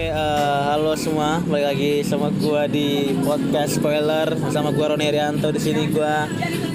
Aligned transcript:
Oke, 0.00 0.08
eh, 0.08 0.60
halo 0.72 0.96
semua, 0.96 1.44
balik 1.44 1.76
lagi 1.76 1.92
sama 2.00 2.32
gua 2.32 2.64
di 2.64 3.12
podcast 3.20 3.76
spoiler 3.76 4.32
sama 4.48 4.72
gua 4.72 4.96
Roni 4.96 5.12
Rianto 5.12 5.52
di 5.52 5.60
sini 5.60 5.92
gua 5.92 6.24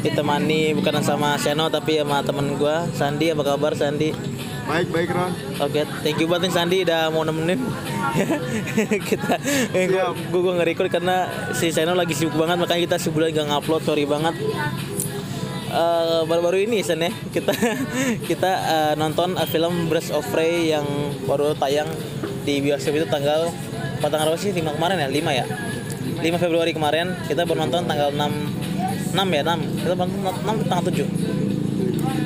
ditemani 0.05 0.77
bukan 0.77 1.01
sama 1.01 1.33
Seno 1.41 1.65
tapi 1.73 1.97
sama 1.97 2.21
temen 2.21 2.53
gua 2.53 2.85
Sandi. 2.93 3.33
Apa 3.33 3.41
kabar 3.41 3.73
Sandi? 3.73 4.13
Baik, 4.69 4.93
baik 4.93 5.09
Ron. 5.09 5.33
Oke, 5.57 5.89
thank 6.05 6.21
you 6.21 6.29
banget 6.29 6.45
nih 6.45 6.53
Sandi 6.53 6.77
udah 6.85 7.09
mau 7.09 7.25
nemenin 7.25 7.65
kita. 9.09 9.41
Eh, 9.73 9.89
gua, 9.89 10.13
gua, 10.29 10.41
gua 10.45 10.53
nge-record 10.61 10.93
karena 10.93 11.25
si 11.57 11.73
Seno 11.73 11.97
lagi 11.97 12.13
sibuk 12.13 12.37
banget 12.37 12.61
makanya 12.61 12.93
kita 12.93 12.97
sebulan 13.09 13.33
gak 13.33 13.49
ngupload. 13.49 13.81
Sorry 13.89 14.05
banget. 14.05 14.37
Eh, 15.73 16.21
baru-baru 16.29 16.69
ini 16.69 16.85
Sen 16.85 17.01
ya 17.01 17.09
kita 17.33 17.57
kita 18.29 18.51
eh, 18.53 18.93
nonton 19.01 19.33
film 19.49 19.89
Birds 19.89 20.13
of 20.13 20.21
Prey 20.29 20.69
yang 20.69 20.85
baru 21.25 21.57
tayang 21.57 21.89
di 22.45 22.61
bioskop 22.61 22.93
itu 22.93 23.07
tanggal 23.09 23.49
apa 23.99 24.07
tanggal 24.07 24.27
berapa 24.31 24.39
sih 24.39 24.53
5 24.53 24.77
kemarin 24.77 24.95
ya? 25.01 25.09
5 25.09 25.39
ya? 25.41 25.45
5 26.21 26.43
Februari 26.43 26.71
kemarin 26.77 27.17
kita 27.25 27.41
baru 27.43 27.65
nonton 27.65 27.89
tanggal 27.89 28.13
6 28.13 29.17
6 29.17 29.17
ya 29.17 29.41
6 29.41 29.81
kita 29.81 29.93
nonton 29.97 30.09
6 30.45 30.69
tanggal 30.69 30.85
7 30.93 31.35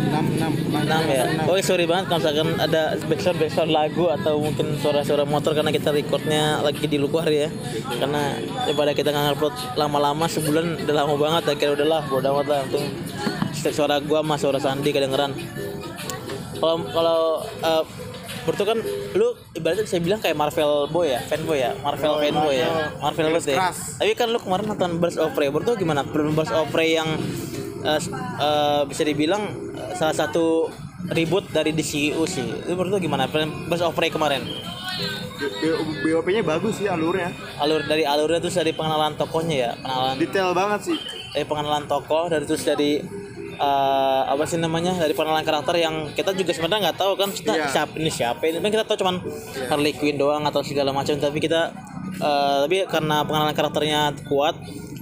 6 0.10 0.42
6 0.42 0.90
6 0.90 1.16
ya? 1.16 1.24
Oke 1.46 1.62
sorry 1.62 1.86
banget 1.86 2.10
kalau 2.10 2.20
misalkan 2.20 2.50
ada 2.58 2.82
backsound 3.06 3.38
backsound 3.38 3.72
lagu 3.72 4.10
atau 4.10 4.42
mungkin 4.42 4.76
suara-suara 4.82 5.24
motor 5.24 5.54
karena 5.54 5.70
kita 5.70 5.94
recordnya 5.94 6.60
lagi 6.66 6.90
di 6.90 6.98
luar 6.98 7.30
ya. 7.30 7.48
Karena 7.86 8.36
daripada 8.66 8.92
kita 8.98 9.14
nggak 9.14 9.38
upload 9.38 9.56
lama-lama 9.78 10.26
sebulan 10.26 10.84
udah 10.84 10.96
lama 10.98 11.14
banget 11.16 11.44
akhirnya 11.54 11.74
udahlah 11.78 12.02
bodo 12.10 12.28
amat 12.36 12.46
lah. 12.50 12.62
Setiap 13.54 13.74
suara 13.86 13.96
gua 14.02 14.26
sama 14.26 14.36
suara 14.42 14.60
Sandi 14.60 14.90
kedengeran. 14.90 15.32
Kalau 16.60 16.76
kalau 16.92 17.20
uh, 17.64 17.84
Berarti 18.50 18.64
kan 18.66 18.80
lu 19.14 19.28
ibaratnya 19.54 19.86
saya 19.86 20.02
bilang 20.02 20.18
kayak 20.18 20.34
Marvel 20.34 20.90
boy 20.90 21.06
ya, 21.08 21.22
fanboy 21.22 21.58
ya, 21.60 21.72
Marvel 21.78 22.10
Oh, 22.10 22.18
fanboy 22.18 22.56
ya, 22.56 22.70
Marvel 22.98 23.30
Marvel. 23.30 23.38
banget. 23.38 23.54
Keras. 23.54 23.78
Tapi 23.96 24.12
kan 24.16 24.28
lu 24.28 24.40
kemarin 24.40 24.66
nonton 24.66 24.98
Birds 24.98 25.16
of 25.16 25.30
Prey, 25.32 25.48
berarti 25.48 25.78
gimana? 25.78 26.02
Birds 26.04 26.50
of 26.50 26.66
Prey 26.68 26.96
yang 26.96 27.10
s- 27.96 28.10
eh, 28.10 28.82
bisa 28.84 29.04
dibilang 29.04 29.44
eh, 29.72 29.94
salah 29.94 30.18
satu 30.18 30.74
reboot 31.08 31.48
dari 31.48 31.72
DCU 31.72 32.26
sih. 32.26 32.42
Itu 32.60 32.74
menurut 32.74 32.90
lu 32.92 33.06
gimana? 33.06 33.30
Birds 33.30 33.80
of 33.80 33.94
Prey 33.94 34.10
kemarin. 34.10 34.42
BOP-nya 36.02 36.42
bagus 36.42 36.76
sih 36.76 36.88
alurnya. 36.88 37.32
Alur 37.58 37.86
dari 37.86 38.04
alurnya 38.04 38.40
terus 38.40 38.56
dari 38.56 38.72
pengenalan 38.72 39.16
tokohnya 39.16 39.56
ya, 39.58 39.72
pengenalan 39.78 40.16
Detail 40.18 40.50
banget 40.52 40.80
sih. 40.84 40.98
dari 41.30 41.46
pengenalan 41.46 41.86
tokoh 41.86 42.28
dari 42.28 42.44
terus 42.44 42.66
dari 42.66 43.00
eh, 43.60 44.22
apa 44.26 44.44
sih 44.44 44.56
namanya 44.56 44.96
dari 44.96 45.12
pengenalan 45.12 45.44
karakter 45.44 45.76
yang 45.76 46.08
kita 46.12 46.32
juga 46.32 46.52
sebenarnya 46.52 46.90
nggak 46.90 46.98
tahu 46.98 47.14
kan. 47.14 47.30
Kita 47.30 47.52
Iya. 47.52 47.68
siapa 47.68 47.94
ini 47.96 48.08
siapa 48.10 48.42
ini? 48.46 48.58
Kan 48.58 48.72
kita 48.72 48.84
tahu 48.84 48.98
cuman 48.98 49.16
Harley 49.68 49.94
Quinn 49.94 50.16
doang 50.16 50.44
atau 50.44 50.64
segala 50.64 50.90
macam 50.90 51.14
tapi 51.14 51.38
kita 51.38 51.76
eh, 52.16 52.56
tapi 52.64 52.88
karena 52.88 53.22
pengenalan 53.22 53.54
karakternya 53.54 54.02
kuat 54.26 54.56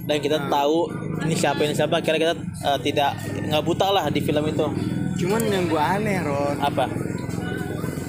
dan 0.04 0.18
kita 0.18 0.48
tahu 0.48 0.88
ini 1.22 1.34
siapa 1.34 1.60
ini 1.62 1.72
siapa 1.72 2.00
kira 2.00 2.16
kita 2.16 2.34
eh, 2.36 2.78
tidak 2.82 3.14
nggak 3.46 3.62
buta 3.62 3.86
lah 3.88 4.04
di 4.08 4.18
film 4.18 4.42
itu. 4.44 4.66
Cuman 5.18 5.42
yang 5.46 5.66
gua 5.66 5.96
aneh 5.96 6.22
Ron, 6.22 6.58
apa? 6.58 6.86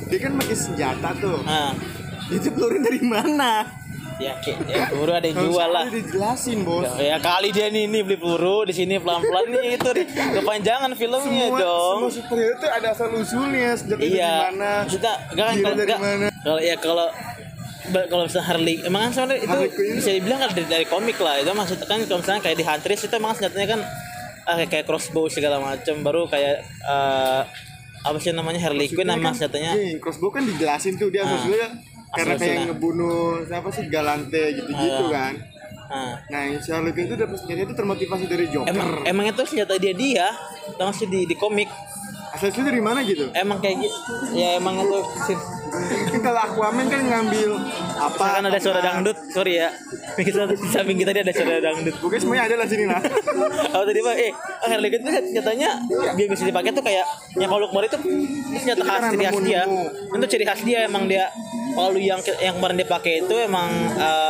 Dia 0.09 0.19
kan 0.19 0.33
pakai 0.35 0.53
senjata 0.53 1.09
tuh. 1.15 1.37
nah 1.41 1.73
Itu 2.29 2.53
pelurunya 2.53 2.85
dari 2.85 3.01
mana? 3.01 3.65
Ya, 4.19 4.33
ya 4.67 4.83
baru 4.91 5.11
ada 5.15 5.25
yang 5.25 5.39
jual 5.41 5.69
lah 5.69 5.85
dijelasin 5.87 6.59
bos. 6.61 6.83
Ya, 6.99 7.15
ya 7.15 7.17
kali 7.17 7.49
dia 7.49 7.67
nih, 7.67 7.87
nih 7.87 8.01
beli 8.03 8.17
peluru 8.17 8.67
di 8.67 8.73
sini 8.73 8.99
pelan-pelan 8.99 9.47
nih 9.49 9.75
itu 9.75 9.89
nih 9.89 10.05
kepanjangan 10.35 10.91
filmnya 10.93 11.23
Semua, 11.47 11.59
dong. 11.59 11.97
semua 12.03 12.11
superhero 12.11 12.55
tuh 12.57 12.69
ada 12.69 12.87
asal 12.91 13.07
usulnya 13.11 13.71
dari 13.79 14.01
Iya. 14.13 14.33
mana. 14.51 14.71
Kita 14.83 15.11
enggak 15.31 15.45
kan 15.45 15.55
kalau 15.57 15.75
kalau 16.39 16.59
ya 16.59 16.75
kalau 16.77 17.07
kalau 17.89 18.23
misalnya 18.23 18.45
Harley 18.45 18.75
emang 18.83 19.01
kan 19.07 19.11
sebenarnya 19.11 19.39
itu 19.41 19.57
bisa 19.97 20.09
dibilang 20.13 20.39
kan 20.39 20.49
dari, 20.53 20.67
dari 20.67 20.85
komik 20.85 21.17
lah 21.17 21.39
itu 21.39 21.49
maksudnya 21.49 21.87
kan 21.87 21.99
kalau 22.05 22.19
misalnya 22.21 22.41
kayak 22.43 22.57
di 22.57 22.65
Huntress 22.67 23.01
itu 23.01 23.13
emang 23.13 23.33
senjatanya 23.33 23.67
kan 23.67 23.79
ah, 24.45 24.55
kayak, 24.55 24.69
kayak 24.69 24.85
crossbow 24.85 25.25
segala 25.25 25.57
macam 25.57 25.95
baru 25.99 26.29
kayak 26.29 26.61
eh, 26.61 27.41
apa 27.99 28.15
sih 28.15 28.31
namanya 28.31 28.61
Harley 28.61 28.87
Quinn 28.87 29.03
nama 29.05 29.33
senjatanya 29.33 29.73
Iya, 29.73 29.97
crossbow 29.97 30.29
kan 30.29 30.45
dijelasin 30.45 30.95
tuh 30.95 31.09
dia 31.09 31.25
asal 31.25 31.35
usulnya 31.41 31.67
karena 32.11 32.33
kayak 32.35 32.57
ngebunuh 32.67 33.19
siapa 33.43 33.69
sih 33.69 33.85
Galante 33.85 34.43
gitu-gitu 34.53 35.03
Ah. 35.03 35.09
kan. 35.09 35.33
nah, 35.89 36.13
Nah, 36.29 36.41
yang 36.45 36.61
Quinn 36.91 37.07
itu 37.07 37.17
dapat 37.17 37.37
senjata 37.39 37.61
itu 37.63 37.73
termotivasi 37.73 38.25
dari 38.25 38.45
Joker. 38.47 38.69
emang 38.69 38.89
emang 39.03 39.25
itu 39.27 39.41
senjata 39.43 39.73
dia 39.75 39.89
dia 39.91 40.27
sih 40.91 41.05
di 41.05 41.25
di 41.25 41.33
komik 41.33 41.65
Asal 42.29 42.53
usulnya 42.53 42.69
dari 42.69 42.81
mana 42.83 42.99
gitu? 43.01 43.25
emang 43.33 43.57
kayak 43.57 43.81
gitu 43.81 43.97
ya 44.33 44.57
emang 44.57 44.77
itu 44.79 44.99
sih 45.25 45.37
Kan 46.09 46.25
kalau 46.25 46.41
Aquaman 46.41 46.89
kan 46.89 46.97
ngambil 47.05 47.53
apa? 47.93 48.41
kan 48.41 48.43
ada 48.43 48.57
suara 48.57 48.81
dangdut 48.81 49.13
sorry 49.29 49.61
ya 49.61 49.69
kita 50.17 50.49
di 50.49 50.57
samping 50.65 50.97
kita 50.97 51.13
dia 51.13 51.21
ada 51.21 51.29
suara 51.29 51.61
dangdut 51.61 51.93
Pokoknya 52.01 52.21
semuanya 52.25 52.43
ada 52.49 52.55
lah 52.57 52.67
sini 52.67 52.85
lah. 52.89 52.97
Oh 53.77 53.85
tadi 53.85 54.01
pak, 54.01 54.15
eh 54.17 54.31
Harley 54.65 54.89
Quinn 54.89 55.05
tuh 55.05 55.13
nyatanya 55.13 55.69
dia 56.17 56.25
bisa 56.25 56.43
dipakai 56.43 56.73
tuh 56.73 56.81
kayak 56.81 57.05
yang 57.37 57.53
palu 57.53 57.69
kemarin 57.69 57.85
itu 57.85 57.99
Itu 58.65 58.81
khas 58.81 58.97
kan 58.97 59.13
ciri 59.13 59.25
khas 59.29 59.39
dia. 59.45 59.61
Itu 60.09 60.25
ciri 60.25 60.45
khas 60.49 60.61
dia 60.65 60.79
emang 60.89 61.05
dia 61.05 61.29
palu 61.77 62.01
yang 62.01 62.17
yang 62.41 62.57
kemarin 62.57 62.75
dia 62.81 62.89
pakai 62.89 63.13
itu 63.21 63.35
emang 63.37 63.69
eh, 63.93 64.28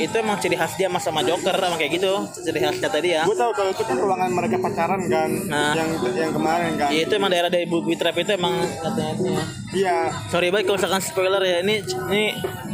itu 0.00 0.14
emang 0.16 0.36
ciri 0.36 0.56
khas 0.56 0.72
dia 0.74 0.88
mas 0.88 1.02
sama 1.02 1.20
Joker 1.20 1.52
emang 1.52 1.76
kayak 1.76 1.92
gitu 2.00 2.12
ciri 2.40 2.58
khas 2.58 2.74
senjata 2.76 2.98
dia. 2.98 3.20
Gue 3.24 3.36
tahu 3.36 3.52
kalau 3.52 3.70
itu 3.70 3.82
kan 3.82 3.96
ruangan 3.96 4.30
mereka 4.30 4.56
pacaran 4.56 5.00
kan, 5.04 5.30
Nah. 5.46 5.72
yang 5.76 5.88
yang 6.10 6.32
kemarin 6.32 6.72
kan. 6.74 6.88
Ya 6.88 7.00
itu 7.04 7.12
emang 7.12 7.30
daerah 7.30 7.48
dari 7.48 7.64
Booby 7.64 7.94
Trap 7.94 8.16
itu 8.16 8.32
emang 8.32 8.54
katanya 8.80 9.12
itu 9.12 9.22
ya. 9.28 9.42
Iya. 9.70 9.96
Sorry 10.28 10.48
baik 10.48 10.64
kalau 10.64 10.78
misalkan 10.78 11.02
spoiler 11.02 11.42
ya 11.42 11.62
ini 11.62 11.84
ini 12.10 12.22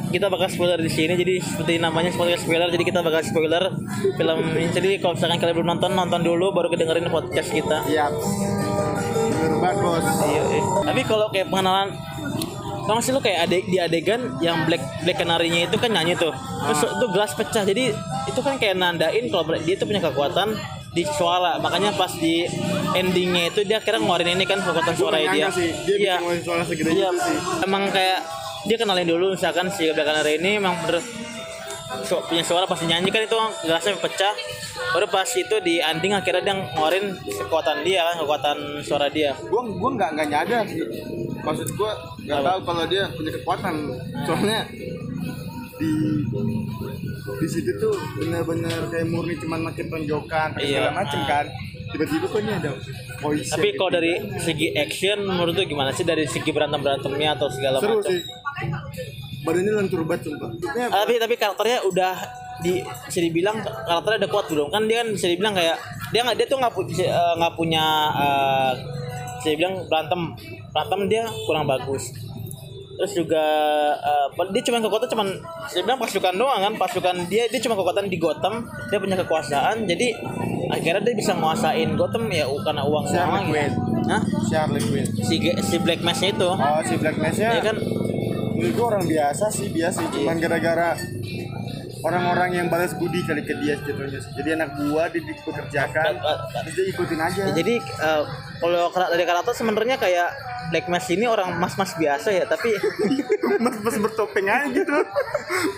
kita 0.06 0.30
bakal 0.30 0.46
spoiler 0.46 0.78
di 0.78 0.88
sini 0.88 1.12
jadi 1.12 1.42
seperti 1.42 1.76
namanya 1.76 2.08
spoiler 2.08 2.38
spoiler 2.38 2.70
jadi 2.70 2.84
kita 2.84 3.00
bakal 3.02 3.20
spoiler 3.20 3.62
film 4.16 4.38
ini 4.54 4.70
jadi 4.70 4.90
kalau 4.98 5.12
misalkan 5.12 5.36
kalian 5.36 5.54
belum 5.56 5.68
nonton 5.76 5.90
nonton 5.92 6.20
dulu 6.22 6.54
baru 6.54 6.68
kedengerin 6.68 7.10
podcast 7.10 7.50
kita. 7.50 7.84
Iya. 7.84 8.08
Bener 8.08 9.52
banget 9.60 9.76
bos. 9.78 10.06
Iya, 10.22 10.42
iya. 10.48 10.62
Tapi 10.84 11.00
kalau 11.04 11.26
kayak 11.28 11.48
pengenalan 11.48 11.88
Tau 12.86 13.02
sih 13.02 13.10
lu 13.10 13.18
kayak 13.18 13.50
adek, 13.50 13.62
di 13.66 13.78
adegan 13.82 14.38
yang 14.38 14.62
Black 14.62 14.78
Black 15.02 15.18
Canary-nya 15.18 15.66
itu 15.66 15.76
kan 15.76 15.90
nyanyi 15.90 16.14
tuh. 16.14 16.30
Terus 16.30 16.80
itu 16.86 17.06
gelas 17.10 17.32
pecah. 17.34 17.64
Jadi 17.66 17.90
itu 18.26 18.40
kan 18.40 18.54
kayak 18.56 18.78
nandain 18.78 19.26
kalau 19.26 19.42
dia 19.58 19.74
tuh 19.74 19.86
punya 19.90 19.98
kekuatan 20.00 20.54
di 20.94 21.02
suara. 21.02 21.58
Makanya 21.58 21.98
pas 21.98 22.14
di 22.14 22.46
endingnya 22.94 23.50
itu 23.50 23.66
dia 23.66 23.82
kira 23.82 23.98
ngeluarin 23.98 24.38
ini 24.38 24.46
kan 24.46 24.62
kekuatan 24.62 24.94
suara 24.94 25.18
dia. 25.18 25.50
sih, 25.50 25.74
dia 25.84 25.96
bisa 25.98 26.14
ngeluarin 26.22 26.42
suara 26.46 26.62
segede 26.62 26.88
Iya. 26.94 27.10
gitu 27.10 27.20
sih. 27.26 27.36
Emang 27.66 27.82
kayak 27.90 28.18
dia 28.66 28.76
kenalin 28.78 29.06
dulu 29.06 29.26
misalkan 29.34 29.66
si 29.68 29.90
Black 29.90 30.06
Canary 30.06 30.38
ini 30.38 30.62
emang 30.62 30.78
bener 30.86 31.02
su- 32.02 32.22
punya 32.22 32.42
suara 32.42 32.64
pasti 32.64 32.84
nyanyi 32.84 33.08
kan 33.08 33.22
itu 33.22 33.36
gelasnya 33.62 33.94
pecah 33.96 34.34
baru 34.92 35.06
pas 35.06 35.28
itu 35.28 35.56
di 35.60 35.78
ending 35.78 36.12
akhirnya 36.12 36.42
dia 36.42 36.54
ngeluarin 36.54 37.06
kekuatan 37.16 37.82
dia 37.82 38.00
kan 38.04 38.14
kekuatan 38.18 38.56
suara 38.80 39.06
dia 39.08 39.30
Gue 39.38 39.60
gue 39.62 39.90
nggak 39.92 40.10
nggak 40.14 40.28
nyadar 40.28 40.64
sih. 40.64 40.82
Maksud 41.38 41.68
gue 41.70 41.90
nggak 42.24 42.42
tahu 42.42 42.58
kalau 42.64 42.84
dia 42.86 43.04
punya 43.10 43.30
kekuatan. 43.32 43.74
Soalnya 44.24 44.58
di 45.76 45.90
di 47.36 47.48
situ 47.48 47.70
tuh 47.76 47.92
bener-bener 48.16 48.88
kayak 48.88 49.06
murni 49.06 49.34
cuman 49.36 49.60
makin 49.62 49.86
kayak 50.52 50.56
Iya. 50.58 50.78
segala 50.80 50.92
macem 50.94 51.20
kan. 51.24 51.46
Tiba-tiba 51.86 52.26
kok 52.26 52.40
ini 52.40 52.52
ada 52.52 52.70
voice 53.16 53.48
Tapi 53.48 53.68
kalau 53.74 53.90
dari 53.92 54.12
segi 54.36 54.74
action 54.74 55.22
menurut 55.22 55.54
lu 55.54 55.64
gimana 55.64 55.90
sih 55.90 56.02
dari 56.02 56.26
segi 56.26 56.50
berantem 56.50 56.82
berantemnya 56.82 57.38
atau 57.38 57.46
segala 57.46 57.78
seru 57.78 58.00
macam? 58.00 58.10
sih. 58.10 58.20
Badannya 59.46 59.72
lentur 59.76 60.02
banget 60.02 60.26
sumpah. 60.26 60.50
Ah, 60.84 61.00
tapi 61.00 61.16
tapi 61.16 61.34
karakternya 61.34 61.78
udah 61.82 62.14
di 62.58 62.80
bisa 62.82 63.20
dibilang 63.20 63.56
karakternya 63.62 64.26
udah 64.26 64.30
kuat 64.30 64.46
belum? 64.48 64.68
Kan 64.68 64.82
dia 64.84 65.00
kan 65.00 65.08
bisa 65.08 65.26
dibilang 65.26 65.54
kayak 65.54 65.76
dia 66.08 66.20
nggak 66.20 66.36
dia 66.36 66.46
tuh 66.46 66.58
nggak 66.58 66.72
pu- 66.72 66.90
eh, 66.90 67.34
punya 67.54 67.84
eh, 68.12 68.72
bisa 69.38 69.48
dibilang 69.48 69.74
berantem. 69.86 70.20
Berantem 70.68 71.00
dia 71.06 71.22
kurang 71.46 71.64
bagus. 71.64 72.10
Terus 72.96 73.12
juga 73.14 73.44
eh, 73.94 74.26
dia 74.50 74.62
cuma 74.64 74.80
kekuatan 74.80 75.06
cuman 75.06 75.28
saya 75.68 75.82
bilang 75.84 76.00
pasukan 76.00 76.34
doang 76.34 76.60
kan? 76.60 76.72
Pasukan 76.74 77.16
dia 77.26 77.46
dia 77.46 77.60
cuma 77.60 77.74
kekuatan 77.74 78.08
di 78.08 78.16
Gotham. 78.16 78.66
Dia 78.88 78.98
punya 78.98 79.14
kekuasaan 79.16 79.84
jadi 79.84 80.16
akhirnya 80.66 80.98
dia 81.00 81.14
bisa 81.14 81.30
nguasain 81.32 81.94
Gotham 81.94 82.26
ya 82.26 82.42
karena 82.58 82.82
uang 82.82 83.04
Si 83.06 83.14
doang 83.14 83.46
Quinn. 83.46 83.72
Hah? 84.06 84.22
si 84.22 84.54
Harley 84.54 84.78
Quinn. 84.80 85.06
si 85.18 85.34
Ge- 85.36 85.58
si 85.60 85.76
Black 85.78 86.00
Mask 86.00 86.22
itu. 86.22 86.48
Oh 86.48 86.80
si 86.82 86.94
Black 86.96 87.14
Mask-nya. 87.16 87.50
Ya 87.52 87.62
kan 87.62 87.76
Menurut 88.56 88.72
gue 88.72 88.86
orang 88.88 89.04
biasa 89.04 89.44
sih 89.52 89.68
biasa 89.68 90.08
cuman 90.16 90.36
gara-gara 90.40 90.96
orang-orang 92.00 92.50
yang 92.62 92.66
balas 92.72 92.94
budi 92.96 93.20
kali 93.26 93.42
ke 93.42 93.52
dia 93.60 93.74
jatuhnya 93.82 94.20
jadi 94.32 94.48
anak 94.56 94.78
buah 94.78 95.10
dia 95.10 95.22
dipekerjakan 95.26 96.12
terus 96.64 96.72
dia 96.72 96.86
ikutin 96.88 97.20
aja. 97.20 97.42
Jadi 97.52 97.74
eh, 97.76 98.22
kalau 98.62 98.88
dari 99.12 99.24
karakter 99.28 99.52
sebenarnya 99.52 99.96
kayak 100.00 100.28
Black 100.72 100.86
Mask 100.90 101.12
ini 101.14 101.28
orang 101.30 101.60
mas-mas 101.60 101.94
biasa 101.94 102.32
ya 102.32 102.44
tapi 102.48 102.74
mas 103.64 103.76
mas 103.84 103.96
bertopeng 104.00 104.48
aja 104.48 104.66
gitu. 104.72 104.98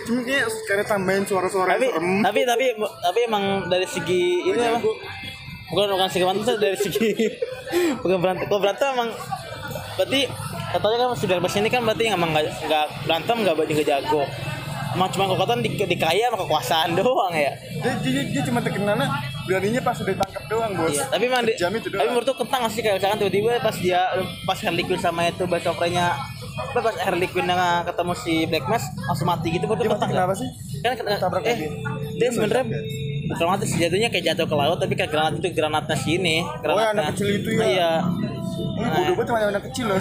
Cuma 0.07 0.19
kayak 0.23 0.47
karena 0.65 0.83
tambahin 0.87 1.23
suara-suara 1.27 1.75
tapi 1.75 1.91
serem. 1.91 2.23
tapi 2.23 2.41
tapi 2.47 2.65
tapi 2.79 3.19
emang 3.27 3.67
dari 3.67 3.85
segi 3.85 4.47
ini 4.47 4.59
apa? 4.59 4.81
bukan 5.69 5.85
bukan 5.93 6.09
segi 6.09 6.25
berantem 6.25 6.55
dari 6.57 6.77
segi 6.77 7.09
bukan 8.01 8.17
berantem 8.17 8.45
kalau 8.49 8.61
berantem 8.61 8.87
emang 8.97 9.09
berarti 9.97 10.21
katanya 10.69 10.97
kan 11.05 11.09
Black 11.17 11.41
Mask 11.41 11.57
ini 11.57 11.69
kan 11.69 11.81
berarti 11.85 12.03
emang 12.09 12.29
nggak 12.33 12.45
nggak 12.65 12.85
berantem 13.05 13.37
nggak 13.45 13.55
nggak 13.57 13.87
jago. 13.87 14.23
Emang 14.89 15.09
cuma 15.13 15.29
kekuatan 15.29 15.61
di, 15.61 15.69
dikaya 15.77 16.33
sama 16.33 16.37
kekuasaan 16.41 16.89
doang 16.97 17.33
ya? 17.37 17.53
Dia, 17.77 17.93
dia, 18.01 18.21
dia 18.25 18.41
cuma 18.41 18.57
terkenalnya 18.57 19.05
beraninya 19.45 19.81
pas 19.85 19.97
udah 20.01 20.13
ditangkap 20.13 20.43
doang 20.49 20.71
bos. 20.77 20.93
Iya, 20.93 21.05
tapi 21.13 21.23
emang 21.29 21.45
di, 21.45 21.53
itu 21.53 21.87
doang. 21.93 22.01
tapi 22.01 22.09
menurut 22.09 22.25
tuh 22.25 22.37
kentang 22.41 22.61
sih 22.73 22.81
kayak 22.81 22.95
misalkan 23.01 23.17
tiba-tiba 23.21 23.49
pas 23.61 23.75
dia 23.77 24.01
pas 24.49 24.57
Harley 24.57 24.83
Quinn 24.85 25.01
sama 25.01 25.29
itu 25.29 25.45
Best 25.45 25.65
Opera-nya 25.69 26.17
apa 26.59 26.79
pas 26.85 26.95
Harley 27.05 27.29
Quinn 27.29 27.49
yang 27.49 27.61
ketemu 27.85 28.13
si 28.17 28.33
Black 28.49 28.65
Mask 28.65 28.93
langsung 29.05 29.27
mati 29.29 29.47
gitu 29.53 29.65
menurut 29.69 29.81
dia 29.81 29.89
kentang 29.93 30.11
kenapa 30.13 30.33
sih? 30.33 30.49
Kan 30.81 30.93
kena, 30.97 31.17
eh 31.17 31.21
lagi. 31.21 31.67
dia 32.17 32.29
sebenarnya 32.33 32.65
sih 33.65 33.77
jatuhnya 33.77 34.09
kayak 34.09 34.33
jatuh 34.33 34.45
ke 34.49 34.55
laut 34.57 34.77
tapi 34.81 34.93
kayak 34.97 35.11
granat 35.13 35.33
itu 35.37 35.53
granatnya 35.53 35.97
sini 35.97 36.41
granatnya 36.65 36.89
anak 36.97 37.05
kecil 37.13 37.27
itu 37.29 37.49
ya? 37.53 37.65
iya. 37.67 37.91
Ini 38.59 39.11
bodoh 39.15 39.15
banget 39.15 39.27
sama 39.27 39.39
anak 39.55 39.63
kecil 39.71 39.85
loh. 39.91 39.99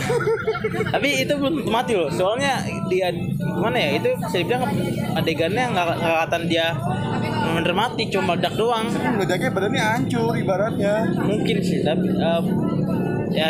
Tapi 0.94 1.08
itu 1.26 1.32
belum 1.34 1.54
mati 1.66 1.92
loh 1.98 2.10
soalnya 2.10 2.62
dia 2.86 3.10
gimana 3.38 3.74
ya 3.78 3.90
itu 3.98 4.10
saya 4.30 4.42
bilang 4.46 4.64
adegannya 5.18 5.64
nggak 5.74 5.86
kelihatan 5.98 6.42
dia 6.46 6.66
bener 7.58 7.74
mati 7.74 8.02
cuma 8.10 8.34
meledak 8.34 8.54
doang. 8.54 8.86
Tapi 8.90 9.08
meledaknya 9.18 9.50
badannya 9.50 9.82
hancur 9.82 10.34
ibaratnya. 10.34 10.94
Mungkin 11.22 11.56
sih 11.62 11.82
tapi 11.82 12.06
em, 12.06 12.44
ya 13.34 13.46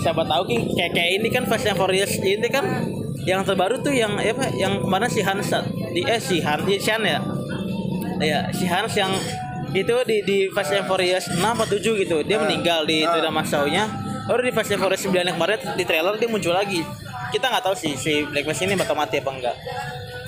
siapa 0.00 0.22
tahu 0.24 0.42
kayak 0.48 0.92
kayak 0.94 1.10
ini 1.20 1.28
kan 1.32 1.44
Fast 1.48 1.68
and 1.68 1.76
Furious 1.76 2.12
ini 2.20 2.48
kan 2.48 2.64
yang 3.24 3.44
terbaru 3.44 3.84
tuh 3.84 3.92
yang 3.92 4.16
ya 4.20 4.32
apa 4.32 4.48
yang 4.56 4.80
ke 4.80 4.88
mana 4.88 5.10
si 5.10 5.20
Hans 5.20 5.52
di 5.92 6.00
eh 6.06 6.20
si 6.22 6.40
Han 6.40 6.64
si 6.64 6.88
Han 6.88 7.02
ya 7.04 7.20
ya 8.22 8.50
si 8.50 8.64
Hans 8.66 8.94
yang 8.94 9.12
itu 9.76 9.96
di 10.08 10.24
di 10.24 10.38
Fast 10.52 10.72
and 10.72 10.88
Furious 10.88 11.28
6 11.28 11.38
atau 11.38 11.76
7 11.76 12.02
gitu. 12.02 12.16
Dia 12.24 12.38
meninggal 12.40 12.88
di 12.88 13.04
Tidak 13.04 13.32
Masaunya 13.32 13.84
baru 14.24 14.44
di 14.44 14.52
Fast 14.52 14.72
and 14.72 14.80
Furious 14.80 15.04
9 15.04 15.12
yang 15.14 15.36
kemarin 15.36 15.60
di 15.76 15.84
trailer 15.84 16.14
dia 16.16 16.28
muncul 16.28 16.52
lagi. 16.52 16.80
Kita 17.28 17.52
nggak 17.52 17.64
tahu 17.64 17.76
sih 17.76 17.92
si 17.96 18.24
Black 18.28 18.48
Mask 18.48 18.64
ini 18.64 18.74
bakal 18.76 18.96
mati 18.96 19.20
apa 19.20 19.30
enggak. 19.32 19.56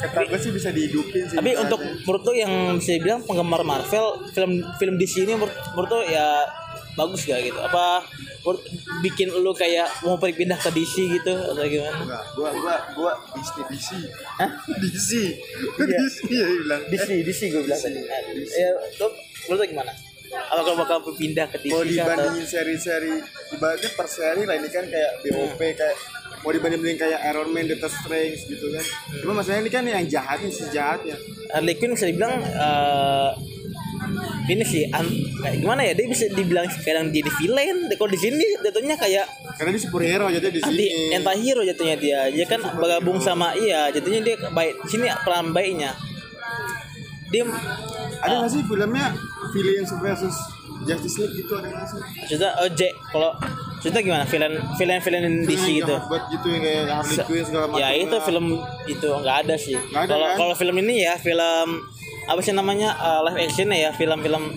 Kata 0.00 0.24
gue 0.24 0.38
sih 0.40 0.52
bisa 0.52 0.72
dihidupin 0.72 1.28
sih. 1.28 1.36
Tapi 1.36 1.52
untuk 1.60 1.80
aja. 1.80 1.92
menurut 2.04 2.22
tuh 2.24 2.36
yang 2.36 2.52
bisa 2.80 2.96
dibilang 2.96 3.20
penggemar 3.24 3.60
Marvel 3.64 4.24
film 4.32 4.64
film 4.80 4.94
DC 4.96 5.28
ini 5.28 5.36
menurut, 5.36 5.52
menurut 5.76 6.08
ya 6.08 6.44
bagus 6.98 7.22
gak 7.26 7.40
gitu? 7.44 7.58
Apa 7.60 8.02
bikin 9.04 9.30
lu 9.30 9.52
kayak 9.52 9.86
mau 10.02 10.16
pindah 10.16 10.58
ke 10.58 10.70
DC 10.72 10.94
gitu 11.20 11.34
atau 11.34 11.64
gimana? 11.66 11.96
Enggak, 12.00 12.24
gua 12.34 12.50
gua 12.56 12.74
gua 12.96 13.12
Disney 13.36 13.64
DC 13.68 13.88
Hah? 14.40 14.50
DC 14.80 15.10
Iya. 15.20 15.98
DC 16.04 16.16
ya 16.30 16.46
bilang. 16.64 16.82
DC 16.88 17.08
DC 17.26 17.40
gue 17.52 17.62
bilang 17.64 17.80
tadi. 17.80 18.00
Ya 18.56 18.68
tuh 18.96 19.10
menurut 19.48 19.60
lu 19.64 19.66
gimana? 19.76 19.92
Apa 20.30 20.62
kalau 20.62 20.76
bakal 20.78 20.98
pindah 21.18 21.46
ke 21.50 21.58
DC 21.58 21.74
mau 21.74 21.82
dibandingin 21.82 22.46
seri-seri 22.46 23.18
ibaratnya 23.50 23.90
per 23.98 24.06
seri 24.06 24.46
lah 24.46 24.54
ini 24.62 24.70
kan 24.70 24.86
kayak 24.86 25.26
BOP 25.26 25.58
kayak 25.58 25.96
mau 26.40 26.54
dibandingin 26.54 26.96
kayak 26.96 27.20
Iron 27.34 27.50
Man, 27.52 27.66
Doctor 27.68 27.90
Strange 27.90 28.46
gitu 28.48 28.70
kan. 28.72 28.84
Cuma 29.20 29.42
masalahnya 29.42 29.66
ini 29.66 29.72
kan 29.72 29.84
yang 29.84 30.06
jahatnya 30.06 30.48
si 30.48 30.64
jahatnya. 30.72 31.16
Harley 31.50 31.74
Quinn 31.76 31.92
bisa 31.98 32.06
dibilang 32.08 32.40
eh, 32.40 33.30
ini 34.50 34.64
sih 34.66 34.82
an- 34.90 35.20
kayak 35.42 35.56
gimana 35.62 35.80
ya? 35.86 35.92
Dia 35.94 36.06
bisa 36.10 36.26
dibilang 36.32 36.66
kadang 36.82 37.10
jadi 37.10 37.30
villain. 37.38 37.76
Kalau 37.94 38.10
di 38.10 38.20
sini 38.20 38.44
jatuhnya 38.60 38.96
kayak 38.98 39.26
karena 39.58 39.70
dia 39.76 39.82
superhero 39.82 40.26
jadi 40.30 40.48
di 40.50 40.60
sini. 40.60 41.14
anti 41.14 41.40
hero 41.42 41.62
jatuhnya 41.62 41.96
dia. 41.96 42.20
Dia 42.30 42.46
kan 42.48 42.60
bergabung 42.74 43.18
sama 43.22 43.54
iya 43.54 43.90
jatuhnya 43.94 44.20
dia 44.22 44.36
baik. 44.50 44.86
Sini 44.90 45.06
peran 45.22 45.54
baiknya 45.54 45.92
dia 47.30 47.46
ada 48.20 48.34
nggak 48.42 48.50
sih 48.50 48.62
filmnya 48.66 49.06
Villains 49.54 49.90
versus 50.02 50.36
Justice 50.82 51.16
League 51.22 51.34
gitu 51.38 51.52
ada 51.54 51.70
nggak 51.70 51.86
sih? 51.86 52.00
Maksudnya 52.02 52.50
oh 52.58 52.68
J 52.74 52.80
kalau 53.14 53.30
maksudnya 53.78 54.02
gimana? 54.02 54.24
Villain 54.26 54.54
villain 54.76 55.00
villain 55.00 55.24
DC 55.46 55.66
gitu. 55.78 55.94
banget 56.10 56.22
gitu 56.34 56.46
yang 56.50 56.62
kayak 56.66 56.82
Harley 56.90 57.18
Quinn 57.30 57.44
segala 57.46 57.64
macam 57.70 57.80
ya 57.80 57.88
itu 57.94 58.16
film 58.26 58.46
itu 58.90 59.08
nggak 59.08 59.36
ada 59.46 59.54
sih. 59.54 59.78
Kalau 59.78 60.26
kan? 60.26 60.36
kalau 60.36 60.54
film 60.58 60.76
ini 60.82 61.06
ya 61.06 61.14
film 61.22 61.68
apa 62.30 62.40
sih 62.46 62.54
namanya 62.54 62.94
uh, 62.94 63.26
live 63.26 63.50
action 63.50 63.74
ya 63.74 63.90
film-film 63.90 64.54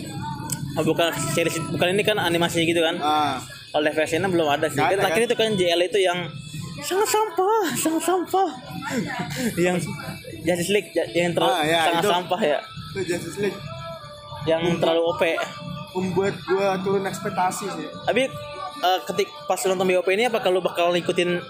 oh, 0.78 0.84
bukan 0.86 1.10
series 1.34 1.58
bukan 1.74 1.98
ini 1.98 2.06
kan 2.06 2.22
animasi 2.22 2.70
gitu 2.70 2.86
kan? 2.86 3.02
Ah. 3.02 3.42
Kalau 3.74 3.82
live 3.90 3.98
actionnya 3.98 4.30
belum 4.30 4.46
ada 4.46 4.70
sih. 4.70 4.78
Ada, 4.78 5.02
terakhir 5.02 5.26
kan? 5.26 5.30
itu 5.34 5.36
kan 5.36 5.50
JL 5.58 5.82
itu 5.82 6.00
yang 6.06 6.20
sangat 6.86 7.10
sampah 7.10 7.66
sangat 7.74 8.04
sampah. 8.06 8.50
Yang 9.58 9.90
Justice 10.46 10.70
League 10.70 10.90
yang 11.18 11.34
terlalu 11.34 11.54
Ah, 11.58 11.64
ya, 11.66 11.80
sangat 11.90 12.04
itu. 12.06 12.12
sampah 12.14 12.42
ya. 12.46 12.60
Itu 12.94 13.00
Justice 13.10 13.38
League. 13.42 13.60
Yang 14.46 14.64
terlalu 14.78 15.02
OP 15.10 15.24
membuat 15.94 16.36
gua 16.46 16.78
turun 16.86 17.06
ekspektasi 17.10 17.66
sih. 17.74 17.88
Tapi 18.06 18.30
eh, 18.84 19.00
ketik 19.10 19.30
pas 19.50 19.58
nonton 19.66 19.90
BOP 19.90 20.10
ini 20.14 20.30
apa 20.30 20.38
kalau 20.46 20.62
bakal 20.62 20.94
ngikutin 20.94 21.42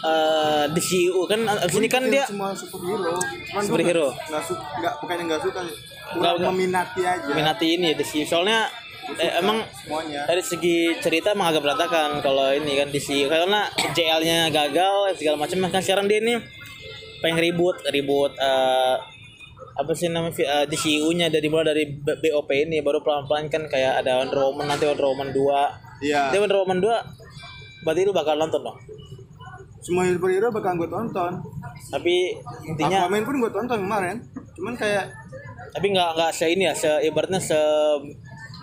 eh, 0.00 0.64
DCU 0.70 1.22
kan 1.24 1.40
abis 1.44 1.76
ini 1.76 1.88
kan 1.88 2.02
Gua 2.02 2.12
dia 2.12 2.24
semua 2.24 2.50
superhero. 2.52 3.14
Cuman 3.18 3.62
Superhero. 3.62 4.08
nggak- 4.10 4.44
suka 4.44 4.62
nggak 4.78 4.94
bukannya 4.98 5.24
nggak 5.26 5.42
suka 5.42 5.60
kurang 6.08 6.36
meminati 6.48 7.02
aja. 7.02 7.30
Minati 7.30 7.66
ini 7.74 7.88
DCU 7.92 8.24
soalnya 8.24 8.70
eh, 9.14 9.32
emang 9.36 9.64
semuanya. 9.76 10.22
dari 10.24 10.40
segi 10.40 10.76
cerita 10.98 11.32
emang 11.32 11.50
agak 11.50 11.62
berantakan 11.62 12.20
kalau 12.20 12.48
ini 12.50 12.76
kan 12.76 12.88
DCU 12.88 13.26
karena 13.26 13.64
JL-nya 13.88 14.48
gagal 14.48 15.16
segala 15.16 15.36
macam. 15.36 15.66
Kan 15.66 15.80
sekarang 15.80 16.06
dia 16.06 16.18
ini 16.18 16.34
pengen 17.18 17.40
ribut 17.40 17.76
ribut 17.88 18.30
eh, 18.34 18.96
apa 19.74 19.90
sih 19.92 20.06
namanya 20.06 20.34
eh, 20.34 20.66
DCU-nya 20.66 21.26
dari 21.28 21.46
mulai 21.46 21.66
dari 21.68 21.84
BOP 21.98 22.50
ini 22.50 22.78
baru 22.78 22.98
pelan-pelan 22.98 23.46
kan 23.46 23.62
kayak 23.64 24.02
ada 24.02 24.22
Wonder 24.22 24.42
Woman 24.44 24.66
nanti 24.66 24.84
Wonder 24.84 25.06
Woman 25.06 25.28
2 25.30 26.02
iya. 26.02 26.30
Nanti 26.30 26.38
Wonder 26.38 26.58
Woman 26.58 26.78
2 26.78 27.82
berarti 27.82 28.00
lu 28.02 28.10
bakal 28.10 28.34
nonton 28.36 28.58
dong 28.60 28.78
semua 29.80 30.06
superhero 30.08 30.50
bakal 30.50 30.74
gue 30.76 30.88
tonton. 30.90 31.32
Tapi 31.88 32.34
intinya 32.66 33.06
Aquaman 33.06 33.24
pun 33.24 33.36
gue 33.40 33.50
tonton 33.52 33.78
kemarin. 33.84 34.16
Cuman 34.58 34.74
kayak 34.74 35.06
tapi 35.68 35.86
nggak 35.92 36.10
nggak 36.16 36.30
se 36.32 36.46
ini 36.48 36.64
ya 36.66 36.74
se 36.74 36.90
ibaratnya 37.04 37.38
se 37.38 37.60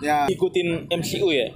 ya. 0.02 0.26
ikutin 0.28 0.90
MCU 0.90 1.28
ya? 1.32 1.48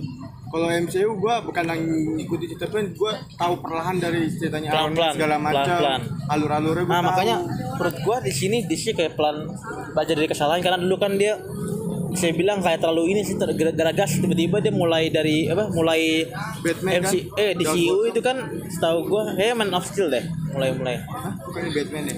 Kalau 0.50 0.66
MCU 0.66 1.14
gue 1.14 1.34
bukan 1.46 1.62
yang 1.62 1.78
ngikutin 2.18 2.46
cerita 2.50 2.66
pun 2.66 2.82
gue 2.82 3.12
tahu 3.38 3.54
perlahan 3.62 4.02
dari 4.02 4.26
ceritanya 4.26 4.74
Iron 4.74 4.74
Man 4.74 4.98
Pelan-pelan, 4.98 5.14
segala 5.14 5.36
macam. 5.38 5.98
alur-alurnya 6.26 6.84
gue 6.86 6.90
Nah 6.90 7.02
makanya 7.06 7.36
menurut 7.78 7.96
gua 8.02 8.16
di 8.18 8.32
sini 8.34 8.66
di 8.66 8.74
sini 8.74 8.92
kayak 8.98 9.14
pelan 9.14 9.46
belajar 9.94 10.14
dari 10.18 10.28
kesalahan. 10.28 10.60
Karena 10.60 10.78
dulu 10.82 10.96
kan 10.98 11.14
dia 11.14 11.38
saya 12.14 12.32
bilang 12.34 12.58
kayak 12.58 12.82
terlalu 12.82 13.14
ini 13.14 13.20
sih 13.22 13.34
geragas. 13.38 14.18
Tiba-tiba 14.18 14.58
dia 14.58 14.72
mulai 14.74 15.10
dari 15.10 15.46
apa 15.46 15.70
mulai 15.70 16.26
Batman 16.62 17.06
MC 17.06 17.12
kan? 17.30 17.40
eh 17.40 17.52
di 17.54 17.64
CU 17.64 18.06
itu 18.06 18.20
kan 18.22 18.36
setahu 18.66 19.06
gua 19.06 19.34
kayak 19.34 19.54
Man 19.58 19.70
of 19.74 19.84
Steel 19.86 20.10
deh 20.10 20.24
mulai 20.50 20.74
mulai 20.74 20.94
Hah? 21.06 21.34
bukannya 21.46 21.70
Batman 21.70 22.02
ya? 22.10 22.16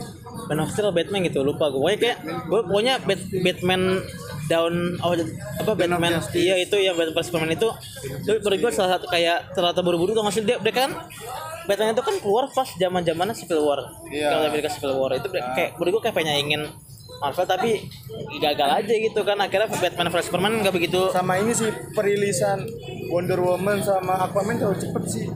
Man 0.48 0.58
of 0.64 0.68
Steel 0.72 0.90
Batman 0.90 1.20
gitu 1.28 1.40
lupa 1.44 1.68
gua. 1.68 1.92
Pokoknya 1.92 1.98
kayak 2.00 2.16
gua 2.48 2.60
pokoknya 2.64 2.94
Bat- 3.04 3.30
Batman 3.44 3.82
down 4.50 4.74
oh, 5.00 5.12
apa 5.62 5.72
Man 5.76 5.96
Batman 5.96 6.12
iya 6.36 6.54
itu 6.60 6.76
yang 6.80 6.94
Batman 6.96 7.14
vs 7.16 7.26
Superman 7.28 7.50
itu. 7.52 7.68
Itu 8.24 8.32
menurut 8.42 8.58
gua 8.60 8.72
salah 8.72 8.90
satu 8.98 9.06
kayak 9.08 9.52
ternyata 9.56 9.80
buru-buru 9.80 10.12
tuh 10.12 10.24
masih 10.24 10.42
dia, 10.44 10.56
dia 10.60 10.74
kan 10.74 10.90
Batman 11.68 11.94
itu 11.94 12.02
kan 12.02 12.16
keluar 12.18 12.44
pas 12.50 12.68
zaman 12.74 13.02
zamannya 13.06 13.34
Civil 13.36 13.60
War. 13.62 13.80
Iya. 14.10 14.28
kalau 14.28 14.44
Amerika 14.50 14.68
Civil 14.72 14.94
War 14.98 15.12
itu 15.14 15.28
kayak 15.30 15.78
menurut 15.78 15.90
gua 16.00 16.02
kayak 16.08 16.16
pengen 16.16 16.36
ingin 16.48 16.62
Marvel 17.22 17.46
tapi 17.46 17.70
gagal 18.42 18.68
aja 18.82 18.94
gitu 18.98 19.20
kan. 19.22 19.38
Akhirnya 19.38 19.70
Batman 19.70 20.10
vs. 20.10 20.26
Superman 20.26 20.52
nggak 20.66 20.74
begitu. 20.74 21.00
Sama 21.14 21.38
ini 21.38 21.54
sih 21.54 21.70
perilisan 21.94 22.66
Wonder 23.14 23.38
Woman 23.38 23.78
sama 23.78 24.26
Aquaman 24.26 24.58
terlalu 24.58 24.82
cepet 24.82 25.04
sih. 25.06 25.26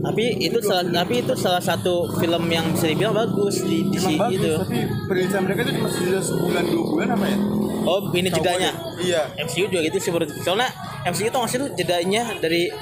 Tapi 0.00 0.40
itu 0.40 0.56
salah 0.64 0.88
tapi 0.88 1.20
itu 1.20 1.36
salah 1.36 1.60
satu 1.60 2.08
film 2.16 2.48
yang 2.48 2.72
bisa 2.72 2.88
dibilang 2.88 3.12
bagus 3.12 3.60
di, 3.60 3.84
di 3.92 4.00
si 4.00 4.16
emang 4.16 4.32
bagus 4.32 4.40
itu 4.40 4.52
tapi 4.56 4.78
perilisan 5.04 5.40
mereka 5.44 5.60
itu 5.68 5.72
cuma 5.76 5.88
sudah 5.92 6.22
sebulan 6.24 6.64
dua 6.72 6.84
bulan 6.88 7.08
apa 7.12 7.26
ya? 7.28 7.38
Oh 7.84 8.00
ini 8.16 8.28
jedanya? 8.32 8.72
iya. 8.96 9.28
MCU 9.36 9.68
juga 9.68 9.84
gitu 9.84 10.00
sih 10.00 10.10
soalnya 10.40 10.72
MCU 11.04 11.28
tuh 11.28 11.40
ngasih 11.44 11.58
tuh 11.60 11.70
jedanya 11.76 12.32
dari 12.40 12.72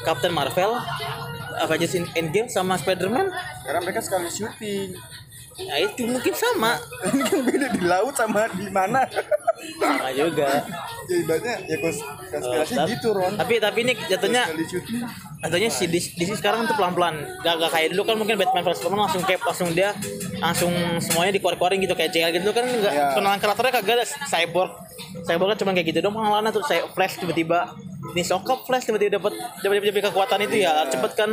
Captain 0.00 0.32
Marvel 0.32 0.80
Avengers 1.60 1.94
Endgame 2.16 2.48
sama 2.48 2.80
Spider-Man. 2.80 3.28
Karena 3.62 3.80
mereka 3.84 4.00
sekali 4.00 4.32
syuting 4.32 4.96
ya 5.64 5.76
itu 5.80 6.02
mungkin 6.04 6.32
sama. 6.32 6.78
Ini 7.12 7.22
kan 7.22 7.38
beda 7.42 7.66
di 7.70 7.80
laut 7.82 8.14
sama 8.14 8.48
di 8.52 8.66
mana? 8.68 9.06
Sama 9.78 10.08
juga. 10.10 10.66
Ya 11.06 11.16
ibaratnya 11.18 11.54
ya 11.66 11.76
kons 11.78 11.98
konspirasi 12.30 12.74
Tapi- 12.74 12.90
gitu 12.94 13.08
Ron. 13.12 13.32
tapi 13.36 13.54
tapi 13.58 13.78
ini 13.82 13.92
jatuhnya 14.06 14.42
Katanya 15.42 15.74
si 15.74 15.90
DC, 15.90 16.14
DC 16.14 16.38
sekarang 16.38 16.70
tuh 16.70 16.78
pelan-pelan. 16.78 17.18
Gak, 17.42 17.58
gak 17.58 17.70
kayak 17.74 17.88
dulu 17.90 18.06
kan 18.06 18.14
mungkin 18.14 18.38
Batman 18.38 18.62
vs 18.62 18.78
Superman 18.78 19.10
langsung 19.10 19.26
kayak 19.26 19.42
langsung 19.42 19.74
dia 19.74 19.90
langsung 20.38 20.70
semuanya 21.02 21.34
dikeluar-keluarin 21.34 21.82
gitu. 21.82 21.98
Kayak 21.98 22.14
JL 22.14 22.30
gitu 22.38 22.54
kan 22.54 22.62
enggak 22.62 22.94
Ya. 22.94 23.10
kenalan 23.10 23.42
karakternya 23.42 23.72
kagak 23.74 23.94
ada. 23.98 24.06
Cyborg. 24.06 24.70
Cyborgnya 25.26 25.58
cuma 25.58 25.74
kayak 25.74 25.86
gitu 25.90 25.98
dong 25.98 26.14
pengenalannya 26.14 26.54
tuh. 26.54 26.62
Saya 26.62 26.86
Flash 26.94 27.18
tiba-tiba. 27.18 27.74
Ini 28.14 28.22
sokap 28.22 28.62
Flash 28.70 28.86
tiba-tiba 28.86 29.18
dapat 29.18 29.34
dapat 29.34 29.82
kekuatan 29.82 30.38
itu 30.46 30.62
ya. 30.62 30.86
Cepet 30.86 31.12
kan. 31.18 31.30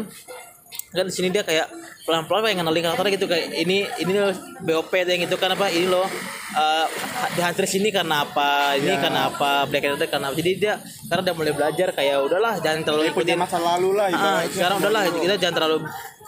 Kan 0.90 1.06
di 1.06 1.14
sini 1.14 1.30
dia 1.30 1.42
kayak 1.42 1.70
pelan-pelan 2.04 2.42
kayak 2.44 2.58
ngenalin 2.58 2.82
karakternya 2.84 3.14
gitu 3.14 3.26
kayak 3.26 3.46
ini 3.54 3.86
ini 3.98 4.12
loh 4.12 4.34
BOP 4.60 4.90
yang 4.96 5.22
itu 5.22 5.36
kan 5.36 5.50
apa 5.50 5.70
ini 5.70 5.86
loh 5.86 6.06
uh, 6.52 6.86
di 7.30 7.42
Huntress 7.42 7.74
ini 7.76 7.90
karena 7.90 8.24
apa 8.24 8.74
ini 8.74 8.90
Ya. 8.90 8.98
karena 8.98 9.30
apa 9.30 9.66
Black 9.66 9.86
Panther 9.86 10.08
karena 10.08 10.26
apa. 10.28 10.36
Jadi 10.36 10.52
dia 10.58 10.74
karena 11.06 11.22
udah 11.26 11.36
mulai 11.36 11.54
belajar 11.54 11.88
kayak 11.92 12.18
udahlah 12.20 12.54
jangan 12.58 12.80
terlalu 12.82 13.04
ikutin. 13.10 13.38
masa 13.38 13.58
lalu 13.58 13.94
lah 13.94 14.08
Ah, 14.10 14.42
sekarang 14.44 14.78
udahlah 14.80 15.02
kita 15.12 15.36
jangan 15.38 15.56
terlalu 15.58 15.78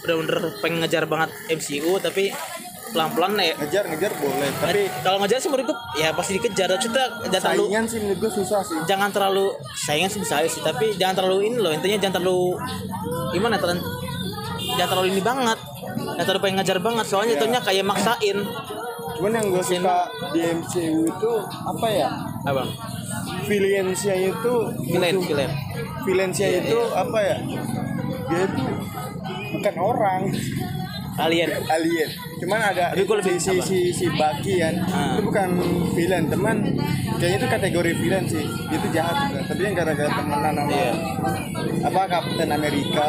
bener-bener 0.02 0.38
pengen 0.60 0.78
ngejar 0.82 1.04
banget 1.06 1.30
MCU 1.52 1.98
tapi 1.98 2.30
pelan-pelan 2.92 3.32
ya. 3.40 3.56
Ngejar 3.56 3.84
ngejar 3.88 4.12
boleh 4.20 4.50
tapi 4.60 4.82
kalau 5.02 5.18
ngejar 5.24 5.38
sih 5.40 5.50
menurut 5.50 5.66
gue 5.70 5.78
ya 5.98 6.10
pasti 6.12 6.32
dikejar. 6.36 6.70
Kita 6.76 7.04
jangan 7.26 7.42
terlalu 7.42 7.64
saingan 7.66 7.84
sih 7.88 7.98
menurut 7.98 8.20
gue 8.20 8.32
susah 8.38 8.62
sih. 8.62 8.78
Jangan 8.86 9.10
terlalu 9.10 9.46
saingan 9.74 10.10
sih 10.12 10.20
bisa 10.20 10.36
sih 10.46 10.62
tapi 10.62 10.94
jangan 10.96 11.16
terlalu 11.18 11.48
ini 11.48 11.58
loh 11.58 11.72
intinya 11.72 11.98
jangan 11.98 12.22
terlalu 12.22 12.60
gimana 13.32 13.56
terlalu 13.58 13.82
jangan 14.82 14.90
terlalu 14.92 15.08
ini 15.12 15.22
banget. 15.22 15.60
Jangan 15.94 16.26
terlalu 16.26 16.42
pengen 16.42 16.56
ngejar 16.58 16.80
banget 16.82 17.06
soalnya 17.06 17.30
Iya. 17.30 17.40
itunya 17.40 17.60
kayak 17.62 17.86
maksain. 17.86 18.38
Cuman 19.14 19.32
yang 19.32 19.46
gue 19.48 19.62
suka 19.62 19.98
di 20.34 20.40
MCU 20.42 21.06
itu 21.06 21.32
apa 21.46 21.88
ya? 21.88 22.10
Apa? 22.42 22.64
Villainsnya 23.46 24.16
itu 24.18 24.54
villain 24.82 25.14
musuh- 25.14 25.30
villain 25.30 25.52
villainsnya 26.02 26.48
Iya, 26.50 26.60
itu 26.64 26.80
apa 26.90 27.18
ya? 27.22 27.38
Dia 28.26 28.42
itu 28.44 28.64
bukan 29.54 29.76
orang. 29.78 30.22
Alien. 31.14 31.50
Alien 31.68 32.10
cuman 32.42 32.60
ada 32.60 32.86
Tapi 32.90 33.06
gua 33.06 33.16
lebih 33.22 33.38
si, 33.38 33.54
si, 33.54 33.56
si, 33.62 33.80
si 33.94 34.06
Bucky 34.10 34.58
kan 34.58 34.74
Ah. 34.84 35.14
itu 35.14 35.22
bukan 35.24 35.50
villain 35.94 36.26
teman 36.26 36.58
kayaknya 37.16 37.38
itu 37.38 37.48
kategori 37.48 37.92
villain 37.96 38.26
sih. 38.26 38.42
Dia 38.42 38.78
itu 38.78 38.88
jahat 38.90 39.16
sebenarnya. 39.22 39.46
tapi 39.46 39.62
yang 39.62 39.76
gara-gara 39.78 40.10
temenan 40.10 40.54
sama 40.58 40.72
Iya. 40.72 40.92
apa 41.82 42.02
Captain 42.08 42.50
America 42.50 43.08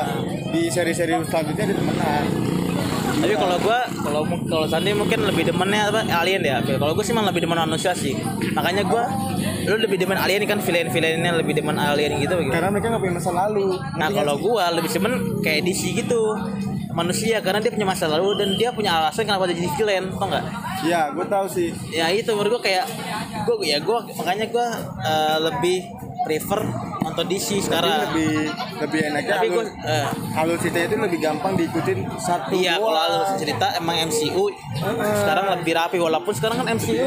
di 0.49 0.63
seri-seri 0.69 1.13
selanjutnya 1.23 1.65
dia 1.67 1.77
temenan. 1.77 2.25
Tapi 3.13 3.35
kalau 3.35 3.57
gua 3.57 3.79
kalau 4.03 4.21
kalau 4.45 4.67
Sandi 4.67 4.91
mungkin 4.93 5.23
lebih 5.23 5.47
demennya 5.47 5.89
apa 5.89 6.01
alien 6.13 6.43
ya. 6.43 6.59
Kalau 6.61 6.93
gua 6.93 7.01
sih 7.01 7.15
malah 7.15 7.31
lebih 7.31 7.47
demen 7.47 7.57
manusia 7.57 7.93
sih. 7.95 8.13
Makanya 8.53 8.83
gua 8.83 9.07
lu 9.63 9.79
lebih 9.79 9.95
demen 9.97 10.19
alien 10.19 10.43
kan 10.43 10.59
villain 10.59 10.91
villainnya 10.91 11.33
lebih 11.39 11.55
demen 11.55 11.79
alien 11.79 12.19
gitu 12.19 12.35
gitu. 12.37 12.51
Karena 12.51 12.69
mereka 12.69 12.91
nggak 12.91 13.01
punya 13.01 13.15
masa 13.17 13.31
lalu. 13.31 13.79
Nah 13.95 14.09
kalau 14.11 14.35
gua 14.37 14.75
lebih 14.75 14.91
demen 14.91 15.13
kayak 15.41 15.63
DC 15.63 15.95
gitu 15.95 16.35
manusia 16.93 17.41
karena 17.41 17.59
dia 17.59 17.73
punya 17.73 17.89
masa 17.89 18.05
lalu 18.07 18.37
dan 18.37 18.49
dia 18.57 18.71
punya 18.71 19.01
alasan 19.01 19.25
kenapa 19.25 19.49
dia 19.49 19.57
jadi 19.59 19.71
villain 19.77 20.05
tau 20.13 20.29
nggak? 20.29 20.45
ya 20.83 21.01
gue 21.15 21.27
tahu 21.27 21.47
sih 21.47 21.69
Ya 21.95 22.11
itu 22.11 22.29
menurut 22.35 22.59
gua 22.59 22.63
kayak 22.63 22.85
gua 23.45 23.57
ya 23.63 23.79
gua 23.81 24.03
makanya 24.19 24.47
gua 24.51 24.67
eh, 25.01 25.37
lebih 25.51 25.79
prefer 26.23 26.61
nonton 27.03 27.27
DC 27.27 27.49
tapi 27.49 27.63
sekarang. 27.67 27.99
lebih 28.09 28.31
lebih 28.79 29.01
enaknya 29.11 29.35
Tapi 29.37 29.47
alur, 29.51 29.57
gua 29.59 29.65
eh, 29.91 30.07
alur 30.39 30.57
ceritanya 30.57 30.87
itu 30.87 30.97
lebih 31.03 31.19
gampang 31.21 31.53
diikutin 31.59 31.99
satu 32.17 32.51
iya 32.55 32.75
kalau 32.79 32.99
alur 32.99 33.25
cerita 33.37 33.67
emang 33.77 33.97
MCU 34.09 34.45
sekarang 34.97 35.45
lebih 35.59 35.73
rapi 35.75 35.99
walaupun 35.99 36.33
sekarang 36.33 36.57
kan 36.63 36.67
MCU 36.79 37.07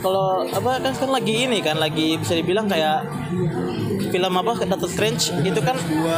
kalau 0.00 0.44
apa 0.48 0.70
kan 0.80 0.92
sekarang 0.96 1.14
lagi 1.14 1.34
ini 1.46 1.58
kan 1.60 1.76
lagi 1.76 2.16
bisa 2.16 2.34
dibilang 2.34 2.66
kayak 2.66 3.04
film 4.10 4.32
apa 4.34 4.52
Doctor 4.66 4.90
Strange 4.90 5.30
itu 5.46 5.60
kan 5.62 5.76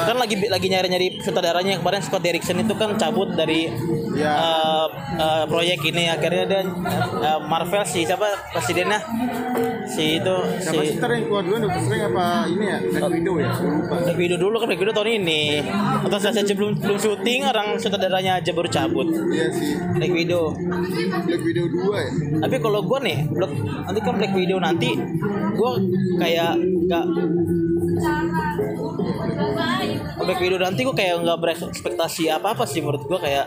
kan 0.08 0.16
lagi 0.16 0.40
lagi 0.48 0.66
nyari-nyari 0.72 1.20
sutradaranya. 1.20 1.76
Yang 1.76 1.80
kemarin 1.84 2.02
Scott 2.02 2.22
Derrickson 2.24 2.58
itu 2.64 2.74
kan 2.74 2.96
cabut 2.96 3.36
dari 3.36 3.68
Ya. 4.12 4.28
eh, 4.28 4.88
eh, 5.16 5.44
proyek 5.48 5.80
ini. 5.88 6.04
Akhirnya 6.04 6.44
dia 6.44 6.60
eh, 6.68 7.40
Marvel 7.48 7.80
si 7.88 8.04
siapa 8.04 8.28
presidennya? 8.52 9.00
Si 9.88 10.20
itu 10.20 10.36
Siapa 10.60 10.84
si 10.84 10.92
sih 10.92 11.00
yang 11.00 11.24
keluar 11.28 11.42
duluan 11.44 11.60
Doctor 11.64 11.80
Strange 11.80 12.04
apa 12.12 12.26
ini 12.44 12.64
ya 12.64 12.78
Widow 12.92 13.34
ya? 13.40 13.50
Lupa. 13.56 13.94
Black 14.04 14.18
Widow 14.20 14.38
dulu 14.38 14.54
kan 14.60 14.66
Black 14.68 14.80
Widow 14.84 14.94
tahun 14.94 15.10
ini. 15.24 15.42
Atau 16.04 16.18
saya 16.20 16.34
saja 16.36 16.52
belum 16.52 16.76
belum 16.78 16.98
syuting 17.00 17.40
orang 17.48 17.80
sutradaranya 17.80 18.42
aja 18.42 18.50
baru 18.52 18.68
cabut. 18.68 19.08
Iya 19.08 19.46
sih. 19.52 19.72
Black 19.96 20.12
Widow 20.12 20.52
Black 21.24 21.42
Widow 21.42 21.66
2 21.68 21.96
ya? 21.96 22.10
Tapi 22.42 22.56
kalau 22.60 22.80
gue 22.84 22.98
nih 23.04 23.18
Black, 23.30 23.52
nanti 23.88 24.00
kan 24.02 24.14
Black 24.18 24.34
Widow 24.34 24.58
nanti 24.60 24.90
gue 25.52 25.70
kayak 26.20 26.52
nggak 26.60 27.04
Black 30.22 30.40
Widow 30.40 30.58
nanti 30.60 30.80
gue 30.86 30.94
kayak 30.96 31.14
nggak 31.22 31.38
berekspektasi 31.38 32.30
apa 32.30 32.54
apa 32.54 32.64
sih 32.66 32.80
menurut 32.82 33.04
gue 33.06 33.18
kayak 33.20 33.46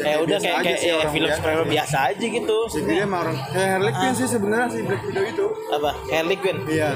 kayak 0.00 0.18
udah 0.24 0.38
kayak 0.40 0.58
kayak 0.64 0.78
sih, 0.80 0.90
ya, 0.90 1.06
film 1.12 1.28
biasa 1.28 1.36
superhero 1.38 1.64
biasa 1.68 1.96
aja 2.10 2.26
gitu. 2.26 2.58
Jadi 2.72 2.84
dia 2.88 3.04
emang 3.04 3.20
orang. 3.28 3.36
Kayak 3.52 3.68
Harley 3.76 3.92
Quinn 3.92 4.14
sih 4.16 4.26
sebenarnya 4.28 4.68
sih 4.72 4.82
Black 4.88 5.02
Widow 5.04 5.24
itu. 5.28 5.46
Apa? 5.70 5.90
Harley 6.08 6.36
Quinn? 6.40 6.58
Iya. 6.66 6.90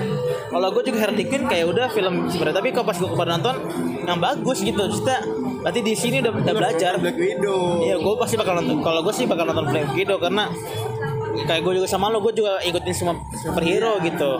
Kalau 0.48 0.68
gue 0.72 0.82
juga 0.88 0.98
Harley 1.04 1.24
Quinn 1.28 1.44
kayak 1.44 1.66
udah 1.68 1.86
film 1.92 2.14
sebenarnya 2.32 2.56
tapi 2.58 2.68
kalau 2.72 2.86
pas 2.88 2.96
gue 2.98 3.10
kemarin 3.12 3.32
nonton 3.38 3.56
yang 4.04 4.18
bagus 4.18 4.58
gitu. 4.64 4.82
Kita 4.88 5.16
berarti 5.64 5.80
di 5.80 5.94
sini 5.96 6.16
udah 6.24 6.32
udah 6.32 6.54
belajar. 6.56 6.92
Black 7.00 7.18
Widow. 7.20 7.84
Iya, 7.84 7.96
gue 8.00 8.14
pasti 8.20 8.34
bakal 8.40 8.54
nonton. 8.60 8.76
Kalau 8.80 9.00
gue 9.04 9.14
sih 9.14 9.24
bakal 9.28 9.44
nonton 9.48 9.66
Black 9.68 9.90
Widow 9.92 10.16
karena 10.20 10.44
kayak 11.42 11.62
gue 11.66 11.82
juga 11.82 11.88
sama 11.90 12.06
lo, 12.10 12.22
gue 12.22 12.30
juga 12.30 12.62
ikutin 12.62 12.94
semua 12.94 13.18
superhero 13.34 13.98
gitu. 14.06 14.30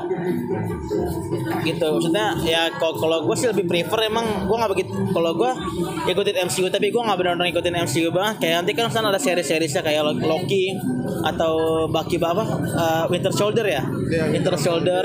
Gitu, 1.66 1.86
maksudnya 1.90 2.38
ya 2.46 2.70
kalau 2.78 3.26
gue 3.26 3.36
sih 3.36 3.50
lebih 3.50 3.66
prefer 3.66 4.06
emang 4.06 4.46
gue 4.46 4.56
nggak 4.56 4.72
begitu. 4.72 4.92
Kalau 5.10 5.32
gue 5.34 5.50
ikutin 6.06 6.46
MCU 6.46 6.70
tapi 6.70 6.94
gue 6.94 7.02
nggak 7.02 7.18
benar-benar 7.18 7.48
ikutin 7.50 7.74
MCU 7.84 8.08
banget. 8.14 8.46
Kayak 8.46 8.54
nanti 8.62 8.72
kan 8.78 8.86
sana 8.94 9.10
ada 9.10 9.18
seri-seriesnya 9.18 9.82
kayak 9.82 10.02
Loki 10.22 10.74
atau 11.24 11.86
Bucky 11.90 12.16
apa 12.20 12.44
uh, 12.76 13.04
Winter 13.10 13.32
Soldier 13.34 13.66
ya, 13.66 13.82
Iya, 13.84 14.24
Winter 14.30 14.54
Soldier. 14.56 15.04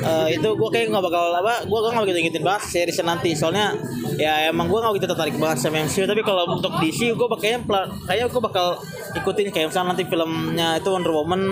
Eh, 0.00 0.28
itu 0.40 0.48
gue 0.48 0.68
kayak 0.72 0.88
nggak 0.88 1.04
bakal 1.04 1.24
apa 1.36 1.54
gue 1.68 1.78
gak 1.78 2.04
begitu 2.08 2.18
ngikutin 2.24 2.44
banget 2.44 2.62
seriesnya 2.68 3.04
nanti. 3.04 3.30
Soalnya 3.36 3.76
ya 4.16 4.48
emang 4.48 4.68
gue 4.68 4.78
nggak 4.80 4.92
begitu 4.96 5.08
tertarik 5.12 5.36
banget 5.36 5.58
sama 5.60 5.84
MCU 5.84 6.04
tapi 6.08 6.22
kalau 6.24 6.44
untuk 6.56 6.72
DC 6.80 7.12
gue 7.12 7.26
kayaknya 7.36 7.60
kayaknya 8.08 8.26
gue 8.32 8.42
bakal 8.42 8.66
ikutin 9.16 9.48
kayak 9.52 9.66
misalnya 9.72 9.88
nanti 9.96 10.04
filmnya 10.08 10.68
itu 10.80 10.88
Wonder 10.88 11.12
Woman 11.12 11.42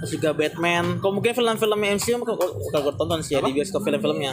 terus 0.00 0.16
juga 0.16 0.32
Batman. 0.32 0.96
Kalau 0.98 1.12
mungkin 1.12 1.36
film-film 1.36 1.78
MCU 2.00 2.16
bakal 2.24 2.80
gue 2.88 2.94
tonton 2.96 3.20
sih 3.20 3.36
ya 3.36 3.44
di 3.44 3.52
bioskop 3.52 3.84
film-filmnya. 3.84 4.32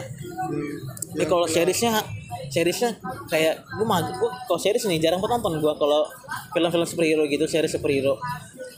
Tapi 1.12 1.26
kalau 1.28 1.44
seriesnya 1.44 2.00
seriesnya 2.48 2.96
kayak 3.28 3.68
gue 3.68 3.84
mah 3.84 4.00
gue 4.08 4.30
kalau 4.48 4.60
series 4.60 4.88
nih 4.88 5.04
jarang 5.04 5.20
banget 5.20 5.44
nonton 5.44 5.60
gue 5.60 5.74
kalau 5.76 6.08
film-film 6.56 6.88
superhero 6.88 7.28
gitu 7.28 7.44
series 7.44 7.76
superhero. 7.76 8.16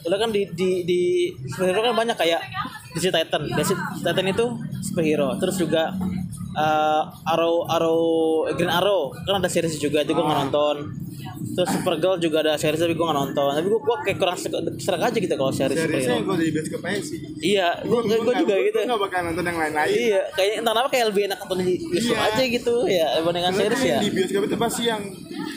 Soalnya 0.02 0.20
kan 0.26 0.30
di 0.34 0.50
di 0.58 0.70
di 0.82 1.02
superhero 1.46 1.86
kan 1.86 1.94
banyak 1.94 2.18
kayak 2.18 2.42
DC 2.98 3.14
Titan. 3.14 3.46
DC 3.54 3.70
Titan 4.02 4.26
itu 4.26 4.46
superhero. 4.82 5.38
Terus 5.38 5.62
juga 5.62 5.94
eh, 6.60 7.02
Arrow 7.26 7.64
Arrow 7.66 8.02
Green 8.52 8.68
Arrow. 8.70 9.16
Kan 9.18 9.40
ada 9.40 9.48
series 9.48 9.78
juga 9.78 10.02
itu 10.02 10.12
gue 10.12 10.20
nggak 10.20 10.40
nonton. 10.46 10.76
Terus 11.50 11.70
Supergirl 11.72 12.16
juga 12.18 12.40
ada 12.42 12.54
series 12.56 12.80
tapi 12.80 12.94
gue 12.94 13.02
nggak 13.02 13.20
nonton. 13.22 13.50
Tapi 13.54 13.68
gue 13.68 13.80
gue 13.80 13.96
kayak 14.04 14.18
kurang 14.18 14.38
serak 14.78 15.02
aja 15.02 15.18
gitu 15.18 15.34
kalau 15.34 15.52
series 15.52 15.78
seriesnya 15.78 16.20
gue 16.20 16.36
di 16.38 16.48
bioskop 16.50 16.82
aja 16.82 17.00
sih 17.00 17.18
iya 17.42 17.68
gue 17.80 18.00
gue 18.04 18.34
juga 18.38 18.56
gitu. 18.58 18.78
gue 18.78 18.88
gak 18.88 19.02
bakal 19.02 19.20
nonton 19.26 19.44
yang 19.44 19.58
lain-lain. 19.58 19.92
Iya, 19.92 20.22
kayaknya 20.32 20.56
entah 20.60 20.74
kenapa 20.74 20.90
kayak 20.90 21.06
lebih 21.10 21.22
enak 21.26 21.38
nonton 21.40 21.58
di 21.60 21.74
bioskop 21.82 22.16
Iya. 22.16 22.28
aja 22.30 22.44
gitu 22.46 22.76
ya 22.86 23.08
dibandingkan 23.18 23.54
series 23.56 23.84
ya. 23.84 23.98
di 24.00 24.10
bioskop 24.10 24.42
itu 24.46 24.56
pasti 24.58 24.82
yang 24.86 25.02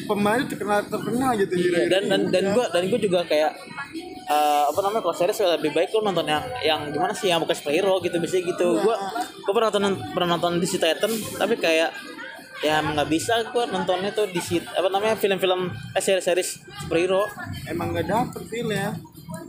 pemain 0.02 0.42
terkenal 0.44 0.78
terkenal 0.85 1.30
gitu 1.37 1.54
Iya, 1.54 1.80
dan 1.88 2.02
dan 2.06 2.21
dan 2.28 2.44
gue 2.50 2.64
dan 2.64 2.82
gue 2.85 3.00
juga 3.00 3.21
kayak 3.25 3.50
eh, 4.29 4.64
apa 4.71 4.79
namanya 4.83 5.02
kalau 5.07 5.17
series 5.17 5.38
lebih 5.59 5.71
baik 5.75 5.91
lo 5.95 6.05
nonton 6.05 6.26
yang 6.26 6.45
yang 6.62 6.81
gimana 6.91 7.12
sih 7.17 7.31
yang 7.31 7.43
bukan 7.43 7.57
superhero 7.57 7.99
gitu 8.05 8.17
biasanya 8.19 8.45
gitu. 8.55 8.69
Gue 8.83 8.97
gue 9.43 9.52
pernah 9.52 9.71
nonton 9.71 9.95
pernah 10.12 10.29
nonton 10.37 10.52
DC 10.62 10.79
Titan 10.79 11.12
tapi 11.38 11.59
kayak 11.59 11.91
ya 12.62 12.79
nggak 12.79 13.09
bisa 13.11 13.43
gue 13.50 13.64
nontonnya 13.75 14.14
tuh 14.14 14.31
di 14.31 14.38
apa 14.62 14.87
namanya 14.87 15.19
film-film 15.19 15.71
eh 15.95 16.02
series-series 16.02 16.50
superhero. 16.87 17.26
Emang 17.67 17.91
gak 17.91 18.07
dapet 18.07 18.43
feel 18.47 18.71
ya 18.71 18.95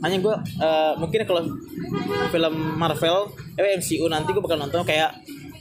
hanya 0.02 0.16
gue 0.20 0.34
eh, 0.60 0.92
mungkin 1.00 1.24
kalau 1.24 1.42
film 2.28 2.54
Marvel 2.76 3.30
eh 3.56 3.76
MCU 3.78 4.08
nanti 4.10 4.32
gue 4.32 4.42
bakal 4.42 4.60
nonton 4.60 4.84
kayak 4.84 5.12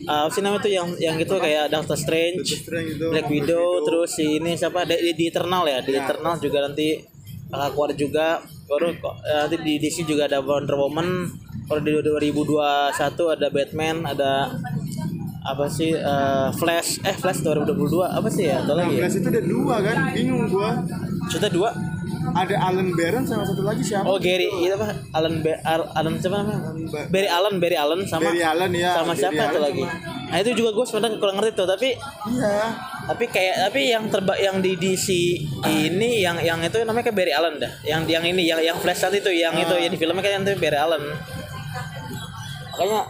eh, 0.03 0.21
apa 0.25 0.31
sih 0.31 0.41
namanya 0.43 0.63
tuh 0.67 0.71
yang 0.73 0.87
yang 0.99 1.15
itu 1.19 1.35
kayak 1.37 1.71
Doctor 1.71 1.95
Strange, 1.95 2.43
Doctor 2.43 2.59
Strange 2.59 2.89
itu, 2.97 3.05
Black 3.11 3.27
Widow, 3.29 3.83
terus 3.87 4.09
si 4.15 4.39
ini 4.41 4.57
siapa 4.57 4.83
di, 4.87 5.15
di 5.15 5.23
Eternal 5.29 5.63
ya 5.67 5.79
di 5.79 5.91
Ya. 5.95 6.03
Eternal 6.07 6.35
juga 6.41 6.57
nanti 6.65 6.99
bakal 7.47 7.69
keluar 7.75 7.91
juga 7.93 8.27
baru 8.65 8.95
kok 8.95 9.15
eh, 9.21 9.35
nanti 9.37 9.55
di 9.59 9.73
DC 9.77 10.03
juga 10.03 10.25
ada 10.25 10.39
Wonder 10.39 10.75
Woman. 10.75 11.27
Kalau 11.63 11.79
di 11.79 11.95
2021 11.95 12.91
ada 13.29 13.47
Batman 13.47 14.03
ada 14.03 14.31
apa 15.43 15.65
sih 15.67 15.91
eh, 15.91 16.47
Flash. 16.51 16.99
Eh 17.01 17.13
Flash 17.13 17.39
2022 17.41 17.73
apa 18.01 18.27
sih 18.27 18.45
ya? 18.45 18.59
Atau 18.59 18.73
Nah, 18.73 18.83
lagi 18.83 18.93
ya? 18.93 19.01
Flash 19.01 19.15
itu 19.17 19.27
ada 19.29 19.41
dua 19.43 19.75
kan? 19.79 19.95
Bingung 20.11 20.43
gua. 20.47 20.69
Cerita 21.25 21.47
dua? 21.49 21.69
Ada 22.25 22.55
Alan 22.57 22.91
Baron 22.93 23.23
sama 23.23 23.43
satu 23.43 23.61
lagi 23.61 23.79
siapa? 23.81 24.03
Oh 24.03 24.15
Gary 24.15 24.47
itu 24.47 24.71
apa? 24.71 24.95
Alan 25.11 25.39
Be 25.39 25.53
Al- 25.61 25.91
Alan 25.93 26.15
siapa 26.17 26.35
namanya? 26.37 26.59
Ba- 26.87 27.07
Barry 27.09 27.27
Allen 27.27 27.55
Barry 27.57 27.75
Allen 27.75 28.01
sama 28.03 28.27
Barry 28.27 28.41
Allen 28.41 28.71
ya 28.73 28.91
sama 28.93 29.11
Barry 29.11 29.19
siapa 29.19 29.41
Allen 29.45 29.61
lagi? 29.61 29.83
sama- 29.83 30.11
nah 30.23 30.37
itu 30.39 30.51
juga 30.55 30.69
gue 30.71 30.81
sebenarnya 30.83 31.17
kurang 31.17 31.35
ngerti 31.37 31.51
tuh 31.53 31.67
tapi 31.67 31.89
iya 32.27 32.55
tapi 33.03 33.27
kayak 33.27 33.67
tapi 33.67 33.91
yang 33.91 34.07
terba 34.07 34.31
yang 34.39 34.63
di 34.63 34.79
DC 34.79 35.07
ini 35.67 36.23
yang 36.23 36.39
yang 36.39 36.63
itu 36.63 36.79
namanya 36.87 37.11
kayak 37.11 37.17
Barry 37.19 37.33
Allen 37.35 37.59
dah. 37.59 37.71
Yang 37.83 38.01
yang 38.07 38.23
ini 38.23 38.43
yang 38.47 38.59
yang 38.63 38.77
Flash 38.79 39.03
saat 39.03 39.11
itu 39.11 39.27
yang 39.27 39.51
itu 39.59 39.75
Ah. 39.75 39.79
yang 39.79 39.91
di 39.91 39.99
filmnya 39.99 40.23
kan 40.23 40.31
yang 40.39 40.43
itu 40.47 40.55
Barry 40.55 40.79
Allen. 40.79 41.03
Makanya 42.73 43.01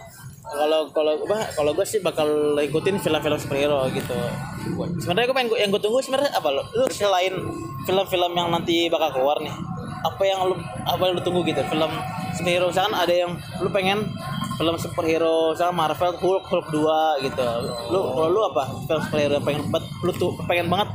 kalau 0.44 0.80
kalau 0.90 1.12
apa 1.24 1.38
kalau 1.54 1.70
gue 1.72 1.86
sih 1.86 2.02
bakal 2.02 2.58
ikutin 2.58 2.98
film-film 2.98 3.38
superhero 3.38 3.86
gitu. 3.94 4.18
Sebenarnya 4.98 5.30
gue 5.30 5.36
pengen 5.36 5.50
yang 5.56 5.70
gue 5.70 5.82
tunggu 5.82 6.02
sebenarnya 6.02 6.34
apa 6.34 6.48
lo? 6.50 6.62
Lu 6.74 6.84
selain 6.90 7.32
film-film 7.86 8.32
yang 8.34 8.50
nanti 8.50 8.90
bakal 8.90 9.14
keluar 9.14 9.38
nih 9.40 9.54
apa 10.04 10.22
yang 10.26 10.44
lu 10.44 10.58
apa 10.84 11.00
yang 11.06 11.14
lu 11.16 11.22
tunggu 11.22 11.46
gitu? 11.46 11.62
Film 11.70 11.90
superhero 12.34 12.66
misalkan 12.66 12.98
ada 12.98 13.14
yang 13.14 13.30
lu 13.62 13.70
pengen 13.70 14.10
film 14.54 14.74
superhero 14.78 15.50
misalkan 15.52 15.74
Marvel 15.74 16.12
Hulk 16.14 16.44
Hulk 16.46 16.66
2 16.70 17.26
gitu. 17.26 17.46
Lu 17.90 18.00
kalau 18.14 18.28
lu 18.30 18.40
apa? 18.46 18.64
Film 18.86 19.00
superhero 19.02 19.32
yang 19.38 19.46
pengen 19.46 19.62
banget 19.70 19.84
lu 20.02 20.12
tuh 20.14 20.30
pengen 20.46 20.66
banget 20.70 20.88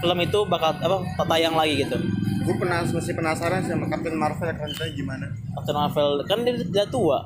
film 0.00 0.18
itu 0.20 0.38
bakal 0.48 0.70
apa 0.76 1.22
tayang 1.28 1.54
lagi 1.56 1.84
gitu? 1.84 1.96
Gue 2.40 2.54
penas 2.56 2.88
masih 2.92 3.12
penasaran 3.12 3.60
sama 3.64 3.88
Captain 3.88 4.16
Marvel 4.16 4.48
karakternya 4.48 4.92
gimana? 4.96 5.26
Captain 5.56 5.76
Marvel 5.76 6.10
kan 6.24 6.38
dia 6.44 6.52
udah 6.56 6.86
tua. 6.88 7.18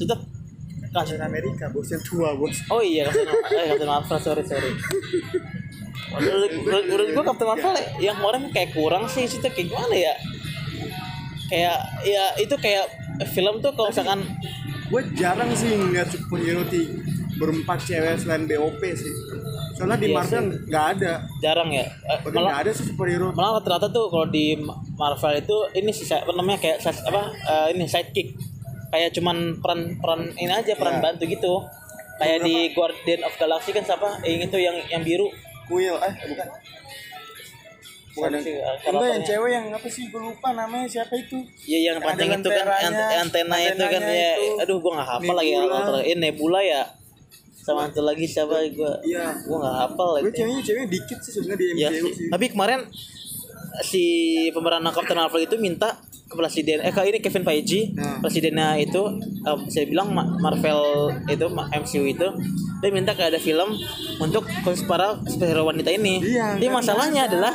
Tetap 0.00 0.20
Captain 0.92 1.22
Amerika 1.24 1.72
bosnya 1.72 1.96
tua 2.04 2.36
bos. 2.36 2.56
Oh 2.68 2.84
iya 2.84 3.08
Captain, 3.08 3.28
eh, 3.32 3.66
Captain 3.72 3.88
Marvel 3.88 4.18
sorry 4.20 4.44
sorry. 4.44 4.70
Menurut, 6.12 7.08
gue 7.08 7.24
Captain 7.24 7.48
Marvel 7.48 7.72
yang 8.00 8.16
kemarin 8.20 8.42
kayak 8.52 8.70
kurang 8.76 9.08
sih 9.08 9.24
itu 9.24 9.40
kayak 9.40 9.68
gimana 9.68 9.96
ya? 9.96 10.14
Kayak 11.48 11.78
ya 12.04 12.24
itu 12.40 12.54
kayak 12.56 12.88
film 13.32 13.60
tuh 13.60 13.72
kalau 13.76 13.92
misalkan 13.92 14.20
gue 14.92 15.02
jarang 15.16 15.48
sih 15.56 15.72
ngeliat 15.72 16.12
superhero 16.12 16.68
di 16.68 16.84
berempat 17.40 17.80
cewek 17.80 18.20
selain 18.20 18.44
BOP 18.44 18.82
sih. 18.92 19.08
Soalnya 19.72 19.96
di 19.96 20.12
Iya 20.12 20.16
Marvel 20.20 20.44
nggak 20.68 20.86
ada. 20.94 21.12
Jarang 21.40 21.72
ya. 21.72 21.88
Eh, 21.88 22.18
Bahkan 22.20 22.28
nggak 22.28 22.44
Malah 22.44 22.60
ada 22.60 22.70
sih 22.70 22.84
superhero 22.84 23.32
malah 23.32 23.58
rata-rata 23.58 23.88
tuh 23.88 24.12
kalau 24.12 24.28
di 24.28 24.52
Marvel 24.94 25.32
itu 25.40 25.56
ini 25.72 25.90
sih 25.90 26.04
apa 26.12 26.28
namanya 26.30 26.60
kayak 26.60 26.78
apa 26.84 27.22
eh, 27.32 27.66
ini 27.72 27.88
sidekick. 27.88 28.36
Kayak 28.92 29.16
cuman 29.16 29.56
peran 29.58 29.96
peran 29.96 30.20
ini 30.36 30.52
aja 30.52 30.76
peran 30.76 31.00
Iya. 31.00 31.02
bantu 31.02 31.24
gitu. 31.24 31.54
Kayak 32.20 32.38
di 32.44 32.54
Guardian 32.76 33.20
of 33.24 33.34
Galaxy 33.34 33.72
kan 33.72 33.82
siapa? 33.82 34.20
Yang 34.22 34.52
itu 34.52 34.58
yang 34.60 34.76
yang 34.92 35.02
biru. 35.02 35.32
Quill 35.66 35.96
eh 35.96 36.12
bukan 36.28 36.48
bukan 38.12 38.30
sih, 38.38 38.54
enggak 38.84 39.08
yang 39.08 39.22
cewek 39.22 39.50
yang 39.50 39.66
apa 39.68 39.88
sih 39.88 40.04
gue 40.06 40.20
lupa 40.20 40.48
namanya 40.52 40.84
siapa 40.86 41.14
itu 41.14 41.38
Iya 41.62 41.78
yang 41.82 41.96
Ada 41.96 42.06
pancing 42.06 42.30
itu 42.34 42.48
kan 42.48 42.66
antena 43.18 43.56
itu 43.58 43.84
kan 43.84 44.02
ya. 44.02 44.32
Aduh 44.60 44.76
gua 44.78 44.92
nggak 44.94 45.08
hafal 45.10 45.34
lagi 45.34 45.50
ya. 45.50 45.60
Ini 46.04 46.16
Nebula 46.18 46.60
ya. 46.60 46.82
Sama 47.54 47.86
satu 47.86 48.02
lagi 48.02 48.24
siapa 48.24 48.58
gua. 48.70 48.92
Iya. 49.02 49.32
Gua 49.42 49.56
nggak 49.58 49.76
hafal 49.82 50.08
gue 50.10 50.16
lagi. 50.20 50.36
ceweknya 50.36 50.62
ceweknya 50.62 50.88
dikit 50.90 51.18
sih 51.18 51.32
sebenarnya 51.32 51.58
di 51.58 51.66
Ya, 51.74 51.88
MCU 51.88 51.98
sih. 52.02 52.14
sih 52.16 52.26
Tapi 52.28 52.46
kemarin 52.48 52.80
si 53.82 54.04
pemeran 54.50 54.84
Captain 54.86 55.16
Marvel 55.16 55.40
itu 55.40 55.56
minta 55.56 55.96
ke 56.22 56.34
presiden 56.34 56.80
eh 56.80 56.88
kali 56.90 57.08
ini 57.10 57.20
Kevin 57.20 57.40
Feige 57.42 57.92
Nah. 57.92 58.16
presidennya 58.18 58.76
itu 58.76 59.00
eh, 59.42 59.58
saya 59.68 59.84
bilang 59.84 60.10
Ma- 60.10 60.36
Marvel 60.38 60.80
itu 61.26 61.44
MCU 61.70 62.04
itu 62.06 62.28
dia 62.80 62.90
minta 62.90 63.12
kayak 63.12 63.30
ada 63.30 63.40
film 63.40 63.76
untuk 64.18 64.42
para 64.82 65.14
superhero 65.22 65.62
wanita 65.62 65.88
ini. 65.88 66.18
Iya, 66.20 66.56
Jadi 66.56 66.66
masalahnya 66.68 67.22
ada. 67.22 67.30
adalah 67.30 67.52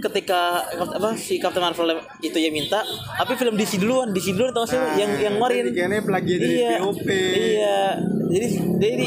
ketika 0.00 0.64
apa 0.72 1.12
si 1.14 1.36
Captain 1.36 1.60
Marvel 1.60 2.00
itu 2.24 2.38
yang 2.40 2.52
minta, 2.56 2.80
tapi 3.20 3.36
film 3.36 3.54
DC 3.54 3.76
duluan, 3.78 4.10
DC 4.16 4.32
duluan 4.32 4.52
tau 4.56 4.64
sih? 4.64 4.80
Nah, 4.80 4.96
yang 4.96 5.12
yang 5.20 5.34
kemarin. 5.36 5.68
jadi 5.68 5.70
kayaknya 5.76 6.00
dari 6.24 6.46
iya, 6.56 6.70
BOP. 6.80 7.08
Iya. 7.08 7.80
Jadi 8.28 8.46
jadi 8.80 9.06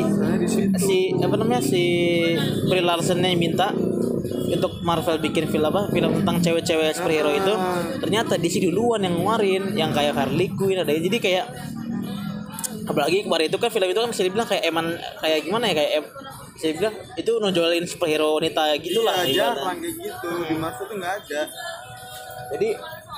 si 0.82 0.98
apa 1.18 1.36
namanya 1.38 1.62
si 1.62 1.84
Brie 2.70 2.86
Larson 2.86 3.22
yang 3.22 3.38
minta 3.38 3.74
untuk 4.51 4.84
Marvel 4.84 5.18
bikin 5.24 5.48
film 5.48 5.65
apa 5.72 5.88
film 5.89 6.12
tentang 6.22 6.38
cewek-cewek 6.44 6.91
superhero 6.94 7.32
Ah. 7.32 7.39
itu 7.39 7.53
ternyata 8.03 8.36
DC 8.36 8.62
duluan 8.68 9.01
yang 9.01 9.15
ngeluarin 9.18 9.63
yang 9.74 9.91
kayak 9.96 10.13
Harley 10.13 10.51
Quinn 10.53 10.82
ada 10.82 10.91
jadi 10.91 11.18
kayak 11.18 11.46
apalagi 12.86 13.24
kemarin 13.24 13.48
itu 13.48 13.58
kan 13.58 13.70
film 13.72 13.88
itu 13.88 14.00
kan 14.01 14.10
bisa 14.12 14.24
dibilang 14.25 14.48
kayak 14.50 14.63
eman 14.68 14.86
kayak 15.24 15.39
gimana 15.48 15.63
ya 15.72 15.74
kayak 15.77 15.91
em, 16.01 16.06
bisa 16.62 16.77
dibilang 16.77 16.96
itu 17.18 17.32
nonjolin 17.41 17.86
superhero 17.89 18.38
wanita 18.38 18.77
gitulah 18.77 19.25
iya 19.25 19.50
ibaratnya. 19.50 19.58
jarang 19.58 19.77
kayak 19.82 19.96
gitu. 19.98 20.30
Di 20.46 20.56
Marvel 20.62 20.86
tuh 20.86 20.96
nggak 21.01 21.13
ada. 21.25 21.41
Jadi 22.53 22.70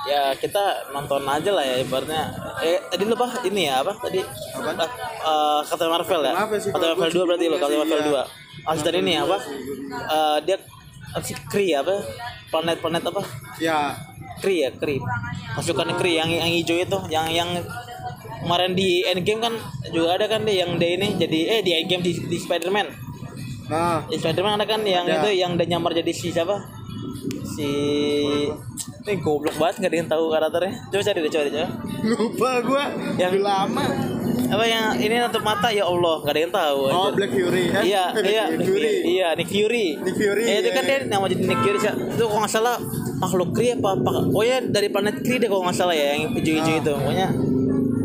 ya 0.08 0.22
kita 0.40 0.64
nonton 0.96 1.22
aja 1.28 1.50
lah 1.52 1.64
ya 1.68 1.76
ibaratnya. 1.84 2.22
Eh 2.64 2.80
tadi 2.88 3.02
lu 3.04 3.12
apa? 3.12 3.28
Ini 3.44 3.62
ya 3.68 3.74
apa? 3.84 3.92
Tadi? 4.00 4.20
Apa? 4.56 4.86
Captain 5.68 5.90
Marvel 5.92 6.20
ya? 6.24 6.32
Captain 6.32 6.72
kalau 6.72 6.96
Marvel 6.96 7.12
gua 7.12 7.20
2 7.20 7.28
berarti 7.28 7.44
lo 7.52 7.56
Captain 7.60 7.76
sih, 7.76 7.82
Marvel 7.84 8.00
iya. 8.00 8.24
2 8.24 8.64
Maksud 8.64 8.84
dari 8.88 8.98
ini 9.04 9.12
apa? 9.20 9.36
Eh, 10.08 10.38
dia 10.48 10.56
apa 11.12 11.24
sih 11.28 11.36
Kree 11.52 11.72
apa? 11.76 11.94
Planet-planet 12.48 13.04
apa? 13.12 13.22
Ya. 13.60 13.92
Kree 14.40 14.64
ya 14.64 14.72
Kree. 14.72 15.04
Pasukan 15.52 16.00
Kree 16.00 16.16
yang 16.16 16.32
yang 16.32 16.48
hijau 16.48 16.80
itu 16.80 16.98
yang 17.12 17.28
yang 17.28 17.50
kemarin 18.40 18.72
di 18.72 19.04
Endgame 19.04 19.40
kan 19.40 19.54
juga 19.92 20.16
ada 20.16 20.32
kan 20.32 20.48
deh 20.48 20.56
yang 20.56 20.80
dia 20.80 20.96
ini 20.96 21.16
jadi 21.20 21.38
eh 21.48 21.60
di 21.60 21.70
Endgame 21.76 22.04
di, 22.04 22.12
di 22.28 22.36
Spider-Man 22.40 23.03
nah 23.64 24.04
Spider-Man 24.06 24.56
ada 24.56 24.66
kan 24.66 24.80
yang 24.82 25.04
Ada. 25.04 25.24
itu 25.24 25.28
yang 25.36 25.52
dia 25.54 25.66
nyamar 25.66 25.92
jadi 25.92 26.10
si 26.10 26.28
siapa 26.28 26.56
si 27.46 27.68
ini 29.04 29.14
goblok 29.20 29.54
banget 29.54 29.74
nggak 29.78 29.90
ada 29.90 29.98
yang 29.98 30.10
tahu 30.10 30.24
karakternya 30.28 30.72
coba 30.86 31.02
cari 31.02 31.18
deh 31.18 31.30
coba 31.30 31.42
deh 31.42 31.52
coba 31.52 31.68
lupa 32.04 32.50
gue 32.60 32.82
Yang- 33.16 33.32
udah 33.34 33.42
lama 33.42 33.84
apa 34.44 34.64
yang 34.64 34.84
ini 34.98 35.14
nutup 35.16 35.40
mata 35.40 35.68
ya 35.68 35.82
Allah 35.82 36.16
nggak 36.20 36.30
ada 36.30 36.40
yang 36.42 36.52
tahu 36.52 36.78
oh. 36.84 37.10
Black 37.12 37.32
Fury 37.32 37.64
kan 37.70 37.82
Iya, 37.82 38.04
Eh, 38.04 38.12
Black 38.14 38.28
iya, 38.28 38.44
Nick 38.50 38.66
Fury 38.66 38.90
Iya, 39.06 39.28
Nick 39.34 39.48
Fury. 39.48 39.86
Nick 39.96 40.14
Fury, 40.14 40.42
Ya, 40.44 40.54
itu 40.54 40.68
iya, 40.68 40.74
kan 40.74 40.84
iya. 40.84 40.96
dia 41.00 41.08
nama 41.08 41.24
jadi 41.26 41.42
Nick 41.42 41.60
Fury 41.60 41.78
sih. 41.78 41.92
Itu 42.12 42.24
kalau 42.26 42.40
nggak 42.42 42.52
salah 42.52 42.76
makhluk 43.16 43.50
Kree 43.50 43.72
apa 43.72 43.88
apa. 43.94 44.12
Oh 44.28 44.42
ya 44.42 44.60
dari 44.60 44.88
planet 44.88 45.22
Kree 45.22 45.38
deh 45.38 45.48
kalau 45.48 45.64
nggak 45.64 45.74
salah 45.74 45.96
ya 45.96 46.12
yang 46.14 46.28
hijau-hijau 46.30 46.70
Ah. 46.70 46.78
itu. 46.78 46.92
Pokoknya 46.92 47.28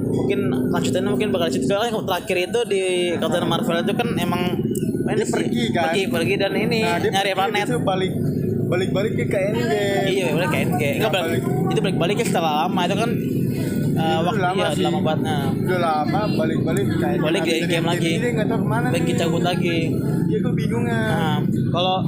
mungkin 0.10 0.40
lanjutannya 0.70 1.10
mungkin 1.10 1.30
bakal 1.30 1.48
situ 1.50 1.66
soalnya 1.66 1.92
terakhir 1.98 2.38
itu 2.40 2.60
di 2.66 2.82
Captain 3.16 3.46
Marvel 3.46 3.78
itu 3.80 3.94
kan 3.94 4.08
emang 4.16 4.42
Dia 5.12 5.28
pergi, 5.28 5.64
kan? 5.70 5.84
pergi 5.86 6.04
pergi 6.08 6.34
dan 6.36 6.54
ini 6.54 6.80
nah 6.80 6.98
dia 6.98 7.10
nyari 7.10 7.32
pergi, 7.32 7.40
planet 7.40 7.58
dia 7.60 7.72
tuh 7.72 7.82
balik 7.82 8.14
balik 8.70 8.90
balik 8.92 9.12
ke 9.16 9.24
Endgame 9.26 9.56
iya 10.06 10.28
kayak 10.46 10.68
kayak 10.76 10.94
enggak 10.96 11.12
balik, 11.12 11.42
balik. 11.42 11.72
itu 11.72 11.80
balik 11.82 11.98
baliknya 11.98 12.26
setelah 12.26 12.54
lama 12.62 12.82
itu 12.84 12.96
kan 12.96 13.12
uh, 13.92 14.20
Itu 14.20 14.28
waktu 14.30 14.42
lama 14.44 14.62
iya, 14.62 14.70
sih. 14.72 14.84
lama 14.84 15.00
banget 15.00 15.22
nah 15.26 15.44
udah 15.50 15.80
lama 15.80 16.22
balik 16.36 16.60
balik 16.62 16.86
kayak 16.96 17.18
Balik 17.20 17.42
di 17.42 17.52
Endgame 17.58 17.88
lagi. 17.88 18.12
dia 18.16 18.30
nggak 18.32 18.48
tahu 18.48 18.60
ke 18.60 18.68
mana 18.68 18.88
lagi 18.88 19.02
nih. 19.04 19.18
cabut 19.18 19.42
lagi 19.42 19.78
Iya 20.30 20.38
gue 20.40 20.54
bingung 20.54 20.86
ya. 20.86 21.02
Nah, 21.10 21.38
kalau 21.74 22.06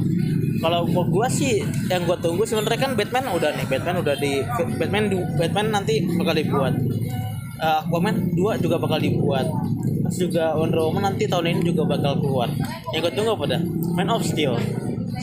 kalau 0.61 0.85
gua, 0.85 1.05
gua 1.09 1.25
sih 1.25 1.57
yang 1.89 2.05
gua 2.05 2.13
tunggu 2.13 2.45
sebenarnya 2.45 2.77
kan 2.79 2.93
Batman 2.93 3.33
udah 3.33 3.49
nih, 3.49 3.65
Batman 3.65 3.97
udah 3.97 4.13
di 4.13 4.31
Batman 4.77 5.03
di- 5.09 5.25
Batman 5.33 5.65
nanti 5.73 6.05
bakal 6.13 6.37
dibuat. 6.37 6.73
Eh, 7.57 7.77
Aquaman 7.81 8.29
2 8.31 8.61
juga 8.61 8.77
bakal 8.77 9.01
dibuat. 9.01 9.49
Juga 10.11 10.53
Wonder 10.59 10.83
Woman 10.83 11.03
nanti 11.07 11.23
tahun 11.25 11.55
ini 11.55 11.71
juga 11.71 11.87
bakal 11.87 12.19
keluar. 12.19 12.51
Yang 12.91 13.01
gua 13.07 13.13
tunggu 13.15 13.31
apa 13.39 13.45
dah? 13.57 13.61
Man 13.95 14.09
of 14.11 14.23
Steel. 14.27 14.59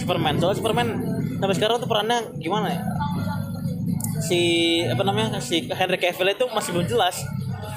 Superman. 0.01 0.41
Soalnya 0.41 0.57
Superman 0.57 0.89
sampai 1.39 1.55
sekarang 1.57 1.77
tuh 1.81 1.89
perannya 1.89 2.19
gimana 2.41 2.67
ya? 2.73 2.81
Si 4.25 4.41
apa 4.89 5.03
namanya? 5.05 5.39
Si 5.39 5.69
Henry 5.69 5.99
Cavill 6.01 6.35
itu 6.35 6.45
masih 6.51 6.71
belum 6.75 6.87
jelas. 6.89 7.21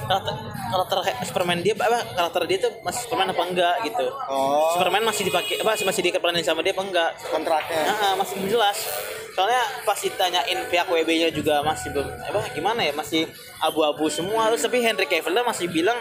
Karakter, 0.02 0.34
karakter 0.72 0.98
Superman 1.22 1.62
dia 1.62 1.78
apa 1.78 2.02
karakter 2.18 2.42
dia 2.50 2.58
tuh 2.66 2.72
masih 2.82 3.06
Superman 3.06 3.30
apa 3.30 3.42
enggak 3.46 3.74
gitu. 3.86 4.06
Oh, 4.26 4.74
Superman 4.74 5.02
masih 5.06 5.22
dipakai 5.30 5.62
apa 5.62 5.78
masih 5.78 6.02
diperanin 6.02 6.42
sama 6.42 6.60
dia 6.64 6.74
apa 6.74 6.82
enggak? 6.82 7.10
kontraknya. 7.30 7.80
Nah, 7.86 8.14
masih 8.18 8.34
belum 8.42 8.50
jelas. 8.50 8.76
Soalnya 9.32 9.62
pas 9.88 9.96
ditanyain 9.96 10.58
pihak 10.68 10.86
WB-nya 10.90 11.32
juga 11.32 11.64
masih 11.64 11.94
belum 11.94 12.04
apa 12.04 12.40
gimana 12.52 12.84
ya 12.84 12.92
masih 12.92 13.24
abu-abu 13.64 14.10
semua 14.12 14.52
terus 14.52 14.60
tapi 14.60 14.84
Henry 14.84 15.08
Cavill 15.08 15.40
masih 15.40 15.72
bilang 15.72 15.96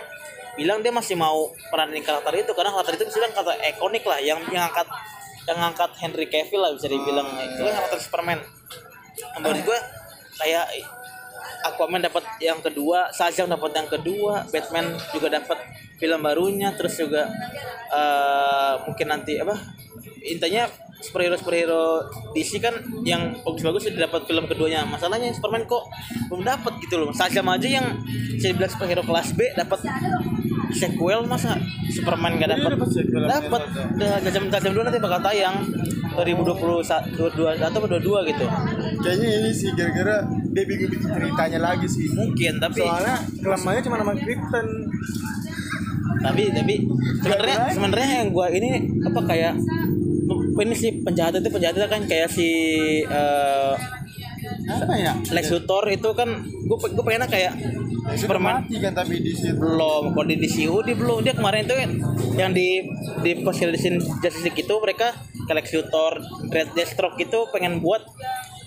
bilang 0.59 0.83
dia 0.83 0.91
masih 0.91 1.15
mau 1.15 1.51
peranin 1.71 2.03
karakter 2.03 2.33
itu 2.43 2.51
karena 2.51 2.71
karakter 2.75 2.99
itu 2.99 3.05
bisa 3.07 3.17
bilang 3.23 3.33
karakter 3.35 3.57
ikonik 3.71 4.03
lah 4.03 4.19
yang 4.19 4.39
yang 4.51 4.67
angkat 4.67 4.87
yang 5.49 5.57
ngangkat 5.57 5.91
Henry 5.97 6.27
Cavill 6.29 6.61
lah 6.61 6.71
bisa 6.75 6.87
dibilang 6.91 7.27
itu 7.27 7.61
kan 7.65 7.73
karakter 7.81 7.99
Superman. 7.99 8.39
Menurut 9.39 9.61
gue 9.65 9.79
kayak 10.41 10.65
Aquaman 11.61 12.01
dapat 12.01 12.25
yang 12.41 12.57
kedua, 12.57 13.13
Shazam 13.13 13.45
dapat 13.45 13.69
yang 13.77 13.85
kedua, 13.85 14.49
Batman 14.49 14.97
juga 15.13 15.29
dapat 15.29 15.61
film 16.01 16.21
barunya, 16.25 16.73
terus 16.73 16.97
juga 16.97 17.29
eh, 17.93 18.73
mungkin 18.89 19.07
nanti 19.13 19.37
apa 19.37 19.53
intinya 20.25 20.65
superhero 21.01 21.35
superhero 21.35 22.05
DC 22.31 22.61
kan 22.61 22.73
yang 23.03 23.35
bagus-bagus 23.41 23.89
sudah 23.89 24.07
dapat 24.07 24.21
film 24.25 24.45
keduanya. 24.47 24.85
Masalahnya 24.85 25.33
Superman 25.33 25.65
kok 25.65 25.83
belum 26.29 26.45
dapat 26.45 26.73
gitu 26.79 26.95
loh. 27.01 27.09
Shazam 27.11 27.45
aja 27.45 27.67
yang 27.67 27.85
saya 28.37 28.53
bilang 28.53 28.71
superhero 28.71 29.01
kelas 29.01 29.33
B 29.33 29.49
dapat 29.53 29.79
sequel 30.71 31.27
masa 31.27 31.59
Superman 31.91 32.39
gak 32.39 32.47
Iya, 32.47 32.63
dapat 32.71 32.87
dapat 33.27 33.61
Shazam 34.23 34.47
Shazam 34.47 34.71
dulu 34.71 34.83
nanti 34.87 35.03
bakal 35.03 35.19
tayang 35.19 35.67
2021 36.15 37.19
22 37.19 37.59
atau 37.59 37.79
22 37.87 38.29
gitu 38.31 38.45
Kayaknya 39.03 39.27
ini 39.41 39.51
sih 39.51 39.69
gara-gara 39.75 40.23
dia 40.51 40.63
bingung 40.67 40.91
bikin 40.91 41.07
ceritanya 41.07 41.59
lagi 41.59 41.87
sih. 41.87 42.07
mungkin 42.11 42.59
tapi 42.59 42.83
Soalnya 42.83 43.15
kelemahannya 43.39 43.81
cuma 43.83 43.95
nama 43.99 44.13
Krypton. 44.15 44.67
tapi 46.21 46.53
tapi 46.53 46.75
sebenarnya 47.17 47.57
sebenarnya 47.73 48.09
yang 48.21 48.29
gua 48.29 48.47
ini 48.53 48.69
apa 49.01 49.19
kayak 49.25 49.53
ini 50.61 50.75
si 50.77 50.87
penjahat 51.01 51.41
itu 51.41 51.49
penjahat 51.49 51.75
itu 51.77 51.87
kan 51.89 52.01
kayak 52.05 52.29
si 52.29 52.49
eh 53.05 53.73
apa 54.71 54.93
ya? 54.97 55.13
Lex 55.33 55.45
Luthor 55.53 55.85
itu 55.89 56.09
kan 56.13 56.29
gue 56.45 56.77
gue 56.77 57.03
pengennya 57.03 57.29
kayak 57.29 57.53
Ya, 58.01 58.17
Superman 58.17 58.65
mati 58.65 58.81
kan 58.81 58.97
tapi 58.97 59.21
di 59.21 59.29
situ. 59.29 59.53
Belum 59.61 60.17
kalau 60.17 60.25
di 60.25 60.35
DCU 60.41 60.81
dia 60.81 60.97
belum. 60.97 61.21
Dia 61.21 61.37
kemarin 61.37 61.69
itu 61.69 61.75
kan 61.77 61.89
yang 62.33 62.49
di 62.49 62.81
di 63.21 63.31
credit 63.45 64.01
Justice 64.25 64.41
League 64.41 64.57
itu 64.57 64.73
mereka 64.81 65.13
ke 65.45 65.51
Lex 65.53 65.69
Luthor 65.77 66.17
Red 66.49 66.73
Deathstroke 66.73 67.21
itu 67.21 67.45
pengen 67.53 67.77
buat 67.77 68.01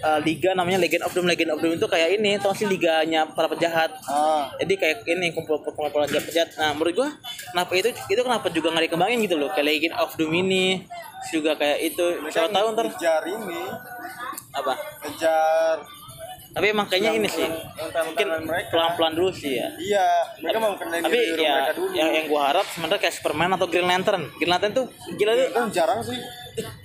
uh, 0.07 0.23
liga 0.23 0.55
namanya 0.55 0.79
Legend 0.79 1.03
of 1.03 1.11
Doom. 1.19 1.27
Legend 1.27 1.51
of 1.51 1.59
Doom 1.59 1.75
itu 1.75 1.87
kayak 1.91 2.15
ini 2.15 2.39
tau 2.39 2.55
sih 2.55 2.71
liganya 2.71 3.27
para 3.35 3.51
penjahat. 3.51 3.91
Ah. 4.07 4.55
Jadi 4.63 4.79
kayak 4.79 5.03
ini 5.03 5.35
kumpul 5.35 5.59
kumpul 5.67 5.91
penjahat 5.91 6.31
penjahat. 6.31 6.51
Nah 6.55 6.71
menurut 6.79 6.95
gua 6.95 7.11
kenapa 7.51 7.75
itu 7.75 7.91
itu 7.91 8.21
kenapa 8.23 8.47
juga 8.55 8.71
nggak 8.71 8.87
dikembangin 8.87 9.19
gitu 9.27 9.35
loh. 9.35 9.51
Kayak 9.51 9.67
Legend 9.67 9.95
of 9.99 10.15
Doom 10.15 10.31
ini 10.47 10.87
juga 11.33 11.53
kayak 11.57 11.79
itu. 11.81 12.05
Siapa 12.29 12.51
tahu 12.51 12.67
ntar 12.75 12.87
kejar 12.93 13.23
ini. 13.29 13.63
Apa? 14.55 14.73
Kejar 15.05 15.79
tapi 16.55 16.71
emang 16.71 16.87
kayaknya 16.87 17.19
ini 17.19 17.27
sih. 17.27 17.51
Mungkin 17.83 18.27
mereka. 18.47 18.71
pelan-pelan 18.71 19.13
dulu 19.19 19.31
sih 19.35 19.59
ya. 19.59 19.67
Iya 19.75 20.07
mereka 20.39 20.59
mau 20.63 20.79
kendain 20.79 21.03
tapi 21.03 21.19
hero 21.19 21.43
ya 21.43 21.55
mereka 21.59 21.75
dulu. 21.75 21.89
yang 21.91 22.09
yang 22.15 22.27
gua 22.31 22.43
harap 22.55 22.67
sebenarnya 22.71 23.01
kayak 23.03 23.15
Superman 23.19 23.51
atau 23.59 23.67
Green 23.67 23.89
Lantern. 23.91 24.23
Green 24.39 24.51
Lantern 24.55 24.71
tuh 24.71 24.87
gila 25.19 25.35
tuh. 25.35 25.49
Kan 25.51 25.67
jarang 25.75 25.99
sih. 26.07 26.15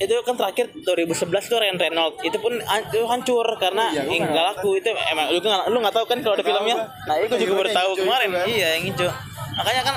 Itu 0.02 0.26
kan 0.26 0.34
terakhir 0.34 0.74
2011 0.74 1.22
tuh 1.46 1.58
Ryan 1.62 1.78
Reynolds. 1.78 2.18
Itu 2.26 2.42
pun 2.42 2.58
itu 2.58 3.00
hancur 3.06 3.46
karena 3.62 3.94
Iya, 3.94 4.10
yang 4.10 4.34
laku 4.34 4.82
itu 4.82 4.90
emang 4.90 5.30
lu 5.30 5.38
nggak 5.38 5.70
lu 5.70 5.78
nggak 5.86 5.96
tahu 6.02 6.06
kan 6.10 6.18
kalau 6.26 6.34
ada 6.34 6.46
filmnya? 6.50 6.76
nah 7.06 7.16
itu 7.22 7.34
Itu 7.38 7.46
juga 7.46 7.54
baru 7.62 7.70
tahu 7.70 7.92
kemarin. 8.02 8.28
itu 8.34 8.40
kan. 8.42 8.48
iya 8.50 8.68
yang 8.74 8.84
hijau. 8.90 9.10
Makanya 9.54 9.82
kan 9.86 9.96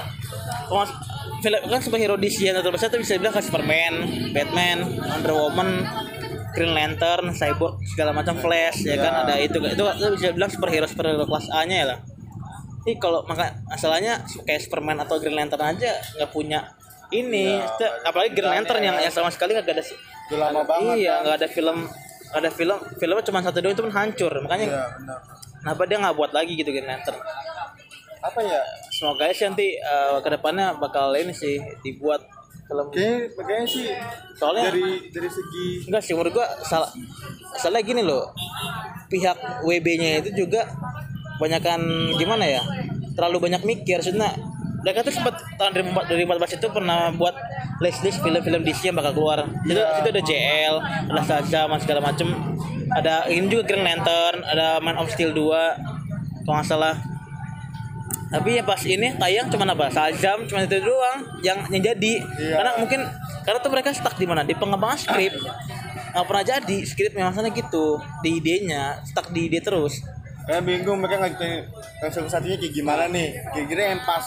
film 1.42 1.58
kan 1.66 1.80
superhero 1.82 2.14
DC 2.14 2.46
yang 2.46 2.56
terbesar 2.56 2.88
tuh 2.88 3.02
bisa 3.02 3.18
dibilang 3.18 3.34
kayak 3.34 3.46
Superman 3.46 3.94
Batman 4.30 4.78
Wonder 4.96 5.34
Woman 5.34 5.70
Green 6.52 6.76
Lantern, 6.76 7.32
Cyborg, 7.32 7.80
segala 7.88 8.12
macam 8.12 8.36
Flash 8.36 8.84
ya 8.84 8.92
Iya. 8.92 8.96
kan? 9.00 9.12
Ada 9.24 9.34
itu. 9.40 9.56
Itu, 9.56 9.82
itu 9.88 10.06
bisa 10.20 10.28
bilang 10.36 10.50
superhero 10.52 10.84
superhero 10.84 11.24
kelas 11.24 11.48
A 11.48 11.64
nya 11.64 11.76
ya 11.80 11.86
lah. 11.96 11.98
Ini 12.84 13.00
kalau 13.00 13.24
maka 13.24 13.56
masalahnya 13.64 14.20
kayak 14.44 14.60
Superman 14.60 15.00
atau 15.00 15.16
Green 15.16 15.32
Lantern 15.32 15.64
aja 15.64 15.96
nggak 15.96 16.28
punya 16.28 16.76
ini, 17.08 17.56
Itu- 17.56 17.94
apalagi 18.04 18.36
Green 18.36 18.52
Lantern 18.52 18.84
yang, 18.84 18.96
yang 19.00 19.08
sama 19.08 19.32
sekali 19.32 19.56
nggak 19.56 19.64
ada 19.64 19.84
lama 20.32 20.64
banget 20.64 20.96
iya 20.96 21.20
kan. 21.20 21.22
nggak 21.28 21.36
ada 21.44 21.48
film 21.48 21.78
ada 22.32 22.48
film 22.48 22.78
filmnya 22.96 23.20
cuma 23.20 23.44
satu 23.44 23.60
doang 23.60 23.72
itu 23.72 23.82
pun 23.84 23.92
hancur. 23.92 24.32
Makanya 24.44 24.66
iya 24.68 24.84
benar. 24.96 25.18
kenapa 25.60 25.82
dia 25.88 25.96
nggak 26.04 26.16
buat 26.16 26.30
lagi 26.32 26.52
gitu 26.52 26.68
Green 26.68 26.84
Lantern 26.84 27.16
apa 28.22 28.40
ya? 28.40 28.60
Semoga 28.88 29.28
sih 29.34 29.44
nanti 29.50 29.76
uh, 29.82 30.22
ke 30.22 30.28
depannya 30.30 30.78
bakal 30.78 31.10
ini 31.18 31.34
sih 31.34 31.58
dibuat 31.82 32.22
film. 32.70 32.86
Kayaknya 32.94 33.66
sih 33.66 33.86
soalnya 34.38 34.70
dari 34.70 35.10
dari 35.10 35.28
segi 35.28 35.90
enggak 35.90 36.02
sih 36.06 36.14
menurut 36.14 36.32
gua 36.32 36.46
salah 36.62 36.90
salah 37.58 37.82
gini 37.82 38.00
loh. 38.00 38.30
Pihak 39.10 39.66
WB-nya 39.66 40.24
itu 40.24 40.46
juga 40.46 40.64
banyakan 41.36 42.14
gimana 42.16 42.46
ya 42.46 42.62
terlalu 43.18 43.50
banyak 43.50 43.62
mikir. 43.66 44.00
Maksudnya 44.00 44.32
mereka 44.82 45.06
tuh 45.06 45.14
sempat 45.14 45.38
tahun 45.58 45.78
2014 46.10 46.58
itu 46.58 46.66
pernah 46.72 47.10
buat 47.14 47.34
list 47.82 48.02
list 48.02 48.18
film-film 48.22 48.62
DC 48.62 48.88
yang 48.88 48.96
bakal 48.96 49.12
keluar. 49.18 49.44
Itu 49.66 49.82
itu 49.82 50.08
ada 50.08 50.22
JL 50.22 50.74
ada 51.10 51.22
Shazam 51.26 51.70
segala 51.82 52.00
macem. 52.00 52.30
Ada 52.92 53.26
ini 53.32 53.48
juga 53.48 53.66
Green 53.72 53.84
Lantern 53.84 54.44
ada 54.44 54.76
Man 54.78 55.00
of 55.00 55.08
Steel 55.08 55.32
2 55.32 56.44
kalau 56.44 56.54
nggak 56.58 56.66
salah 56.66 57.11
tapi 58.32 58.56
ya 58.56 58.64
pas 58.64 58.80
ini 58.80 59.12
tayang 59.14 59.46
cuma 59.46 59.68
apa? 59.68 59.86
Shazam 59.86 60.48
cuma 60.48 60.64
itu 60.64 60.80
doang 60.80 61.20
yang 61.40 61.60
yang 61.68 61.82
jadi. 61.86 62.12
Iya. 62.40 62.54
karena 62.56 62.72
mungkin 62.76 63.00
karena 63.42 63.58
tuh 63.60 63.70
mereka 63.70 63.92
stuck 63.92 64.16
di 64.16 64.24
mana? 64.24 64.40
Di 64.40 64.56
pengembangan 64.56 64.96
skrip 64.96 65.36
nggak 66.12 66.26
pernah 66.26 66.44
jadi 66.44 66.78
skrip 66.82 67.12
memang 67.12 67.32
sana 67.32 67.48
gitu 67.48 67.96
di 68.20 68.36
idenya 68.36 69.00
stuck 69.02 69.28
di 69.28 69.46
ide 69.46 69.60
terus. 69.60 70.00
Kayak 70.42 70.64
bingung 70.64 70.98
mereka 70.98 71.22
ngajutin 71.22 71.68
yang 72.02 72.26
satunya 72.26 72.56
kayak 72.56 72.72
gimana 72.72 73.04
nih. 73.06 73.36
Kira-kira 73.48 73.94
yang 73.94 74.00
pas 74.02 74.24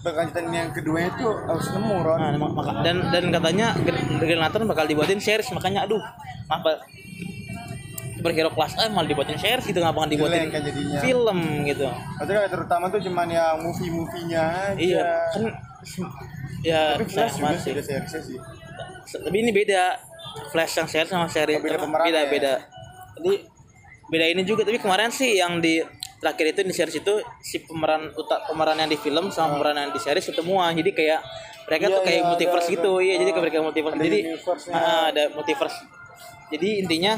berkelanjutan 0.00 0.50
yang 0.50 0.70
kedua 0.70 0.98
itu 1.04 1.26
harus 1.46 1.66
nemu 1.70 1.94
Ron. 2.00 2.18
Nah, 2.18 2.30
mak- 2.34 2.54
maka- 2.56 2.82
dan 2.82 2.96
dan 3.10 3.24
katanya 3.30 3.66
Green 3.78 4.18
Green 4.18 4.40
Lantern 4.40 4.66
bakal 4.66 4.86
dibuatin 4.86 5.18
series 5.18 5.46
makanya 5.50 5.86
aduh 5.86 6.02
apa 6.48 6.82
superhero 8.22 8.48
kelas 8.48 8.78
A 8.78 8.86
malah 8.86 9.04
dibuatin 9.04 9.34
series 9.34 9.66
gitu 9.66 9.82
bakal 9.82 10.06
dibuatin 10.06 10.46
Jelek 10.46 10.54
kan 10.54 10.62
jadinya. 10.62 10.98
film 11.02 11.38
gitu. 11.66 11.86
Maksudnya 11.90 12.38
kayak 12.38 12.52
terutama 12.54 12.84
tuh 12.86 13.00
cuman 13.02 13.26
yang 13.26 13.58
movie-movie-nya 13.58 14.42
aja. 14.70 14.78
iya 14.78 15.10
kan 15.28 15.42
ya 16.62 16.94
Tapi 16.94 17.04
Flash 17.04 17.34
juga 17.34 17.58
sih. 17.58 17.74
ada 17.74 17.82
seriesnya 17.82 18.20
sih. 18.22 18.38
tapi 19.18 19.36
ini 19.36 19.50
beda. 19.50 19.98
Flash 20.48 20.78
yang 20.78 20.86
series 20.86 21.10
sama 21.10 21.26
series 21.26 21.58
Oh, 21.58 21.60
beda 21.60 21.76
pemerannya. 21.76 22.08
Beda 22.08 22.22
ya? 22.22 22.30
beda. 22.30 22.52
Jadi 23.18 23.32
beda 24.08 24.24
ini 24.30 24.42
juga. 24.42 24.62
Tapi 24.62 24.78
kemarin 24.78 25.10
sih 25.10 25.36
yang 25.36 25.58
di 25.58 25.82
terakhir 26.16 26.46
itu 26.48 26.60
di 26.62 26.70
series 26.70 26.96
itu 26.96 27.14
si 27.42 27.60
pemeran 27.60 28.14
utak 28.14 28.46
pemeran 28.46 28.78
yang 28.78 28.86
di 28.86 28.96
film 28.96 29.28
sama 29.28 29.58
pemeran 29.58 29.76
yang 29.76 29.90
di 29.90 29.98
series 29.98 30.22
ketemuan 30.24 30.70
jadi 30.72 30.88
kayak 30.88 31.20
mereka. 31.64 31.84
Iya, 31.84 31.90
tuh 31.90 32.02
kayak 32.02 32.16
iya, 32.16 32.24
multiverse 32.24 32.64
ada- 32.64 32.74
gitu. 32.78 32.92
Iya 32.96 33.14
jadi 33.18 33.30
kayak 33.30 33.42
mereka 33.42 33.56
multiverse. 33.60 33.94
Ada 33.94 34.04
jadi 34.06 34.18
ah, 34.70 35.04
ada 35.10 35.22
multiverse. 35.34 35.78
Jadi 36.48 36.68
intinya 36.78 37.12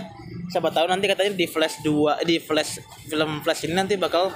siapa 0.47 0.69
tahu 0.69 0.87
nanti 0.87 1.07
katanya 1.07 1.33
di 1.33 1.47
Flash 1.47 1.81
2 1.81 2.23
di 2.23 2.37
Flash 2.39 2.79
film 3.07 3.41
Flash 3.41 3.65
ini 3.65 3.75
nanti 3.75 3.95
bakal 3.97 4.29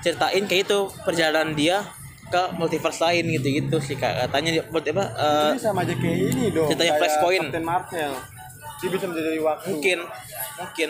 ceritain 0.00 0.44
kayak 0.44 0.62
itu 0.66 0.78
perjalanan 1.02 1.52
dia 1.52 1.82
ke 2.26 2.42
multiverse 2.54 2.98
lain 3.00 3.30
gitu-gitu 3.38 3.78
sih 3.78 3.94
Kak. 3.94 4.26
katanya 4.26 4.58
buat 4.66 4.82
apa 4.82 5.04
Ini 5.54 5.60
sama 5.62 5.86
aja 5.86 5.94
kayak 5.94 6.16
ini 6.34 6.50
dong. 6.50 6.66
ceritanya 6.66 6.94
Flashpoint. 6.98 7.44
Captain 7.50 7.62
Marvel. 7.62 8.12
Dia 8.76 8.88
bisa 8.90 9.04
menjadi 9.06 9.38
waktu. 9.40 9.66
mungkin 9.70 9.98
mungkin 10.56 10.88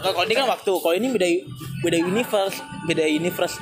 kalau 0.00 0.24
ini 0.24 0.34
kan 0.34 0.46
waktu 0.48 0.72
kalau 0.72 0.94
ini 0.96 1.06
beda 1.12 1.28
beda 1.80 1.98
universe 2.00 2.56
beda 2.84 3.04
universe 3.06 3.56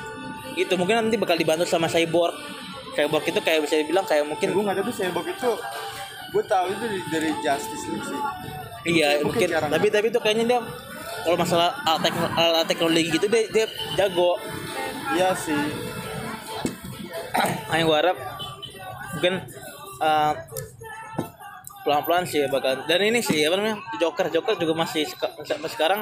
itu 0.54 0.72
mungkin 0.74 1.06
nanti 1.06 1.18
bakal 1.18 1.36
dibantu 1.36 1.66
sama 1.66 1.86
cyborg 1.86 2.34
cyborg 2.94 3.24
itu 3.26 3.38
kayak 3.38 3.62
bisa 3.62 3.78
dibilang 3.78 4.02
kayak 4.02 4.26
mungkin 4.26 4.50
Gue 4.50 4.62
nggak 4.64 4.82
tahu 4.82 4.86
tuh 4.90 4.94
Cyborg 4.96 5.26
itu. 5.30 5.50
Gue 6.28 6.42
tahu 6.44 6.66
itu 6.68 6.82
dari, 6.82 7.00
dari 7.08 7.30
Justice 7.40 7.84
League 7.88 8.04
sih. 8.04 8.20
Iya 8.84 9.18
mungkin 9.20 9.48
jarang. 9.48 9.70
tapi 9.70 9.86
tapi 9.88 10.06
itu 10.08 10.18
kayaknya 10.18 10.44
dia 10.46 10.60
kalau 11.18 11.36
masalah 11.36 11.74
alat, 11.82 12.02
tekno- 12.04 12.32
alat 12.32 12.66
teknologi 12.66 13.08
gitu 13.10 13.26
dia, 13.26 13.42
dia 13.48 13.66
jago 13.96 14.38
Iya 15.08 15.32
sih. 15.32 15.56
yang 17.70 17.86
gue 17.86 17.96
harap 17.96 18.16
mungkin 19.14 19.34
eh, 19.98 20.32
pelan-pelan 21.80 22.24
sih 22.28 22.44
bakal 22.46 22.84
dan 22.84 23.00
ini 23.00 23.18
sih 23.18 23.40
apa 23.40 23.56
namanya 23.56 23.80
Joker 23.96 24.28
Joker 24.28 24.54
juga 24.56 24.76
masih 24.76 25.08
sampai 25.42 25.70
sekarang 25.70 26.00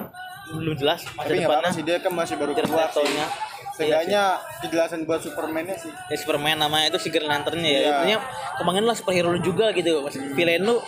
belum 0.49 0.75
jelas 0.75 1.07
masa 1.13 1.27
Tapi 1.27 1.39
depannya 1.39 1.71
sih 1.71 1.83
dia 1.83 1.99
kan 1.99 2.13
masih 2.13 2.35
baru 2.35 2.55
keluar 2.55 2.87
sih. 2.87 3.03
Leto-nya. 3.03 3.27
Seenggaknya 3.77 4.23
kejelasan 4.59 5.05
buat 5.05 5.21
Superman-nya 5.21 5.77
sih. 5.77 5.91
ya 5.91 6.17
Superman 6.17 6.57
namanya 6.57 6.89
itu 6.89 6.99
si 6.99 7.09
Green 7.11 7.27
Lantern-nya 7.27 7.67
ya. 7.67 7.79
Iya. 7.79 7.91
Intinya 7.93 8.19
kembangin 8.57 8.85
lah 8.87 8.95
superhero 8.95 9.31
lu 9.31 9.39
juga 9.39 9.71
gitu. 9.71 10.01
Mas 10.01 10.15
villain 10.15 10.63
lu 10.63 10.79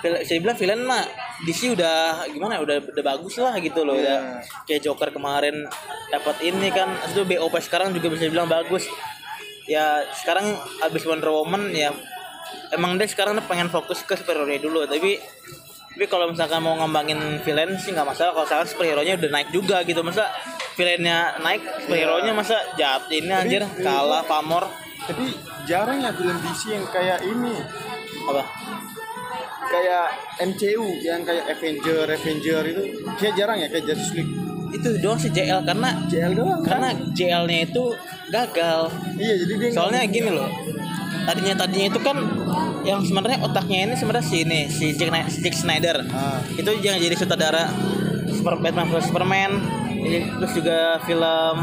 saya 0.00 0.38
bilang 0.38 0.56
villain 0.56 0.82
mah 0.82 1.04
DC 1.40 1.72
udah 1.72 2.24
gimana 2.26 2.56
ya, 2.56 2.60
udah 2.60 2.76
udah 2.82 3.04
bagus 3.06 3.36
lah 3.36 3.56
gitu 3.56 3.80
loh 3.82 3.94
Iya. 3.94 4.02
udah 4.02 4.18
kayak 4.64 4.80
Joker 4.82 5.08
kemarin 5.08 5.64
dapat 6.08 6.36
ini 6.40 6.68
kan 6.68 6.88
itu 7.06 7.20
BOP 7.22 7.54
sekarang 7.58 7.92
juga 7.92 8.08
bisa 8.08 8.26
bilang 8.26 8.44
bagus 8.44 8.88
ya 9.64 10.02
sekarang 10.12 10.50
abis 10.80 11.04
Wonder 11.04 11.30
Woman 11.30 11.70
ya 11.70 11.92
emang 12.70 12.96
dia 12.96 13.06
sekarang 13.06 13.38
pengen 13.44 13.68
fokus 13.68 14.02
ke 14.02 14.14
superhero 14.14 14.48
dulu 14.58 14.82
tapi 14.84 15.20
tapi 15.90 16.06
kalau 16.06 16.26
misalkan 16.26 16.58
mau 16.58 16.74
ngembangin 16.74 17.18
villain 17.40 17.76
sih 17.76 17.90
nggak 17.90 18.06
masalah 18.06 18.32
kalau 18.32 18.46
sekarang 18.46 18.66
superhero 18.66 19.00
nya 19.00 19.14
udah 19.14 19.30
naik 19.30 19.48
juga 19.50 19.82
gitu 19.82 20.00
masa 20.00 20.26
villainnya 20.74 21.36
naik 21.38 21.60
superhero 21.78 22.18
nya 22.20 22.32
masa 22.32 22.56
jahat 22.74 23.04
ini 23.10 23.28
anjir 23.28 23.62
Tapi- 23.62 23.80
kalah 23.80 24.22
pamor 24.24 24.64
Tapi 25.00 25.32
jarang 25.64 25.98
ya 25.98 26.12
film 26.12 26.36
DC 26.38 26.62
yang 26.70 26.84
kayak 26.86 27.24
ini. 27.24 27.56
apa 28.20 28.42
Kayak 29.70 30.06
MCU 30.42 30.82
yang 31.00 31.22
kayak 31.22 31.46
Avenger, 31.46 32.02
Avenger 32.04 32.62
itu 32.66 32.82
kayak 33.14 33.34
jarang 33.38 33.56
ya 33.56 33.70
kayak 33.70 33.86
Justice 33.86 34.12
League. 34.14 34.32
itu 34.70 34.86
doang 35.02 35.18
sih 35.18 35.30
JL 35.30 35.62
karena 35.62 35.98
JL 36.06 36.30
doang 36.34 36.62
kan? 36.62 36.78
karena 36.78 36.88
JL-nya 37.10 37.58
itu 37.66 37.84
gagal 38.30 38.86
Iya, 39.14 39.34
jadi 39.42 39.52
dia 39.58 39.68
soalnya 39.74 40.06
gini 40.06 40.30
loh 40.30 40.46
tadinya 41.20 41.54
tadinya 41.58 41.86
itu 41.90 42.00
kan 42.00 42.16
yang 42.82 43.02
sebenarnya 43.02 43.42
otaknya 43.42 43.90
ini 43.90 43.94
sebenarnya 43.94 44.26
si 44.26 44.36
ini 44.42 44.60
si 44.66 44.94
Jack, 44.94 45.10
si 45.26 45.42
Zack 45.42 45.54
Snyder 45.54 46.06
Ah. 46.10 46.38
itu 46.54 46.70
yang 46.82 46.98
jadi 46.98 47.14
sutradara 47.14 47.66
Super 48.30 48.62
Batman 48.62 48.86
vs 48.88 49.10
Superman 49.10 49.58
terus 50.38 50.52
juga 50.54 51.02
film 51.02 51.56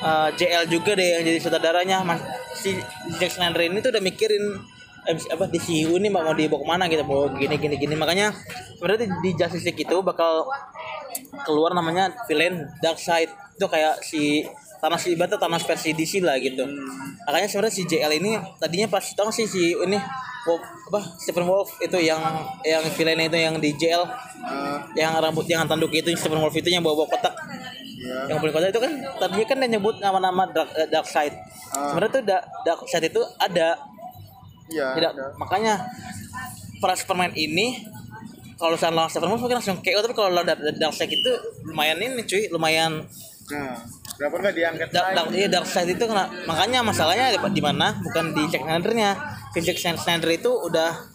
uh, 0.00 0.28
JL 0.32 0.64
juga 0.66 0.96
deh 0.96 1.20
yang 1.20 1.22
jadi 1.22 1.38
sutradaranya 1.38 2.00
Mas, 2.00 2.24
si 2.56 2.80
Zack 3.16 3.28
Snyder 3.28 3.60
ini 3.60 3.84
tuh 3.84 3.92
udah 3.92 4.00
mikirin 4.00 4.44
MC 5.06 5.30
apa 5.30 5.44
di 5.46 5.56
CU 5.56 5.96
ini 5.96 6.08
mau 6.08 6.26
dibawa 6.30 6.58
ke 6.58 6.66
mana 6.66 6.84
gitu 6.86 7.02
mau 7.02 7.30
gini 7.30 7.54
gini 7.54 7.74
gini. 7.76 7.94
Makanya 7.94 8.34
sebenarnya 8.74 9.08
di- 9.20 9.34
Justice 9.34 9.64
League 9.64 9.80
itu 9.80 9.96
bakal 10.00 10.44
keluar 11.42 11.72
namanya 11.72 12.10
villain 12.26 12.66
Darkseid. 12.78 13.30
Itu 13.54 13.66
kayak 13.66 14.02
si 14.02 14.44
Thanos 14.76 15.06
ibaratnya 15.06 15.38
Thanos 15.38 15.64
versi 15.64 15.90
DC 15.90 16.20
lah 16.20 16.36
gitu. 16.36 16.66
Makanya 17.24 17.46
sebenarnya 17.46 17.74
si 17.74 17.82
JL 17.84 18.12
ini 18.14 18.32
tadinya 18.56 18.86
pas 18.86 19.06
tau 19.08 19.30
sih 19.30 19.44
si 19.44 19.72
ini 19.72 19.96
Wolf, 20.46 20.62
apa 20.62 21.00
Stephen 21.18 21.42
Wolf 21.42 21.74
itu 21.80 21.98
yang 21.98 22.22
yang 22.62 22.78
villainnya 22.92 23.26
itu 23.26 23.38
yang 23.40 23.54
di 23.56 23.70
JL 23.72 24.04
Eh, 24.46 24.78
yang 24.94 25.18
rambut 25.18 25.42
yang 25.44 25.66
tanduk 25.66 25.90
itu 25.90 26.06
Stephen 26.14 26.38
Wolf 26.38 26.54
itu 26.54 26.70
yang 26.70 26.78
bawa 26.78 27.02
bawa 27.02 27.08
kotak. 27.10 27.34
Ya. 27.96 28.30
yang 28.30 28.38
paling 28.38 28.54
kotak 28.54 28.70
itu 28.70 28.78
kan 28.78 28.92
tadinya 29.18 29.42
kan 29.44 29.56
dia 29.58 29.68
nyebut 29.68 29.98
nama-nama 29.98 30.46
dark, 30.46 30.70
eh, 30.76 30.86
dark 30.86 31.02
side 31.02 31.34
Ah. 31.66 31.90
sebenarnya 31.90 32.12
tuh 32.12 32.22
dark, 32.22 32.44
dark 32.62 32.80
side 32.86 33.10
itu 33.10 33.18
ada 33.36 33.74
Iya. 34.66 34.98
tidak 34.98 35.10
ada. 35.14 35.26
makanya 35.38 35.74
para 36.82 36.94
Superman 36.98 37.32
ini 37.34 37.86
kalau 38.56 38.72
misalnya 38.72 39.04
lawan 39.04 39.12
Wolf 39.12 39.42
mungkin 39.44 39.58
langsung 39.60 39.78
KO 39.84 40.00
tapi 40.00 40.14
kalau 40.16 40.32
lawan 40.32 40.48
dark, 40.48 40.60
dark 40.80 40.94
side 40.96 41.12
itu 41.12 41.32
lumayan 41.68 42.00
ini 42.00 42.24
cuy 42.24 42.48
lumayan 42.48 43.04
Nah, 43.46 43.78
kenapa 44.18 44.42
nggak 44.42 44.54
diangkat 44.58 44.88
dark, 44.90 45.14
dark, 45.14 45.26
lagi? 45.30 45.38
iya, 45.38 45.46
dark 45.46 45.68
side 45.70 45.94
itu 45.94 46.02
kena 46.02 46.26
makanya 46.50 46.82
masalahnya 46.82 47.30
di, 47.30 47.38
di 47.38 47.62
mana 47.62 47.94
bukan 48.02 48.34
di 48.34 48.42
Zack 48.50 48.66
Snyder-nya 48.66 49.10
si 49.54 49.58
Zack 49.62 49.78
Snyder 49.78 50.30
itu 50.34 50.50
udah 50.50 51.14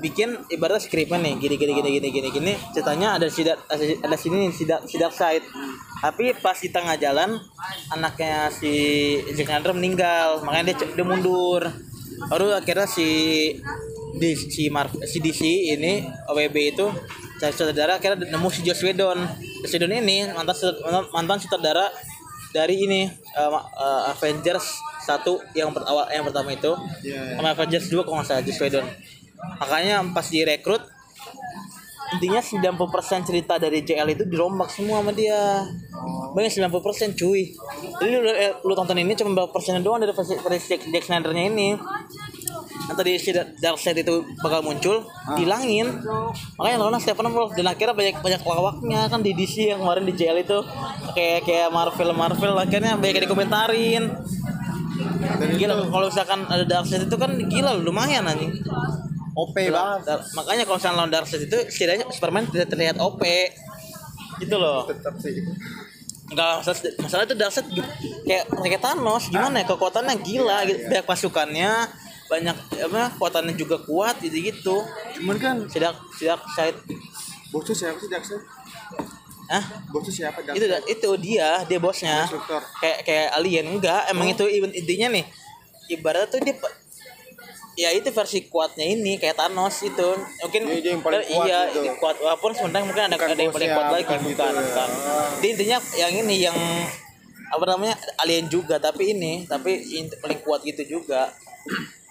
bikin 0.00 0.40
ibaratnya 0.52 0.80
skripnya 0.80 1.20
nih 1.20 1.34
gini 1.36 1.56
gini 1.60 1.72
gini 1.76 1.88
gini 2.00 2.08
gini 2.12 2.28
gini 2.32 2.52
ceritanya 2.72 3.16
ada 3.20 3.28
si 3.28 3.44
ada, 3.44 4.16
sini 4.16 4.48
nih, 4.48 4.52
si 4.52 4.64
dark, 4.64 4.88
si 4.88 4.96
dark 4.96 5.12
side 5.12 5.44
tapi 6.00 6.32
pas 6.36 6.56
di 6.56 6.68
tengah 6.72 6.96
jalan 6.96 7.36
anaknya 7.92 8.48
si 8.48 8.72
Zack 9.36 9.48
Snyder 9.52 9.76
meninggal 9.76 10.40
makanya 10.48 10.72
dia, 10.72 10.96
dia 10.96 11.04
mundur 11.04 11.60
baru 12.28 12.56
akhirnya 12.56 12.88
si 12.88 13.08
di 14.16 14.32
si 14.32 14.72
Mar 14.72 14.88
si 15.04 15.20
DC 15.20 15.44
ini 15.76 16.08
OWB 16.32 16.56
itu 16.72 16.86
cari 17.36 17.52
sutradara 17.52 18.00
akhirnya 18.00 18.32
nemu 18.32 18.48
si 18.48 18.64
Joss 18.64 18.80
Whedon. 18.80 19.20
Joss 19.64 19.72
Whedon 19.76 19.92
ini 19.92 20.32
mantan 20.32 20.56
mantan, 21.12 21.38
sutradara 21.38 21.92
dari 22.56 22.80
ini 22.88 23.04
uh, 23.36 23.50
uh, 23.52 24.12
Avengers 24.16 24.80
satu 25.04 25.38
yang 25.52 25.70
pertama 25.70 26.08
yang 26.08 26.24
pertama 26.24 26.48
itu. 26.56 26.72
Iya. 27.04 27.36
sama 27.36 27.52
Avengers 27.52 27.86
2 27.92 28.02
kalau 28.02 28.16
nggak 28.20 28.28
salah 28.28 28.42
Joss 28.42 28.60
Whedon. 28.60 28.86
Makanya 29.60 30.00
pas 30.16 30.26
direkrut 30.26 30.82
intinya 32.14 32.38
90% 32.38 33.26
cerita 33.26 33.58
dari 33.58 33.82
JL 33.82 34.08
itu 34.14 34.24
dirombak 34.28 34.70
semua 34.70 35.02
sama 35.02 35.10
dia. 35.10 35.66
Banyak 36.36 36.52
90% 36.70 37.18
cuy. 37.18 37.50
Jadi 37.98 38.10
lu, 38.14 38.30
eh, 38.30 38.54
lu 38.62 38.72
tonton 38.78 38.94
ini 39.00 39.16
cuma 39.18 39.34
berapa 39.34 39.50
persen 39.50 39.82
doang 39.82 39.98
dari 39.98 40.14
versi 40.14 40.38
Zack 40.38 40.86
Zack 40.86 41.04
Snyder-nya 41.04 41.44
ini. 41.50 41.74
Yang 42.86 42.96
tadi 43.02 43.10
si 43.18 43.30
Darkseid 43.34 43.98
itu 43.98 44.22
bakal 44.38 44.62
muncul 44.62 45.02
hilangin 45.34 45.90
makanya 46.54 46.76
lawan 46.78 47.02
Stephen 47.02 47.34
Wolf 47.34 47.50
dan 47.58 47.66
akhirnya 47.66 47.98
banyak 47.98 48.22
banyak 48.22 48.42
lawaknya 48.46 49.10
kan 49.10 49.26
di 49.26 49.34
DC 49.34 49.74
yang 49.74 49.82
kemarin 49.82 50.06
di 50.06 50.14
JL 50.14 50.38
itu. 50.38 50.58
Kayak 51.18 51.40
kayak 51.42 51.68
Marvel 51.74 52.14
Marvel. 52.14 52.54
Akhirnya 52.54 52.94
banyak 52.94 53.14
yang 53.18 53.24
dikomentarin. 53.26 54.02
Gila 55.58 55.90
kalau 55.90 56.06
misalkan 56.06 56.46
ada 56.46 56.62
Darkseid 56.62 57.10
itu 57.10 57.16
kan 57.18 57.34
gila 57.50 57.74
lumayan 57.82 58.30
anjing 58.30 58.54
OP 59.36 59.52
banget. 59.52 60.00
Dar- 60.02 60.24
makanya 60.32 60.64
kalau 60.64 60.76
misalnya 60.76 60.96
lawan 60.96 61.12
Darkseid 61.12 61.42
itu 61.44 61.58
setidaknya 61.66 62.08
Superman 62.08 62.48
tidak 62.48 62.68
terlihat 62.68 62.96
OP 62.96 63.20
gitu 64.38 64.56
loh 64.56 64.84
Tetap 64.84 65.12
sih. 65.16 65.44
Enggak 66.26 66.58
masalah, 66.58 66.78
masalah 66.98 67.24
itu 67.24 67.36
Darkseid 67.36 67.66
kayak 68.24 68.44
kayak 68.50 68.80
Thanos 68.80 69.28
gimana 69.28 69.60
ya 69.60 69.66
kekuatannya 69.66 70.14
gila 70.18 70.58
gitu. 70.64 70.80
banyak 70.86 71.04
pasukannya 71.04 71.72
banyak 72.26 72.56
apa 72.82 73.14
kekuatannya 73.14 73.54
juga 73.54 73.78
kuat 73.78 74.18
gitu 74.18 74.34
gitu 74.42 74.76
Cuman 75.14 75.36
kan 75.36 75.56
sidak 75.66 75.94
sidak 76.12 76.42
side 76.50 76.74
bosnya 77.48 77.76
siapa 77.76 77.96
sih 77.96 78.08
Jackson? 78.08 78.40
ah 79.46 79.62
Bosnya 79.86 80.12
siapa 80.26 80.42
Jackson? 80.42 80.58
itu 80.58 80.66
itu 80.90 81.10
dia 81.22 81.62
dia 81.62 81.78
bosnya 81.78 82.26
kayak 82.76 82.98
kayak 83.04 83.28
alien 83.32 83.70
enggak 83.70 84.10
emang 84.10 84.26
itu 84.26 84.42
even- 84.44 84.74
intinya 84.74 85.06
nih 85.12 85.24
ibarat 85.88 86.26
tuh 86.26 86.42
dia 86.42 86.58
ya 87.76 87.92
itu 87.92 88.08
versi 88.08 88.44
kuatnya 88.46 88.82
ini 88.84 89.16
kayak 89.16 89.36
Thanos 89.36 89.76
itu 89.82 90.08
mungkin 90.40 90.62
Dia- 90.66 90.80
dia 90.80 90.92
yang 90.92 91.04
paling 91.04 91.20
kuat 91.22 91.44
iya 91.44 91.58
gitu. 91.66 91.78
ini 91.78 91.90
kuat 91.94 92.16
walaupun 92.18 92.50
sebenarnya 92.50 92.84
mungkin 92.84 93.04
ada 93.04 93.14
Bukan 93.14 93.28
ada 93.28 93.36
yang 93.38 93.52
paling 93.52 93.70
kuat 93.70 93.88
lagi 93.90 94.04
bukan 94.06 94.18
bukan 94.18 94.32
gitu 94.32 94.42
ya. 94.42 94.64
bukan 94.64 94.88
Dia 95.36 95.48
intinya 95.50 95.78
yang 95.94 96.12
ini 96.18 96.36
yang 96.42 96.58
apa 97.46 97.64
namanya 97.68 97.94
alien 98.18 98.48
juga 98.48 98.76
tapi 98.76 99.12
ini 99.12 99.44
tapi 99.44 99.70
in- 99.94 100.16
paling 100.16 100.40
kuat 100.40 100.64
gitu 100.64 100.82
juga 100.90 101.30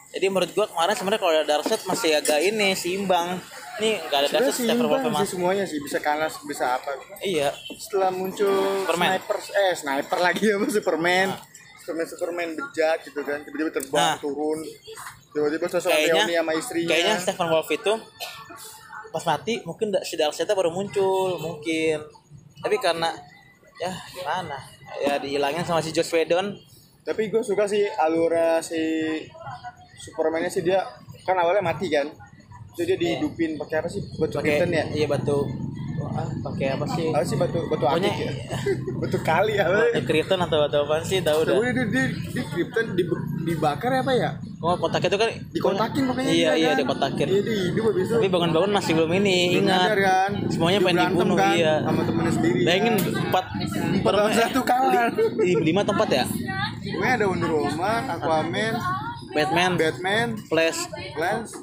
jadi 0.09 0.31
menurut 0.31 0.47
gua 0.49 0.63
kemarin 0.65 0.93
sebenarnya 0.93 1.19
kalau 1.19 1.33
ada 1.33 1.43
Darkseid 1.45 1.81
masih 1.83 2.11
agak 2.13 2.39
ini 2.39 2.71
seimbang 2.71 3.35
nih 3.75 3.99
nggak 3.99 4.19
ada 4.21 4.27
Wolf 4.39 4.55
seimbang 4.55 5.11
sih 5.19 5.27
semuanya 5.27 5.65
sih 5.65 5.83
bisa 5.83 5.99
kalah 5.99 6.31
bisa 6.41 6.79
apa. 6.79 6.95
iya 7.19 7.51
Setelah 7.73 8.07
muncul 8.07 8.47
Superman. 8.79 9.11
sniper 9.11 9.37
eh 9.51 9.73
sniper 9.73 10.17
lagi 10.21 10.45
apa 10.47 10.65
Superman. 10.69 11.27
Superman 11.85 12.07
Superman 12.09 12.49
bejat 12.57 12.97
gitu 13.05 13.21
kan 13.21 13.45
tiba-tiba 13.45 13.69
terbang 13.69 14.01
Nah. 14.01 14.17
turun. 14.17 14.59
Tiba-tiba 15.29 15.65
sosok 15.69 15.93
kayaknya 15.93 16.25
Leoni 16.25 16.33
sama 16.33 16.51
istrinya. 16.57 16.89
kayaknya 16.89 17.15
Stephen 17.21 17.47
Wolf 17.47 17.69
itu 17.69 17.93
pas 19.13 19.23
mati 19.23 19.53
mungkin 19.61 19.93
si 20.01 20.17
Darkseid 20.17 20.49
baru 20.49 20.73
muncul 20.73 21.37
mungkin. 21.37 22.01
Tapi 22.57 22.75
karena 22.81 23.13
ya 23.77 23.93
gimana? 24.09 24.57
Ya 24.97 25.21
dihilangin 25.21 25.61
sama 25.61 25.77
si 25.79 25.93
Joss 25.93 26.09
Whedon. 26.09 26.57
Tapi 27.05 27.29
gue 27.29 27.45
suka 27.45 27.69
sih 27.69 27.85
alura 28.01 28.57
si 28.59 28.81
Supermannya 29.95 30.49
sih 30.49 30.65
dia 30.65 30.81
kan 31.21 31.37
awalnya 31.37 31.61
mati 31.61 31.85
kan? 31.87 32.09
Itu 32.73 32.81
dia 32.81 32.97
dihidupin 32.97 33.55
pakai 33.55 33.85
apa 33.85 33.87
sih? 33.87 34.01
Batu 34.17 34.41
krypton 34.41 34.73
ya? 34.73 34.83
iya 34.89 35.05
batu 35.05 35.45
ah, 36.15 36.27
pakai 36.41 36.67
apa 36.71 36.85
sih? 36.89 37.07
Apa 37.09 37.21
sih 37.21 37.35
batu 37.35 37.59
batu 37.67 37.83
Pokoknya- 37.83 38.09
akik 38.09 38.23
ya? 38.23 38.31
Batu 39.01 39.17
kali 39.19 39.53
apa 39.55 39.75
batu 39.91 40.01
krypton 40.01 40.39
atau 40.39 40.57
batu 40.61 40.77
apa 40.81 40.95
sih? 41.01 41.19
Tahu 41.19 41.39
dah. 41.43 41.53
Tahu 41.53 41.63
dia, 41.63 41.85
dia, 41.85 42.05
di 42.09 42.41
krypton 42.43 42.85
di, 42.93 43.03
dibakar 43.45 43.91
ya 43.91 43.99
apa 44.01 44.13
ya? 44.13 44.31
Oh 44.57 44.73
kotak 44.75 45.03
itu 45.03 45.13
kan 45.13 45.29
dikotakin 45.51 46.03
pokoknya 46.07 46.31
iya 46.31 46.51
iya 46.55 46.71
kan. 46.71 46.79
dikotakin. 46.81 47.27
Iya 47.27 47.41
dia 47.43 47.57
hidup 47.69 47.83
habis 47.85 48.03
itu. 48.03 48.15
Tapi 48.15 48.27
bangun-bangun 48.27 48.71
masih 48.71 48.91
belum 48.95 49.11
ini 49.13 49.37
Belum 49.51 49.61
ingat. 49.61 49.79
nyadar 49.83 49.99
kan? 50.01 50.31
Semuanya 50.47 50.79
pengen 50.81 50.97
dibunuh 51.05 51.35
kan, 51.35 51.53
iya. 51.53 51.73
Sama 51.81 52.01
temennya 52.01 52.31
sendiri 52.33 52.59
bayangin 52.63 52.95
kan. 52.95 53.13
empat 53.21 53.45
Empat 53.95 54.13
satu 54.33 54.59
kalah. 54.63 55.05
li- 55.45 55.61
lima 55.63 55.81
tempat 55.83 56.07
ya? 56.09 56.25
Pokoknya 56.25 57.13
ada 57.13 57.25
Wonder 57.27 57.51
Woman, 57.51 58.03
Aquaman, 58.07 58.73
Batman. 59.33 59.71
Batman, 59.75 60.27
Flash. 60.39 60.79
Lance, 61.13 61.53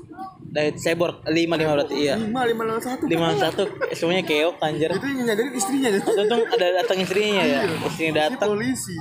dari 0.52 0.76
Cyborg 0.76 1.24
lima 1.32 1.56
lima 1.56 1.72
berarti 1.80 1.96
iya. 1.96 2.20
Lima 2.20 2.44
lima 2.44 2.62
lawan 2.68 2.82
satu. 2.84 3.08
lima 3.08 3.32
satu. 3.32 3.64
Semuanya 3.96 4.20
keok 4.20 4.60
anjir. 4.60 4.92
Itu 4.92 5.06
yang 5.08 5.24
nyadarin 5.24 5.52
istrinya 5.56 5.88
untung 5.96 6.44
ada 6.44 6.66
datang 6.84 6.98
istrinya 7.00 7.42
ya. 7.42 7.60
Istrinya 7.88 8.12
Ini 8.12 8.20
datang. 8.36 8.48
polisi. 8.52 8.96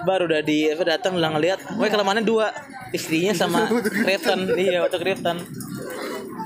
baru 0.00 0.24
udah 0.32 0.40
di 0.40 0.64
apa 0.72 0.80
datang 0.86 1.12
udah 1.18 1.30
ngeliat. 1.36 1.58
Wah 1.76 1.88
kelemahannya 1.90 2.24
dua. 2.24 2.48
Istrinya 2.94 3.34
sama 3.36 3.68
Krypton 3.68 4.54
iya 4.56 4.80
waktu 4.80 4.96
Krypton 4.96 5.36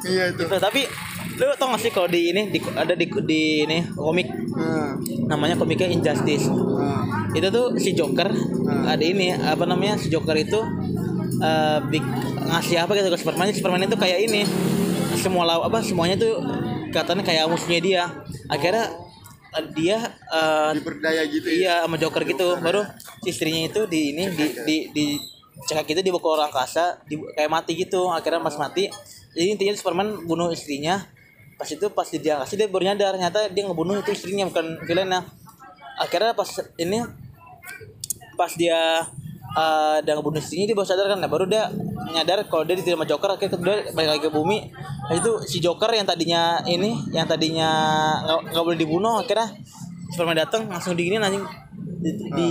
Iya 0.04 0.36
itu. 0.36 0.44
gitu 0.44 0.56
tapi 0.60 0.84
lu 1.34 1.50
tau 1.56 1.72
gak 1.74 1.80
sih 1.82 1.90
kalau 1.90 2.06
di 2.06 2.30
ini 2.30 2.52
di, 2.52 2.60
ada 2.76 2.92
di, 2.94 3.08
di 3.24 3.64
ini 3.66 3.82
komik? 3.96 4.28
Nah, 4.54 4.94
namanya 5.26 5.58
komiknya 5.58 5.90
Injustice. 5.90 6.46
Nah, 6.46 7.30
itu 7.34 7.48
tuh 7.50 7.74
si 7.80 7.90
Joker 7.96 8.28
ada 8.86 9.02
ini 9.02 9.32
apa 9.34 9.64
namanya 9.66 9.98
si 9.98 10.12
Joker 10.12 10.36
itu 10.36 10.60
eh 11.42 11.78
big, 11.90 12.04
ngasih 12.44 12.76
apa 12.84 12.92
gitu 12.96 13.08
ke 13.08 13.18
Superman. 13.18 13.50
Superman 13.52 13.82
itu 13.84 13.96
kayak 13.96 14.18
ini. 14.28 14.42
Semua 15.18 15.46
law 15.46 15.64
apa 15.64 15.80
semuanya 15.80 16.20
tuh 16.20 16.42
katanya 16.92 17.24
kayak 17.24 17.48
musuhnya 17.48 17.80
dia. 17.80 18.02
Akhirnya 18.50 18.92
eh, 19.56 19.64
dia 19.72 19.98
eh, 20.10 20.70
diberdaya 20.76 21.22
gitu 21.28 21.48
ya. 21.48 21.56
iya 21.56 21.74
sama 21.86 21.96
Joker 21.96 22.22
gitu. 22.28 22.58
Baru 22.60 22.84
si 23.24 23.32
istrinya 23.32 23.64
itu 23.64 23.88
di 23.88 24.12
ini 24.12 24.24
di 24.34 24.46
di 24.66 24.76
di 24.92 25.04
cekak 25.64 25.86
gitu 25.86 26.00
dibawa 26.02 26.20
ke 26.20 26.28
orang 26.28 26.48
angkasa 26.50 26.84
di, 27.08 27.16
kayak 27.34 27.50
mati 27.50 27.72
gitu. 27.78 28.10
Akhirnya 28.10 28.42
pas 28.42 28.56
mati 28.60 28.90
jadi 29.34 29.48
intinya 29.50 29.74
Superman 29.74 30.28
bunuh 30.28 30.52
istrinya. 30.54 31.02
Pas 31.54 31.70
itu 31.70 31.86
pas 31.90 32.06
di 32.06 32.18
angkasa 32.18 32.54
dia 32.58 32.66
baru 32.66 32.84
nyadar 32.92 33.14
ternyata 33.14 33.46
dia 33.50 33.62
ngebunuh 33.66 34.02
itu 34.02 34.10
istrinya 34.14 34.44
bukan 34.50 34.78
villainnya. 34.86 35.22
Akhirnya 35.98 36.34
pas 36.34 36.50
ini 36.76 37.02
pas 38.34 38.50
dia 38.58 39.06
eh 39.54 39.96
udah 40.02 40.12
ngebunuh 40.18 40.42
istrinya 40.42 40.66
dia 40.66 40.76
baru 40.76 40.88
sadar 40.88 41.06
kan. 41.06 41.18
Nah, 41.22 41.30
baru 41.30 41.46
dia 41.46 41.70
nyadar 42.10 42.42
kalau 42.50 42.66
dia 42.66 42.74
diterima 42.74 43.06
Joker 43.06 43.38
akhirnya 43.38 43.54
dia 43.54 43.76
balik 43.94 44.10
lagi 44.18 44.22
ke 44.26 44.30
bumi. 44.34 44.58
Nah, 45.06 45.14
itu 45.14 45.30
si 45.46 45.62
Joker 45.62 45.94
yang 45.94 46.02
tadinya 46.02 46.58
ini 46.66 46.90
yang 47.14 47.26
tadinya 47.30 47.70
nggak 48.50 48.64
boleh 48.66 48.78
dibunuh 48.78 49.22
akhirnya 49.22 49.54
Superman 50.10 50.42
datang 50.42 50.66
langsung 50.66 50.98
diginin 50.98 51.22
anjing. 51.22 51.46
Di, 52.04 52.10
di 52.34 52.48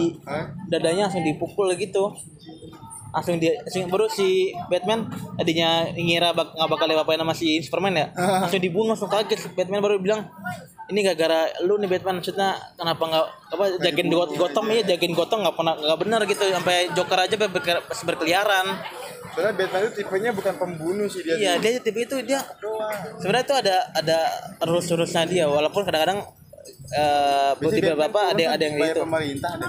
dadanya 0.72 1.12
langsung 1.12 1.22
dipukul 1.22 1.70
gitu. 1.76 2.10
Langsung 3.14 3.38
dia 3.38 3.54
langsung- 3.62 3.92
baru 3.94 4.10
si 4.10 4.50
Batman 4.72 5.06
tadinya 5.38 5.86
ngira 5.94 6.34
bak, 6.34 6.58
nggak 6.58 6.70
bakal 6.72 6.88
apa 6.90 7.14
nama 7.14 7.36
si 7.36 7.62
Superman 7.62 7.94
ya. 7.94 8.08
Langsung 8.48 8.64
dibunuh 8.64 8.96
langsung 8.98 9.12
kaget. 9.12 9.54
Batman 9.54 9.84
baru 9.84 10.02
bilang 10.02 10.26
ini 10.94 11.02
gara-gara 11.02 11.50
lu 11.66 11.76
nih 11.76 11.90
Batman 11.90 12.22
maksudnya 12.22 12.54
kenapa 12.78 13.02
nggak 13.02 13.26
apa 13.50 13.64
jagain 13.82 14.08
Got- 14.08 14.38
Gotham 14.38 14.66
ya 14.70 14.82
jagain 14.86 15.12
Gotham 15.12 15.42
nggak 15.42 15.56
pernah 15.58 15.74
nggak 15.74 16.00
benar 16.00 16.22
gitu 16.24 16.44
sampai 16.46 16.94
Joker 16.94 17.20
aja 17.20 17.36
ber- 17.36 17.50
ber- 17.50 17.86
berkeliaran 18.06 18.68
Soalnya 19.34 19.58
Batman 19.58 19.82
itu 19.82 19.92
tipenya 19.98 20.30
bukan 20.30 20.54
pembunuh 20.56 21.10
sih 21.10 21.26
dia. 21.26 21.34
iya 21.34 21.52
tuh. 21.58 21.66
dia 21.66 21.82
tipe 21.82 22.00
itu 22.00 22.16
dia 22.22 22.40
sebenarnya 23.18 23.44
itu 23.44 23.56
ada 23.58 23.76
ada 23.92 24.18
rules-rulesnya 24.62 25.26
dia 25.26 25.46
walaupun 25.50 25.82
kadang-kadang 25.82 26.22
tiba 27.74 27.98
Batman 27.98 27.98
bapak 28.06 28.24
ada 28.30 28.44
kan 28.44 28.54
ada 28.54 28.64
yang 28.64 28.76
bayar 28.78 28.94
gitu 28.94 29.04
pemerintah 29.04 29.50
ada. 29.52 29.68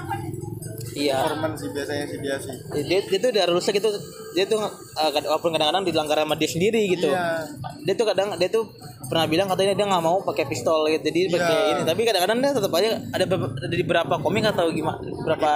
Iya. 0.95 1.17
performance 1.21 1.59
sih 1.59 1.69
biasanya 1.69 2.05
sih 2.07 2.17
dia 2.19 2.35
sih. 2.39 2.55
Dia, 2.81 2.99
dia 3.03 3.19
tuh 3.19 3.29
udah 3.29 3.45
rusak 3.51 3.73
gitu 3.75 3.89
dia 4.31 4.43
tuh 4.43 4.59
uh, 4.59 5.09
walaupun 5.11 5.51
kadang-kadang 5.51 5.83
dilanggar 5.83 6.17
sama 6.17 6.35
dia 6.35 6.49
sendiri 6.49 6.81
gitu. 6.89 7.11
Iya. 7.11 7.43
dia 7.83 7.93
tuh 7.93 8.05
kadang 8.07 8.27
dia 8.35 8.47
tuh 8.47 8.63
pernah 9.05 9.27
bilang 9.27 9.47
katanya 9.47 9.75
dia 9.75 9.85
nggak 9.85 10.03
mau 10.03 10.17
pakai 10.23 10.45
pistol 10.45 10.87
gitu 10.87 11.03
jadi 11.05 11.19
Iya. 11.27 11.33
pakai 11.35 11.57
ini. 11.69 11.81
Tapi 11.83 12.01
kadang-kadang 12.03 12.37
dia 12.39 12.51
tetap 12.51 12.71
aja 12.73 12.89
ada 13.11 13.25
ada 13.35 13.75
di 13.75 13.83
beberapa 13.83 14.15
komik 14.17 14.43
atau 14.47 14.65
gimana 14.71 14.99
berapa 15.21 15.51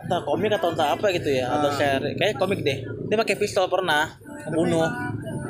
entah 0.00 0.20
komik 0.26 0.50
atau 0.50 0.68
entah 0.74 0.88
apa 0.94 1.06
gitu 1.14 1.30
ya 1.30 1.46
atau 1.48 1.70
share. 1.70 2.02
Kayak 2.18 2.34
komik 2.36 2.60
deh. 2.60 2.82
Dia 2.82 3.16
pakai 3.16 3.36
pistol 3.38 3.70
pernah 3.70 4.10
membunuh 4.50 4.86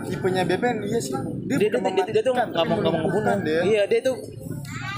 tipenya 0.01 0.45
BPN 0.45 0.77
iya 0.85 1.01
sih. 1.01 1.13
Dia 1.49 1.57
dia, 1.57 1.69
dia, 1.73 1.93
dia, 1.93 2.05
dia 2.13 2.23
tuh 2.25 2.33
nggak 2.33 2.49
mau 2.65 2.77
nggak 2.77 2.93
mau 2.93 3.01
ngebunuh. 3.05 3.21
mematikan 3.21 3.39
dia. 3.45 3.61
iya 3.65 3.83
dia 3.85 4.01
tuh 4.01 4.17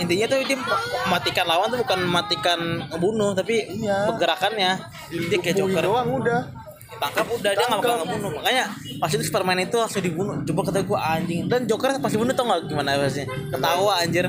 intinya 0.03 0.27
tuh 0.27 0.39
dia 0.43 0.59
mematikan 1.03 1.45
lawan 1.45 1.67
tuh 1.69 1.81
bukan 1.81 1.99
mematikan 2.03 2.59
ngebunuh 2.89 3.31
tapi 3.33 3.63
Iya. 3.73 4.07
pergerakannya. 4.07 4.71
Dia 5.29 5.39
kayak 5.39 5.57
joker. 5.57 5.83
doang 5.83 6.11
udah. 6.13 6.41
Tangkap 6.93 7.27
udah 7.27 7.51
dia 7.51 7.65
nggak 7.65 7.81
bakal 7.81 7.97
ngebunuh. 8.01 8.31
Makanya 8.37 8.65
pas 8.97 9.09
itu 9.09 9.23
Superman 9.23 9.59
itu 9.61 9.75
langsung 9.75 10.01
dibunuh. 10.01 10.39
Coba 10.45 10.61
kata 10.65 10.81
gue 10.81 10.99
anjing. 10.99 11.41
Dan 11.47 11.65
Joker 11.65 11.95
pas 11.97 12.09
dibunuh 12.09 12.31
tau 12.31 12.45
nggak 12.45 12.61
gimana 12.67 12.99
pasti 13.01 13.23
ketawa 13.49 13.93
anjir. 13.99 14.27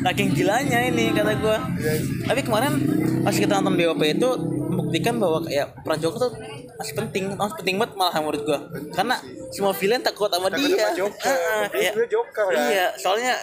Saking 0.00 0.28
gilanya 0.32 0.78
ini 0.82 1.10
kata 1.10 1.32
gue 1.34 1.56
Iya. 1.76 1.92
Tapi 2.24 2.40
kemarin 2.40 2.72
pas 3.20 3.32
kita 3.32 3.52
nonton 3.54 3.74
BOP 3.74 4.02
itu 4.02 4.28
membuktikan 4.70 5.14
bahwa 5.16 5.42
kayak 5.42 5.76
peran 5.80 5.98
Joker 5.98 6.18
tuh 6.20 6.32
masih 6.76 6.94
penting. 6.94 7.24
Masih 7.32 7.56
penting 7.58 7.74
banget 7.76 7.92
malah 7.94 8.14
menurut 8.16 8.42
gue 8.42 8.58
karena 8.90 9.16
semua 9.50 9.72
villain 9.72 10.00
takut 10.00 10.28
sama 10.28 10.46
Takut 10.46 10.62
dia. 10.62 10.78
sama 10.78 10.96
Joker. 10.96 11.34
Dia 11.70 11.82
ya. 11.82 11.92
Joker, 12.06 12.44
kan? 12.46 12.60
iya 12.66 12.86
soalnya 12.94 13.34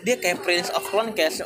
dia 0.00 0.16
kayak 0.16 0.40
Prince 0.40 0.72
of 0.72 0.82
Clone 0.88 1.12
kayak 1.12 1.36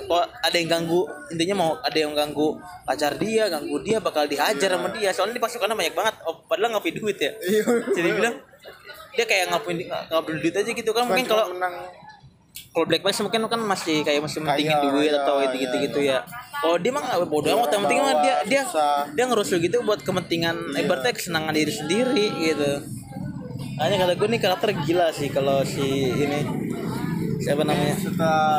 ada 0.46 0.56
yang 0.56 0.70
ganggu 0.70 1.02
intinya 1.34 1.54
mau 1.58 1.70
ada 1.82 1.98
yang 1.98 2.14
ganggu 2.14 2.54
pacar 2.86 3.18
dia 3.18 3.50
ganggu 3.50 3.82
dia 3.82 3.98
bakal 3.98 4.30
dihajar 4.30 4.78
sama 4.78 4.88
dia. 4.94 5.10
Soalnya 5.10 5.34
di 5.34 5.42
pasukannya 5.42 5.74
banyak 5.74 5.94
banget 5.98 6.14
oh, 6.22 6.46
padahal 6.46 6.78
nggak 6.78 6.84
punya 6.86 6.96
duit 7.02 7.18
ya. 7.18 7.32
Iya. 7.42 7.64
jadi 7.90 8.08
bilang 8.14 8.34
dia 9.18 9.24
kayak 9.26 9.44
nggak 9.50 9.62
punya 9.66 9.82
nggak 10.06 10.22
punya 10.22 10.38
duit 10.38 10.54
aja 10.54 10.70
gitu 10.70 10.90
kan 10.94 11.02
mungkin 11.10 11.26
kalau 11.26 11.44
menang. 11.50 11.74
kalau 12.72 12.86
Black 12.88 13.04
Mask 13.04 13.20
mungkin 13.24 13.40
kan 13.48 13.60
masih 13.60 14.04
kayak 14.04 14.20
masih 14.20 14.40
mentingin 14.44 14.76
Kaya, 14.76 14.84
duit 14.92 15.08
iya, 15.12 15.20
atau 15.24 15.34
gitu 15.40 15.56
gitu 15.60 15.76
gitu 15.88 15.98
ya. 16.04 16.18
Kalau 16.60 16.76
dia 16.80 16.92
mah 16.92 17.02
nggak 17.04 17.28
bodoh 17.28 17.50
amat 17.56 17.72
yang 17.72 17.82
penting 17.88 17.98
mah 18.00 18.14
dia 18.20 18.36
dia 18.44 18.62
dia 19.12 19.24
ngerusuh 19.28 19.58
gitu 19.60 19.80
buat 19.84 20.00
kepentingan 20.04 20.56
Iya. 20.76 20.84
ibaratnya 20.84 21.12
kesenangan 21.16 21.52
diri 21.56 21.72
sendiri 21.72 22.26
gitu. 22.36 22.72
Hanya 23.76 23.96
kata 24.00 24.12
gue 24.16 24.28
nih 24.28 24.40
karakter 24.40 24.68
gila 24.88 25.12
sih 25.12 25.28
kalau 25.28 25.60
si 25.64 25.84
ini 26.16 26.40
siapa 27.46 27.62
namanya? 27.62 27.94
Setelah 27.94 28.58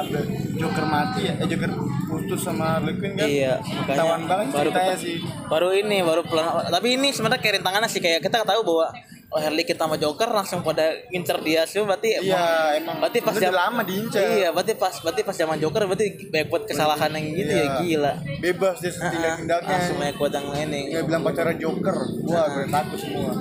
Joker 0.56 0.86
mati 0.86 1.22
ya 1.24 1.34
eh 1.36 1.46
Joker 1.46 1.72
putus 2.08 2.40
sama 2.42 2.66
Harley 2.74 2.96
Quinn 2.96 3.14
kan? 3.14 3.28
Iya, 3.28 3.60
makanya 3.60 3.84
ketahuan 3.90 4.24
banget 4.26 4.46
baru 4.50 4.70
keta- 4.72 4.96
sih. 4.98 5.18
Baru 5.46 5.70
ini 5.72 5.98
baru 6.02 6.22
pelan 6.24 6.46
tapi 6.66 6.88
ini 6.94 7.08
sebenarnya 7.10 7.38
kayak 7.38 7.56
rintangannya 7.58 7.86
sih 7.86 8.00
kayak 8.00 8.20
kita 8.22 8.42
tahu 8.42 8.64
bahwa 8.64 8.88
oh 9.28 9.40
Harley 9.40 9.62
kita 9.62 9.84
sama 9.84 9.96
Joker 9.96 10.30
langsung 10.30 10.64
pada 10.64 10.88
ngincer 11.06 11.36
dia 11.42 11.62
sih 11.64 11.84
berarti 11.84 12.16
iya 12.18 12.72
emang 12.74 12.96
berarti 12.98 13.20
pas 13.20 13.36
jam- 13.36 13.52
lama 13.54 13.84
diincar 13.84 14.24
Iya, 14.24 14.50
berarti 14.50 14.74
pas 14.74 14.96
berarti 14.98 15.22
pas 15.22 15.36
zaman 15.36 15.58
Joker 15.58 15.84
berarti 15.84 16.08
banyak 16.26 16.48
buat 16.48 16.64
kesalahan 16.64 17.12
yang 17.12 17.26
gitu 17.36 17.52
Iya. 17.52 17.60
ya 17.60 17.68
gila. 17.78 18.14
bebas 18.40 18.76
dia 18.80 18.92
Ah, 18.94 19.12
tindak 19.12 19.34
tindaknya 19.38 19.68
Langsung 19.70 19.98
banyak 19.98 20.16
buat 20.16 20.32
yang 20.32 20.48
ini. 20.64 20.82
dia 20.90 21.04
bilang 21.04 21.22
pacarnya 21.22 21.60
Joker. 21.60 21.98
Wah 22.24 22.46
gue 22.50 22.66
takut 22.70 22.98
semua 22.98 23.32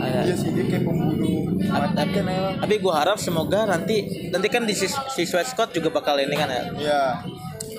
Ada. 0.00 0.20
iya 0.24 0.34
sih 0.34 0.50
dia 0.50 0.64
kayak 0.64 0.82
pembunuh 0.82 1.44
matikan 1.60 2.24
emang 2.24 2.54
Tapi 2.58 2.74
gue 2.76 2.92
harap 2.92 3.18
semoga 3.20 3.60
nanti 3.64 3.96
nanti 4.28 4.48
kan 4.48 4.64
di 4.64 4.72
si, 4.72 4.88
si 4.88 5.22
Suicide 5.22 5.46
Squad 5.46 5.70
juga 5.70 5.92
bakal 5.92 6.18
ini 6.18 6.34
kan 6.34 6.48
ya. 6.48 6.62
iya 6.76 7.02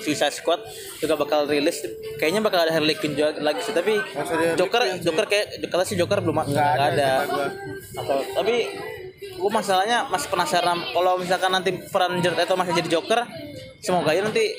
Suicide 0.02 0.34
Squad 0.34 0.60
juga 0.98 1.14
bakal 1.14 1.46
rilis 1.46 1.82
kayaknya 2.16 2.42
bakal 2.42 2.62
ada 2.62 2.72
Harley 2.72 2.94
Quinn 2.94 3.14
juga 3.14 3.34
lagi 3.38 3.62
sih 3.62 3.70
tapi 3.70 3.98
Harley 3.98 4.54
Joker 4.54 4.82
sih? 4.82 5.02
Joker 5.02 5.24
kayak 5.26 5.46
kata 5.62 5.84
si 5.84 5.94
Joker 5.94 6.18
belum 6.18 6.36
Nggak 6.42 6.70
ada, 6.74 6.86
ada. 6.90 7.10
Atau, 7.94 8.18
tapi 8.34 8.66
gue 9.22 9.50
masalahnya 9.50 10.06
masih 10.06 10.28
penasaran 10.28 10.78
kalau 10.90 11.18
misalkan 11.18 11.50
nanti 11.50 11.70
peran 11.86 12.18
Jared 12.18 12.38
Leto 12.38 12.54
masih 12.54 12.74
jadi 12.74 12.98
Joker 12.98 13.22
semoga 13.78 14.10
aja 14.10 14.22
nanti 14.22 14.54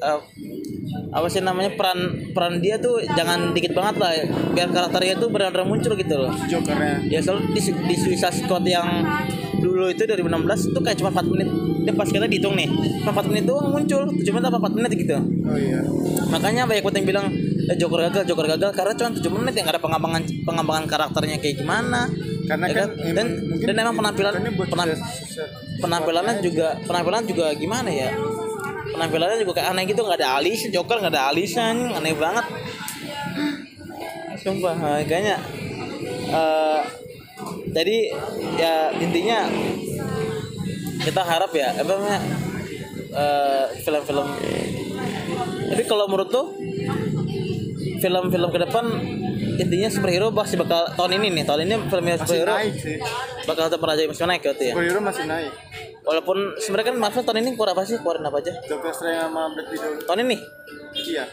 eh, 0.00 0.20
apa 1.10 1.26
sih 1.26 1.42
namanya 1.42 1.74
peran 1.74 2.30
peran 2.30 2.62
dia 2.62 2.78
tuh 2.78 3.02
jangan 3.18 3.50
dikit 3.50 3.74
banget 3.74 3.94
lah 3.98 4.10
biar 4.54 4.68
karakternya 4.70 5.18
tuh 5.18 5.28
benar-benar 5.30 5.66
muncul 5.66 5.92
gitu 5.94 6.14
loh. 6.14 6.32
Jokernya. 6.46 7.02
Ya 7.10 7.18
selalu 7.22 7.50
di, 7.54 7.60
di 7.62 7.94
Suicide 7.98 8.36
Squad 8.42 8.64
yang 8.66 8.86
dulu 9.60 9.90
itu 9.90 10.06
2016 10.06 10.70
itu 10.72 10.78
kayak 10.80 10.96
cuma 11.02 11.10
4 11.14 11.30
menit. 11.34 11.48
Dia 11.80 11.94
pas 11.96 12.08
kita 12.08 12.26
dihitung 12.30 12.54
nih 12.54 12.68
cuma 13.02 13.10
4 13.22 13.30
menit 13.30 13.44
doang 13.46 13.68
muncul 13.74 14.02
7 14.06 14.22
menit 14.22 14.46
apa 14.46 14.58
4 14.62 14.78
menit 14.78 14.90
gitu. 14.94 15.16
Oh 15.18 15.58
iya. 15.58 15.80
Makanya 16.30 16.62
banyak 16.70 16.84
yang 16.86 17.06
bilang 17.06 17.26
eh, 17.70 17.76
Joker 17.78 18.00
gagal 18.10 18.22
Joker 18.30 18.46
gagal 18.46 18.70
karena 18.74 18.92
cuma 18.94 19.10
7 19.14 19.38
menit 19.42 19.54
yang 19.58 19.68
ada 19.70 19.80
pengembangan 19.82 20.22
pengembangan 20.46 20.84
karakternya 20.86 21.36
kayak 21.42 21.58
gimana. 21.58 22.06
Karena 22.46 22.66
Ya 22.66 22.74
kan, 22.82 22.88
kan? 22.98 23.14
dan 23.14 23.26
mungkin 23.46 23.66
dan 23.70 23.76
emang 23.78 23.96
penampilan 23.98 24.32
buat 24.58 24.68
penampilannya 25.80 26.34
juga 26.42 26.74
penampilan 26.82 27.22
juga 27.30 27.46
gimana 27.54 27.88
ya 27.88 28.10
penampilannya 29.00 29.40
juga 29.40 29.64
kayak 29.64 29.72
aneh 29.72 29.88
gitu 29.88 30.04
nggak 30.04 30.20
ada 30.20 30.28
alis 30.36 30.68
Joker 30.68 31.00
nggak 31.00 31.16
ada 31.16 31.32
alisan 31.32 31.88
aneh 31.96 32.12
banget. 32.12 32.44
Sumpah 34.44 34.76
kayaknya 35.08 35.40
eh, 36.28 36.80
jadi 37.72 37.96
ya 38.60 38.92
intinya 39.00 39.48
kita 41.00 41.22
harap 41.24 41.48
ya 41.56 41.72
apa 41.72 41.88
namanya 41.88 42.20
eh, 43.16 43.64
film-film 43.80 44.28
tapi 45.72 45.82
kalau 45.88 46.04
menurut 46.12 46.28
tuh 46.28 46.46
film-film 48.04 48.48
ke 48.52 48.58
depan 48.68 48.84
intinya 49.60 49.88
superhero 49.88 50.28
pasti 50.32 50.60
bakal 50.60 50.92
tahun 50.92 51.20
ini 51.20 51.40
nih 51.40 51.44
tahun 51.48 51.60
ini 51.68 51.74
film 51.88 52.04
masih 52.04 52.20
superhero 52.20 52.54
naik 52.56 52.74
sih. 52.76 52.96
bakal 53.48 53.62
tetap 53.68 53.80
merajalela 53.80 54.12
masih 54.12 54.24
naik 54.28 54.42
gitu 54.44 54.62
ya? 54.68 54.74
Superhero 54.76 55.00
masih 55.00 55.24
naik 55.24 55.52
walaupun 56.04 56.56
sebenarnya 56.58 56.94
kan 56.94 56.96
Marvel 56.98 57.24
tahun 57.24 57.38
ini 57.44 57.50
keluar 57.56 57.70
apa 57.72 57.82
sih? 57.84 57.96
Keluarin 58.00 58.24
apa 58.26 58.38
aja? 58.40 58.52
Doctor 58.66 58.92
Strange 58.94 59.20
sama 59.20 59.42
Black 59.52 59.68
Widow. 59.72 59.92
Tahun 60.04 60.20
ini? 60.24 60.36
Iya. 60.96 61.24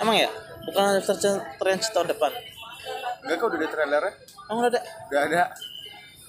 Emang 0.00 0.16
ya? 0.18 0.28
Bukan 0.66 0.82
Doctor 0.98 1.16
Strange 1.16 1.84
tahun 1.92 2.08
depan? 2.14 2.32
Enggak 3.22 3.36
kok 3.38 3.46
udah 3.50 3.58
ada 3.58 3.68
trailernya? 3.70 4.12
Emang 4.50 4.58
udah 4.66 4.70
ada? 4.74 4.80
Udah 4.82 5.20
ada. 5.30 5.42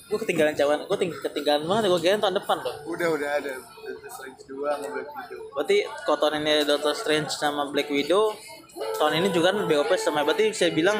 Gue 0.03 0.19
ketinggalan 0.21 0.53
cawan 0.53 0.86
gue 0.86 0.97
ting 0.99 1.09
ketinggalan 1.09 1.63
banget 1.65 1.89
gue 1.89 2.01
kira 2.05 2.21
tahun 2.21 2.38
depan 2.38 2.57
loh 2.62 2.75
udah 2.86 3.07
udah 3.17 3.29
ada. 3.39 3.53
Doctor 3.57 4.09
Strange 4.13 4.41
2 4.45 4.62
sama 4.62 4.88
Black 4.93 5.09
Widow. 5.09 5.39
Berarti 5.57 5.77
kalau 6.05 6.17
tahun 6.21 6.33
ini 6.43 6.49
ada 6.53 6.65
Doctor 6.75 6.93
Strange 6.93 7.31
sama 7.33 7.63
Black 7.73 7.89
Widow 7.89 8.36
tahun 8.73 9.13
ini 9.23 9.27
juga 9.33 9.53
kan 9.53 9.65
BOP 9.65 9.91
sama 9.97 10.21
berarti 10.21 10.53
saya 10.53 10.69
bilang 10.73 10.97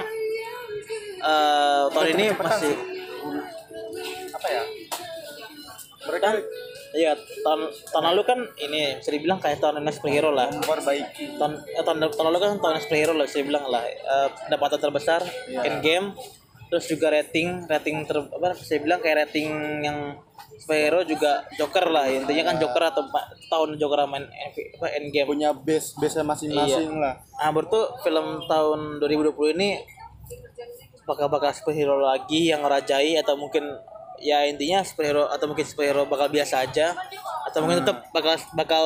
eh 1.24 1.84
tahun 1.94 2.08
ini 2.18 2.26
masih 2.36 2.74
sih. 2.74 2.76
apa 4.34 4.48
ya 4.50 4.64
mereka 6.04 6.26
kan 6.36 6.38
iya 6.94 7.12
tahun 7.16 7.62
tahun 7.90 8.06
lalu 8.14 8.22
kan 8.28 8.40
ini 8.60 9.02
bisa 9.02 9.10
dibilang 9.10 9.40
kayak 9.42 9.58
tahun 9.64 9.82
ini 9.82 9.92
superhero 9.96 10.30
lah. 10.30 10.52
Memperbaiki. 10.52 11.40
Tahun 11.40 11.54
eh, 11.58 11.84
tahun, 11.84 11.98
tahun 12.12 12.26
lalu 12.30 12.40
kan 12.40 12.52
tahun 12.60 12.76
superhero 12.84 13.14
lah 13.16 13.26
saya 13.26 13.44
bilang 13.48 13.66
lah. 13.68 13.84
Pendapatan 14.46 14.80
terbesar 14.80 15.22
Iya. 15.50 15.62
Endgame 15.68 16.08
terus 16.74 16.90
juga 16.90 17.14
rating 17.14 17.70
rating 17.70 18.02
ter 18.10 18.18
apa 18.18 18.58
saya 18.58 18.82
bilang 18.82 18.98
kayak 18.98 19.30
rating 19.30 19.50
yang 19.86 20.18
superhero 20.58 21.06
juga 21.06 21.46
Joker 21.58 21.86
lah. 21.90 22.10
Intinya 22.10 22.54
kan 22.54 22.56
Joker 22.58 22.84
atau 22.90 23.04
tahun 23.50 23.78
Joker 23.78 24.06
main 24.10 24.26
apa 24.28 24.88
Endgame. 24.98 25.28
Punya 25.28 25.50
base 25.54 25.98
base 25.98 26.22
masing-masing 26.22 26.98
lah. 26.98 27.22
Nah 27.40 27.50
berarti 27.54 27.80
film 28.06 28.46
tahun 28.50 29.00
2020 29.02 29.56
ini 29.60 29.70
bakal 31.04 31.28
bakal 31.28 31.52
superhero 31.52 32.00
lagi 32.00 32.48
yang 32.48 32.64
ngerajai 32.64 33.20
atau 33.20 33.36
mungkin 33.36 33.68
ya 34.24 34.48
intinya 34.48 34.80
superhero 34.82 35.28
atau 35.28 35.46
mungkin 35.46 35.68
superhero 35.68 36.08
bakal 36.08 36.32
biasa 36.32 36.64
aja 36.64 36.96
atau 37.46 37.60
mungkin 37.62 37.84
tetap 37.84 38.08
bakal 38.10 38.34
bakal 38.56 38.84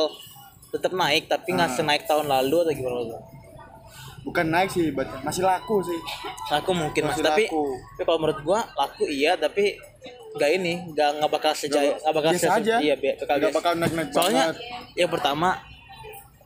tetap 0.67 0.91
naik 0.91 1.29
tapi 1.29 1.53
nggak 1.53 1.71
senaik 1.71 2.03
tahun 2.03 2.27
lalu 2.27 2.65
atau 2.65 2.73
gimana 2.73 2.99
tuh? 3.07 3.21
bukan 4.27 4.45
naik 4.51 4.67
sih 4.67 4.91
masih 5.23 5.39
laku 5.39 5.79
sih 5.79 5.95
laku 6.51 6.75
mungkin 6.75 7.07
mas 7.07 7.15
Masih 7.15 7.23
tapi 7.23 7.43
laku. 7.47 7.63
tapi 7.95 8.03
kalau 8.03 8.19
menurut 8.19 8.39
gua 8.43 8.59
laku 8.75 9.07
iya 9.07 9.39
tapi 9.39 9.79
nggak 10.35 10.49
ini 10.51 10.73
nggak 10.91 11.09
nggak 11.23 11.31
bakal 11.31 11.51
sejaya 11.55 11.95
nggak 11.95 12.11
bakal 12.13 12.29
biasa 12.35 12.49
aja. 12.59 12.75
iya 12.83 12.93
bakal 12.99 13.35
Nggak 13.39 13.53
bakal 13.55 13.71
naik-naik 13.79 14.09
soalnya 14.11 14.45
banget. 14.51 14.57
yang 14.99 15.09
pertama 15.09 15.49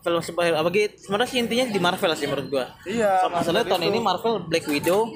film 0.02 0.22
superhero 0.22 0.58
apa 0.58 0.70
gitu 0.70 0.94
sebenarnya 0.98 1.30
sih 1.30 1.40
intinya 1.42 1.66
di 1.70 1.80
Marvel 1.82 2.12
sih 2.14 2.28
menurut 2.30 2.48
gua 2.54 2.66
iya 2.86 3.18
so, 3.18 3.34
masalahnya 3.34 3.66
tahun 3.66 3.84
ini 3.90 4.00
Marvel 4.02 4.36
Black 4.46 4.66
Widow 4.70 5.10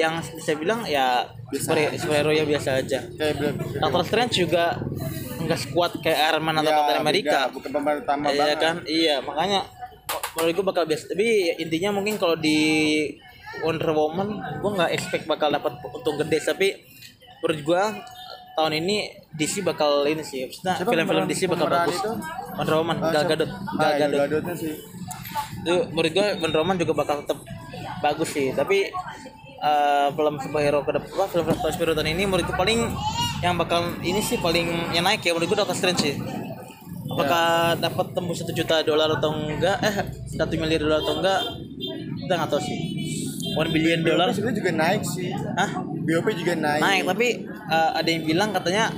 yang 0.00 0.14
bisa 0.18 0.52
bilang 0.54 0.80
ya 0.82 1.28
Biasa 1.46 1.66
super, 1.66 1.76
superhero 1.94 2.30
ya 2.30 2.44
biasa 2.44 2.70
aja. 2.78 2.98
Kayak. 3.10 3.34
Doctor 3.76 4.02
Strange 4.02 4.34
juga 4.38 4.78
nggak 5.40 5.58
sekuat 5.60 5.92
kayak 5.98 6.18
Iron 6.30 6.42
Man 6.42 6.56
atau 6.56 6.66
Ya, 6.66 6.76
Captain 6.76 7.00
America. 7.00 7.28
beda, 7.28 7.40
bukan 7.50 7.70
pemain 7.70 7.96
utama 7.98 8.24
iya 8.24 8.38
banget. 8.40 8.58
kan? 8.58 8.76
Iya 8.84 9.16
makanya 9.20 9.60
menurut 10.32 10.52
gue 10.52 10.66
bakal 10.66 10.84
biasa. 10.84 11.04
Tapi 11.08 11.26
intinya 11.58 11.90
mungkin 11.92 12.14
kalau 12.16 12.34
di 12.34 12.58
Wonder 13.60 13.90
Woman 13.90 14.28
gue 14.56 14.70
nggak 14.72 14.90
expect 14.90 15.24
bakal 15.26 15.48
dapat 15.48 15.72
untung 15.86 16.16
gede. 16.16 16.38
Tapi 16.40 16.68
menurut 17.38 17.60
gue 17.60 17.82
tahun 18.52 18.72
ini 18.76 18.96
DC 19.32 19.60
bakal 19.60 20.04
ini 20.04 20.22
sih. 20.22 20.46
Maksudnya 20.46 20.74
Siapa 20.76 20.86
film-film 20.88 21.24
DC 21.26 21.42
bakal 21.46 21.66
bagus. 21.66 21.96
itu? 21.96 22.10
Wonder 22.54 22.74
Woman 22.76 22.96
Ah, 22.96 23.10
Gal? 23.10 23.24
Gadot. 23.26 23.50
Ah, 23.50 23.58
Gal 23.76 23.90
iya, 23.90 23.98
Gadot. 24.00 24.18
Gadotnya 24.22 24.54
sih. 24.54 24.74
Itu 25.60 25.74
menurut 25.88 26.12
gue 26.12 26.26
Wonder 26.38 26.60
Woman 26.60 26.76
juga 26.76 26.92
bakal 26.94 27.26
tetap 27.26 27.42
bagus 28.00 28.30
sih. 28.30 28.52
Tapi 28.52 28.86
eh, 29.60 30.08
film 30.16 30.34
superhero 30.40 30.80
ke 30.82 30.90
depan 30.96 31.26
film 31.28 31.44
film 31.44 31.70
superhero 31.72 31.92
tahun 31.92 32.16
ini 32.16 32.24
menurut 32.24 32.48
gue 32.48 32.56
paling 32.56 32.80
yang 33.44 33.54
bakal 33.56 33.92
ini 34.00 34.20
sih 34.20 34.40
paling 34.40 34.92
yang 34.96 35.04
naik 35.04 35.24
ya 35.24 35.32
menurut 35.36 35.48
gue 35.52 35.58
Doctor 35.60 35.76
Strange 35.76 36.00
sih. 36.00 36.16
Apakah 37.10 37.74
dapat 37.74 38.14
tembus 38.14 38.38
satu 38.38 38.54
juta 38.54 38.86
dolar 38.86 39.10
atau 39.18 39.34
enggak? 39.34 39.82
Eh 39.82 39.94
satu 40.30 40.54
miliar 40.54 40.78
dolar 40.78 41.02
atau 41.02 41.18
enggak? 41.18 41.42
Kita 42.22 42.32
nggak 42.38 42.50
tahu 42.54 42.62
sih. 42.62 42.78
One 43.58 43.70
billion 43.74 44.06
dollar 44.06 44.30
sebenarnya 44.30 44.62
juga 44.62 44.72
naik 44.78 45.02
sih. 45.02 45.34
Hah? 45.34 45.82
BOP 46.06 46.26
juga 46.38 46.54
naik. 46.54 46.80
Naik 46.80 47.02
tapi 47.10 47.28
eh, 47.50 47.90
ada 47.98 48.08
yang 48.08 48.22
bilang 48.22 48.54
katanya 48.54 48.94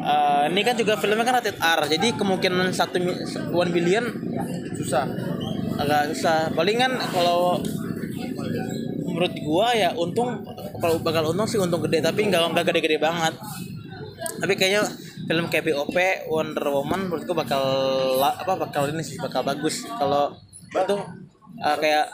eh, 0.00 0.42
ini 0.48 0.60
kan 0.64 0.74
juga 0.80 0.96
filmnya 0.96 1.28
kan 1.28 1.44
rated 1.44 1.60
R 1.60 1.80
jadi 1.92 2.08
kemungkinan 2.16 2.72
satu 2.72 2.96
one 3.52 3.70
billion 3.70 4.04
susah. 4.80 5.04
agak 5.80 6.12
susah. 6.12 6.52
Palingan 6.56 6.92
kalau 7.12 7.60
menurut 9.20 9.36
gua 9.44 9.76
ya 9.76 9.92
untung 9.92 10.40
kalau 10.80 10.96
bakal 11.04 11.36
untung 11.36 11.44
sih 11.44 11.60
untung 11.60 11.84
gede 11.84 12.00
tapi 12.00 12.24
nggak 12.24 12.56
nggak 12.56 12.64
gede-gede 12.72 12.96
banget. 12.96 13.36
Tapi 14.40 14.56
kayaknya 14.56 14.88
film 15.28 15.52
BOP 15.52 15.96
Wonder 16.32 16.64
Woman 16.72 17.12
menurut 17.12 17.28
gua 17.28 17.44
bakal 17.44 17.62
apa 18.24 18.56
bakal 18.56 18.88
ini 18.88 19.04
sih 19.04 19.20
bakal 19.20 19.44
bagus. 19.44 19.84
Kalau 19.84 20.32
itu 20.72 20.96
eh, 21.60 21.76
kayak 21.76 22.08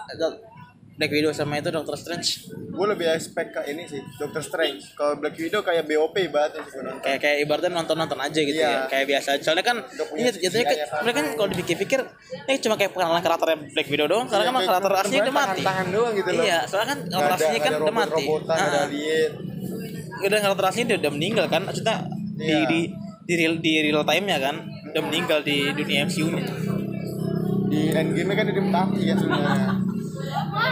Black 0.97 1.11
Widow 1.11 1.29
sama 1.31 1.57
itu 1.57 1.69
Doctor 1.69 1.93
Strange. 1.95 2.29
Gue 2.49 2.87
lebih 2.87 3.05
expect 3.07 3.53
ke 3.53 3.61
ini 3.67 3.85
sih 3.85 4.01
Doctor 4.17 4.41
Strange. 4.41 4.81
Kalau 4.93 5.17
Black 5.17 5.37
Widow 5.37 5.61
kayak 5.61 5.85
BOP 5.85 6.17
ibaratnya 6.19 6.65
sih 6.65 6.77
nonton. 6.79 7.01
Kayak 7.01 7.21
kayak 7.21 7.37
ibaratnya 7.43 7.71
nonton 7.71 7.97
nonton 7.97 8.19
aja 8.19 8.39
gitu 8.39 8.57
Iya. 8.57 8.65
ya 8.67 8.81
kayak 8.87 9.07
biasa. 9.07 9.29
Aja. 9.31 9.43
soalnya 9.43 9.63
kan 9.63 9.77
ini 10.15 10.29
jatuhnya 10.35 10.65
kan 10.65 10.77
mereka 11.03 11.17
kan 11.19 11.27
kalau 11.35 11.49
dipikir-pikir 11.51 12.01
ini 12.43 12.57
cuma 12.59 12.75
kayak 12.75 12.91
pengenalan 12.91 13.21
karakternya 13.21 13.59
Black 13.71 13.89
Widow 13.89 14.07
doang 14.07 14.27
karena 14.27 14.43
Iya, 14.43 14.51
kan 14.51 14.65
karakter 14.67 14.91
aslinya 14.95 15.23
udah 15.23 15.35
mati. 15.35 15.45
tangan-tangan 15.47 15.87
doang 15.91 16.13
gitu 16.15 16.31
loh. 16.31 16.43
iya 16.43 16.59
soalnya 16.65 16.89
kan 16.89 16.99
karakter 17.07 17.33
aslinya 17.37 17.61
kan 17.61 17.73
udah 17.77 17.95
mati. 17.95 18.25
nggak 18.25 18.57
ada 18.59 18.79
Ah. 18.79 18.87
alien. 18.87 19.33
Udah 20.19 20.39
karakter 20.41 20.65
aslinya 20.67 20.87
udah, 20.87 20.99
udah 20.99 21.13
meninggal 21.13 21.47
kan. 21.47 21.63
Maksudnya 21.63 21.97
di 22.35 22.45
Iya. 22.47 22.61
di 22.67 22.81
di 23.23 23.35
real 23.35 23.55
di 23.59 23.73
real 23.83 24.01
time 24.03 24.25
nya 24.25 24.39
kan 24.39 24.57
udah 24.87 25.03
meninggal 25.03 25.39
di 25.43 25.57
dunia 25.73 26.05
MCU 26.05 26.31
nya 26.31 26.47
di 27.67 27.91
endgame 27.91 28.33
kan 28.33 28.45
dia 28.47 28.63
mati 28.63 29.01
ya 29.03 29.15
sebenarnya 29.15 29.75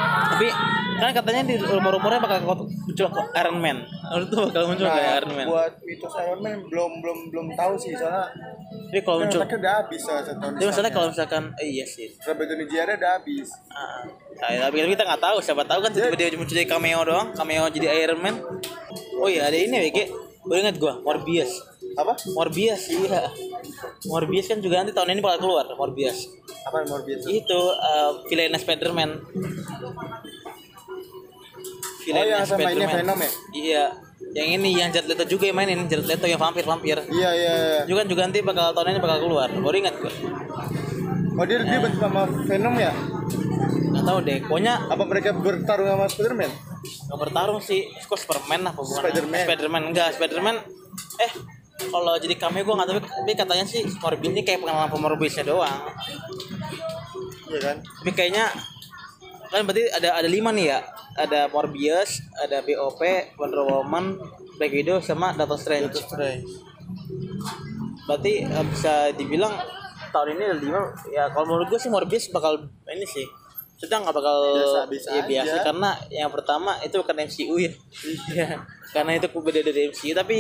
tapi 0.05 0.49
kan 0.95 1.11
katanya 1.11 1.43
di 1.45 1.55
rumor-rumornya 1.59 2.21
bakal 2.23 2.39
muncul 2.47 3.07
Iron 3.35 3.59
Man. 3.59 3.83
Menurut 3.85 4.27
tuh 4.31 4.39
bakal 4.47 4.63
muncul 4.71 4.87
Nah, 4.87 4.95
kayak 4.95 5.13
Iron 5.21 5.33
Man. 5.35 5.47
buat 5.51 5.73
mitos 5.83 6.15
Iron 6.23 6.41
Man 6.41 6.59
belum 6.71 6.91
belum 7.03 7.19
belum 7.35 7.47
tahu 7.59 7.73
sih 7.79 7.93
soalnya 7.99 8.31
tapi 8.95 9.03
kalau 9.03 9.19
kan 9.19 9.27
muncul 9.27 9.41
otaknya 9.43 9.59
udah 9.59 9.75
habis 9.83 10.01
soalnya 10.07 10.25
tahun 10.39 10.53
tapi 10.55 10.65
misalnya 10.71 10.93
kalau 10.95 11.07
misalkan 11.11 11.43
eh, 11.59 11.67
iya 11.67 11.85
sih. 11.87 12.07
Robert 12.23 12.47
Downey 12.47 12.67
Jr. 12.71 12.89
udah 12.95 13.13
habis. 13.19 13.49
Ah, 13.75 14.03
saya 14.39 14.57
tapi 14.71 14.77
kita 14.87 15.03
nggak 15.03 15.23
tahu 15.23 15.37
siapa 15.43 15.63
tahu 15.67 15.79
kan 15.83 15.91
tiba-tiba 15.91 16.39
muncul 16.39 16.55
jadi 16.55 16.69
cameo 16.71 17.01
doang 17.03 17.29
cameo 17.35 17.67
jadi 17.75 17.87
Iron 18.07 18.21
Man. 18.23 18.39
Oh 19.19 19.27
iya 19.27 19.51
ada 19.51 19.59
ini 19.59 19.91
ya 19.91 20.07
gue 20.45 20.57
inget 20.61 20.77
gue 20.77 20.93
Morbius 21.01 21.57
apa? 21.95 22.13
Morbius 22.35 22.83
iya. 22.91 23.31
Morbius 24.11 24.47
kan 24.51 24.59
juga 24.61 24.83
nanti 24.83 24.93
tahun 24.93 25.17
ini 25.17 25.21
bakal 25.23 25.49
keluar 25.49 25.67
Morbius. 25.79 26.31
Apa 26.67 26.85
Morbius 26.87 27.25
itu 27.27 27.61
uh, 27.75 28.21
Spiderman. 28.59 29.11
Oh, 32.05 32.21
yang 32.21 32.45
sama 32.45 32.69
ini 32.69 32.85
Venom 32.85 33.17
ya? 33.17 33.31
iya. 33.57 33.85
Yang 34.35 34.49
ini 34.61 34.69
yang 34.77 34.89
Jared 34.93 35.09
Leto 35.09 35.25
juga 35.25 35.49
yang 35.49 35.57
mainin 35.57 35.89
Jared 35.89 36.05
Leto 36.05 36.29
yang 36.29 36.37
vampir 36.37 36.65
vampir. 36.69 37.01
Iya 37.01 37.31
iya 37.33 37.53
iya. 37.53 37.81
juga 37.89 38.05
juga 38.05 38.29
nanti 38.29 38.45
bakal 38.45 38.77
tahun 38.77 38.97
ini 38.97 39.01
bakal 39.01 39.19
keluar. 39.25 39.49
Baru 39.49 39.77
ingat 39.77 39.97
gue 40.01 40.13
oh 41.35 41.45
dia 41.47 41.59
dia 41.63 41.79
bentuk 41.83 42.01
sama 42.01 42.23
Venom 42.47 42.75
ya? 42.79 42.93
Nggak 43.95 44.05
tahu 44.07 44.19
deh 44.27 44.39
pokoknya 44.47 44.75
apa 44.91 45.03
mereka 45.07 45.31
bertarung 45.35 45.89
sama 45.91 46.05
Spiderman? 46.11 46.53
Gak 46.85 47.19
bertarung 47.21 47.61
sih, 47.65 47.89
kok 48.05 48.19
Superman 48.21 48.61
lah 48.69 48.73
apa 48.77 48.83
bukan? 48.85 49.01
Spiderman. 49.01 49.45
Spiderman 49.47 49.83
enggak, 49.93 50.09
Spiderman 50.19 50.57
eh 51.23 51.33
kalau 51.75 52.15
jadi 52.23 52.35
kami 52.39 52.63
gue 52.63 52.75
nggak 52.75 52.89
tahu 52.89 53.01
tapi 53.03 53.33
katanya 53.35 53.67
sih 53.67 53.83
Morbius 53.99 54.31
ini 54.31 54.43
kayak 54.47 54.63
pengalaman 54.63 54.95
Morbiusnya 54.95 55.45
doang. 55.47 55.91
Iya 57.51 57.59
kan? 57.61 57.77
Tapi 57.83 58.11
kayaknya 58.15 58.47
kan 59.51 59.63
berarti 59.67 59.87
ada 59.91 60.19
ada 60.23 60.29
lima 60.31 60.55
nih 60.55 60.67
ya. 60.71 60.79
Ada 61.15 61.51
Morbius 61.51 62.23
ada 62.39 62.63
BOP 62.63 63.01
Wonder 63.39 63.63
Woman 63.67 64.19
Black 64.59 64.73
Widow 64.75 64.99
sama 65.03 65.35
Doctor 65.35 65.59
Strange. 65.59 65.99
Berarti 68.07 68.33
eh, 68.47 68.65
bisa 68.71 69.11
dibilang 69.15 69.55
tahun 70.15 70.39
ini 70.39 70.43
ada 70.47 70.59
lima 70.63 70.81
ya 71.11 71.27
kalau 71.35 71.51
menurut 71.51 71.75
gue 71.75 71.81
sih 71.83 71.91
Morbius 71.91 72.31
bakal 72.31 72.71
ini 72.87 73.03
sih 73.03 73.27
sudah 73.75 73.99
nggak 74.07 74.15
bakal 74.15 74.39
Biasa-biasa 74.55 75.09
ya, 75.11 75.23
biasa. 75.27 75.55
aja. 75.59 75.63
karena 75.67 75.91
yang 76.07 76.31
pertama 76.31 76.79
itu 76.81 76.95
bukan 76.95 77.17
MCU 77.27 77.57
ya. 77.59 77.73
Iya, 78.31 78.49
karena 78.95 79.11
itu 79.19 79.27
beda 79.35 79.61
dari 79.67 79.91
MCU 79.91 80.15
tapi 80.15 80.39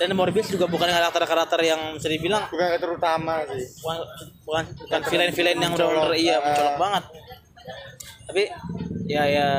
dan 0.00 0.10
Morbius 0.16 0.48
juga 0.50 0.66
bukan 0.66 0.88
karakter-karakter 0.90 1.60
yang 1.62 1.80
bisa 1.94 2.08
dibilang 2.10 2.44
bukan 2.50 2.66
yang 2.66 2.82
terutama 2.82 3.44
sih. 3.46 3.62
Bukan 3.78 3.98
bukan, 4.42 4.64
bukan 4.80 5.00
villain-villain 5.06 5.58
yang 5.60 5.72
udah 5.76 5.86
Mencolok, 5.86 6.16
iya 6.18 6.34
ah. 6.36 6.44
mencolok 6.44 6.76
banget. 6.80 7.04
Tapi 8.24 8.42
ya 9.04 9.22
ya 9.28 9.50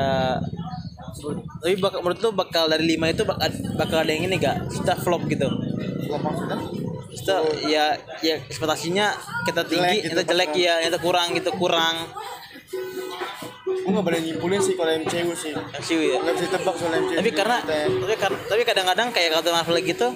tapi 1.62 1.74
bakal, 1.80 2.04
menurut 2.04 2.20
lu 2.20 2.30
bakal 2.36 2.64
dari 2.68 2.84
lima 2.84 3.08
itu 3.08 3.24
bakal, 3.24 3.48
bakal 3.80 3.98
ada 4.04 4.10
yang 4.12 4.28
ini 4.28 4.36
gak 4.36 4.68
sudah 4.68 4.94
flop 5.00 5.24
gitu. 5.26 5.48
Lo 6.06 6.20
maksudnya? 6.20 6.60
Sudah 7.16 7.38
ya 7.66 7.96
ya 8.20 8.36
ekspektasinya 8.44 9.16
kita 9.48 9.64
tinggi 9.64 10.04
Jelek 10.04 10.04
gitu, 10.04 10.12
kita 10.12 10.22
jelek 10.28 10.52
ya 10.54 10.74
kita 10.84 10.98
kurang 11.00 11.32
gitu 11.32 11.50
kurang 11.56 12.12
gue 13.86 13.94
gak 13.94 14.06
boleh 14.10 14.18
nyimpulin 14.18 14.58
sih 14.58 14.74
kalau 14.74 14.90
MCU 14.98 15.30
sih. 15.38 15.54
MCU 15.54 16.00
ya? 16.02 16.18
Nggak 16.18 16.34
bisa 16.34 16.46
tebak 16.58 16.74
soal 16.74 16.92
MCU 16.98 17.16
tapi 17.22 17.30
karena 17.30 17.56
ya. 17.62 17.86
tapi 17.86 18.14
tapi 18.50 18.62
kadang-kadang 18.66 19.08
kayak 19.14 19.28
Captain 19.38 19.54
Marvel 19.54 19.78
gitu 19.86 20.08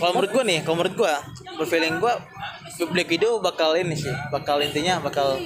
kalau 0.00 0.12
menurut 0.16 0.30
gua 0.32 0.44
nih 0.44 0.58
kalau 0.60 0.76
menurut 0.76 0.94
gua 0.96 1.12
berfeeling 1.56 1.96
gua 1.96 2.14
Black 2.92 3.08
Widow 3.12 3.40
bakal 3.40 3.76
ini 3.76 3.96
sih 3.96 4.12
bakal 4.32 4.60
intinya 4.60 5.00
bakal 5.00 5.36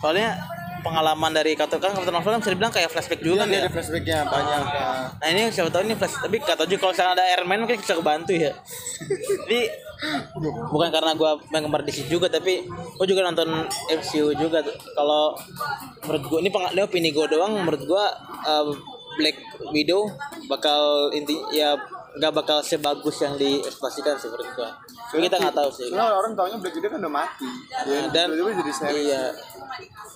soalnya 0.00 0.36
pengalaman 0.80 1.30
dari 1.30 1.52
Captain 1.52 1.76
kan 1.76 1.90
Captain 1.90 2.10
Marvel 2.10 2.30
kan 2.30 2.40
bisa 2.40 2.52
dibilang 2.52 2.70
kayak 2.70 2.88
flashback 2.88 3.18
juga 3.18 3.34
Iya, 3.34 3.40
kan 3.40 3.48
ya? 3.48 3.60
ada 3.60 3.70
flashbacknya 3.70 4.18
banyak 4.24 4.62
kan. 4.64 4.96
nah 5.14 5.28
ini 5.28 5.42
siapa 5.48 5.68
tahu 5.68 5.82
ini 5.82 5.94
flash 5.94 6.16
tapi 6.18 6.36
kata 6.38 6.62
juga 6.64 6.80
kalau 6.80 6.92
misalnya 6.92 7.12
ada 7.14 7.24
Iron 7.30 7.46
Man 7.46 7.58
mungkin 7.60 7.78
bisa 7.78 7.94
kebantu 7.94 8.32
ya. 8.32 8.52
Jadi 9.40 9.60
bukan 10.68 10.88
karena 10.88 11.10
gua 11.12 11.30
penggemar 11.44 11.82
DC 11.82 12.06
juga 12.06 12.26
tapi 12.26 12.62
gua 12.94 13.04
juga 13.04 13.20
nonton 13.24 13.48
MCU 13.90 14.30
juga. 14.32 14.62
Kalau 14.88 15.34
menurut 16.02 16.22
gua 16.24 16.38
ini 16.38 16.48
peng- 16.48 16.70
ini 16.70 16.80
opini 16.80 17.10
gua 17.10 17.26
doang. 17.26 17.58
Menurut 17.58 17.82
gua 17.84 18.04
uh, 18.42 18.70
Black 19.14 19.34
Widow 19.68 20.06
bakal 20.46 21.10
inti 21.10 21.34
ya 21.50 21.74
nggak 22.16 22.32
bakal 22.32 22.58
sebagus 22.64 23.20
yang 23.20 23.36
diekspektasikan 23.36 24.16
sih 24.16 24.32
menurut 24.32 24.48
gua 24.56 24.70
Tapi 25.08 25.20
kita 25.28 25.36
nggak 25.40 25.56
tahu 25.56 25.70
sih. 25.72 25.88
Soalnya 25.88 26.16
orang 26.16 26.32
taunya 26.36 26.56
Black 26.60 26.74
Widow 26.76 26.90
kan 26.92 26.98
udah 27.00 27.12
mati. 27.12 27.48
Ya, 27.88 28.00
dan 28.12 28.26
tiba-tiba 28.32 28.52
jadi 28.60 28.72
iya. 28.96 29.24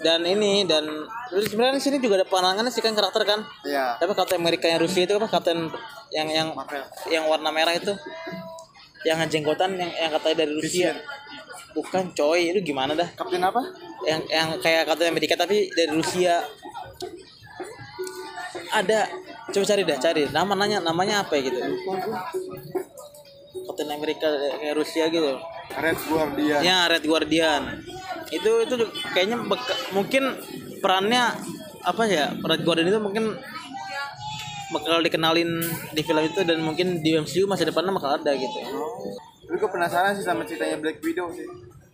Dan 0.03 0.21
ini 0.27 0.69
dan 0.69 0.85
terus 1.33 1.49
sebenarnya 1.49 1.81
di 1.81 1.85
sini 1.85 1.97
juga 2.03 2.21
ada 2.21 2.29
penangannya 2.29 2.73
sih 2.73 2.85
kan 2.85 2.93
karakter 2.93 3.23
kan? 3.25 3.41
Iya. 3.65 3.97
tapi 3.97 4.13
Kapten 4.13 4.37
Amerika 4.41 4.69
yang 4.69 4.81
Rusia 4.85 5.05
itu 5.09 5.15
apa? 5.17 5.29
Kapten 5.33 5.73
yang 6.13 6.29
yang 6.29 6.49
Marvel. 6.53 6.85
yang 7.09 7.25
warna 7.25 7.49
merah 7.49 7.73
itu. 7.73 7.97
Yang 9.09 9.19
jenggotan 9.33 9.81
yang 9.81 9.91
yang 9.91 10.11
katanya 10.13 10.37
dari 10.45 10.53
Rusia. 10.53 10.93
Vision. 10.93 10.97
bukan 11.73 12.05
coy. 12.13 12.53
Itu 12.53 12.61
gimana 12.61 12.93
dah? 12.93 13.09
Kapten 13.17 13.41
apa? 13.41 13.63
yang 14.03 14.21
yang 14.29 14.49
kayak 14.59 14.85
Kapten 14.85 15.09
Amerika 15.09 15.39
tapi 15.39 15.71
dari 15.73 15.91
Rusia 15.95 16.43
ada. 18.73 19.01
Coba 19.49 19.65
cari 19.65 19.83
dah 19.83 19.99
cari. 19.99 20.23
Nama 20.27 20.53
nanya 20.55 20.79
namanya 20.81 21.23
apa 21.23 21.37
ya 21.37 21.43
gitu? 21.45 21.59
Kapten 23.63 23.89
Amerika 23.89 24.27
kayak 24.59 24.75
Rusia 24.75 25.07
gitu. 25.07 25.37
Red 25.73 25.99
Guardian. 26.05 26.61
ya 26.61 26.89
Red 26.89 27.05
Guardian. 27.05 27.63
Itu 28.29 28.65
itu 28.65 28.75
kayaknya 29.11 29.41
beka- 29.41 29.81
mungkin 29.93 30.25
perannya 30.81 31.37
apa 31.83 32.03
ya? 32.07 32.33
Red 32.35 32.63
Guardian 32.63 32.89
itu 32.89 32.99
mungkin 32.99 33.37
bakal 34.73 35.05
dikenalin 35.05 35.61
di 35.93 36.01
film 36.01 36.23
itu 36.23 36.41
dan 36.43 36.59
mungkin 36.59 37.05
di 37.05 37.13
MCU 37.15 37.45
masa 37.45 37.63
depannya 37.63 37.93
bakal 37.93 38.17
ada 38.17 38.33
gitu. 38.33 38.57
Tapi 39.45 39.57
gue 39.59 39.71
penasaran 39.71 40.17
sih 40.17 40.25
sama 40.25 40.43
ceritanya 40.43 40.81
Black 40.81 40.99
Widow 41.01 41.29
sih. 41.29 41.45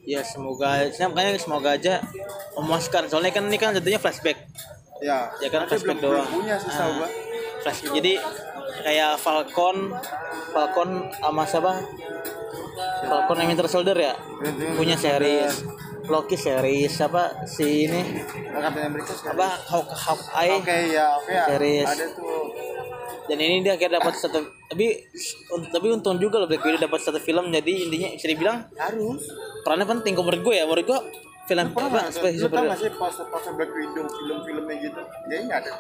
ya 0.09 0.25
semoga 0.25 0.89
saya 0.89 1.13
makanya 1.13 1.37
semoga 1.37 1.77
aja 1.77 2.01
memuaskan. 2.57 3.11
Soalnya 3.13 3.29
kan 3.29 3.45
ini 3.45 3.61
kan 3.61 3.77
jadinya 3.77 4.01
flashback 4.01 4.41
Ya. 5.01 5.31
ya 5.39 5.49
kan 5.49 5.65
flashback 5.65 5.97
belum, 5.97 6.11
belum 6.11 6.19
doang 6.19 6.29
punya 6.33 6.55
sih 6.55 6.71
Ah, 6.71 6.89
gua. 6.91 7.09
flashback 7.61 7.93
jadi 7.95 8.13
kayak 8.81 9.13
Falcon 9.17 9.77
Falcon 10.49 10.91
sama 11.13 11.43
siapa 11.45 11.73
Falcon 13.01 13.37
and 13.37 13.49
Winter 13.49 13.67
Soldier 13.67 13.95
ya 13.97 14.13
punya 14.75 14.95
series 14.95 15.65
Loki 16.05 16.35
series 16.35 16.95
apa 16.99 17.45
si 17.45 17.85
ini 17.85 18.01
sekarang. 18.25 18.73
apa 19.29 19.49
Hawk 19.67 19.91
Hawkeye 19.93 20.57
Oke 20.57 20.77
ya, 20.89 21.07
oke 21.15 21.29
ya. 21.29 21.45
Series. 21.47 21.85
Ada 21.87 22.07
tuh. 22.11 22.49
dan 23.29 23.39
ini 23.39 23.61
dia 23.61 23.77
akhirnya 23.77 24.01
dapat 24.01 24.17
satu 24.17 24.41
tapi 24.67 25.05
tapi 25.69 25.87
untung 25.87 26.17
juga 26.17 26.41
loh 26.41 26.49
Black 26.49 26.65
Widow 26.65 26.81
dapat 26.81 26.97
satu 26.99 27.21
film 27.21 27.53
jadi 27.53 27.73
intinya 27.85 28.09
bisa 28.11 28.25
dibilang 28.27 28.65
Harus. 28.73 29.21
perannya 29.61 29.85
penting 29.87 30.17
kalau 30.17 30.27
menurut 30.27 30.43
gue 30.43 30.55
ya 30.55 30.65
menurut 30.65 30.87
gue 30.87 31.01
film 31.49 31.67
apa 31.73 32.13
seperti 32.13 32.37
Lu 32.45 32.49
tau 32.53 32.77
sih 32.77 32.91
poster-poster 32.93 33.53
Black 33.57 33.73
Widow 33.73 34.05
film-filmnya 34.05 34.75
gitu? 34.79 35.01
Kayaknya 35.25 35.55
ada. 35.65 35.73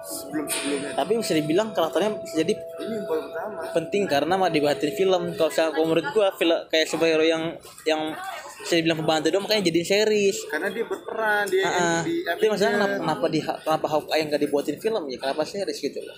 Sebelum-sebelumnya. 0.00 0.90
Tapi 0.96 1.12
bisa 1.16 1.32
dibilang 1.36 1.68
karakternya 1.72 2.10
jadi 2.32 2.52
Ini 2.56 2.94
yang 2.96 3.04
paling 3.04 3.26
pertama. 3.28 3.60
penting 3.76 4.02
karena 4.08 4.34
mah 4.36 4.48
dibuatin 4.48 4.92
film. 4.92 5.22
Kalau 5.36 5.52
kalau 5.52 5.86
menurut 5.88 6.06
gua 6.12 6.28
film 6.36 6.56
kayak 6.68 6.86
superhero 6.88 7.20
yang 7.20 7.52
yang 7.84 8.12
bisa 8.60 8.76
dibilang 8.76 9.00
pembantu 9.00 9.28
doang 9.32 9.44
makanya 9.44 9.68
jadiin 9.68 9.88
series. 9.88 10.36
Karena 10.48 10.68
dia 10.72 10.84
berperan 10.84 11.44
dia 11.48 11.64
Ah, 11.64 12.00
di 12.04 12.24
tapi 12.24 12.44
masalah 12.48 12.72
kenapa, 12.76 12.96
kenapa 12.96 13.26
di 13.28 13.40
kenapa 13.40 13.86
Hawkeye 13.88 14.24
nggak 14.28 14.40
dibuatin 14.40 14.76
film 14.76 15.02
ya? 15.08 15.16
Kenapa 15.16 15.42
series 15.44 15.78
gitu 15.80 16.00
loh? 16.00 16.16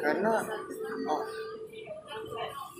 Karena 0.00 0.32
oh, 1.08 1.22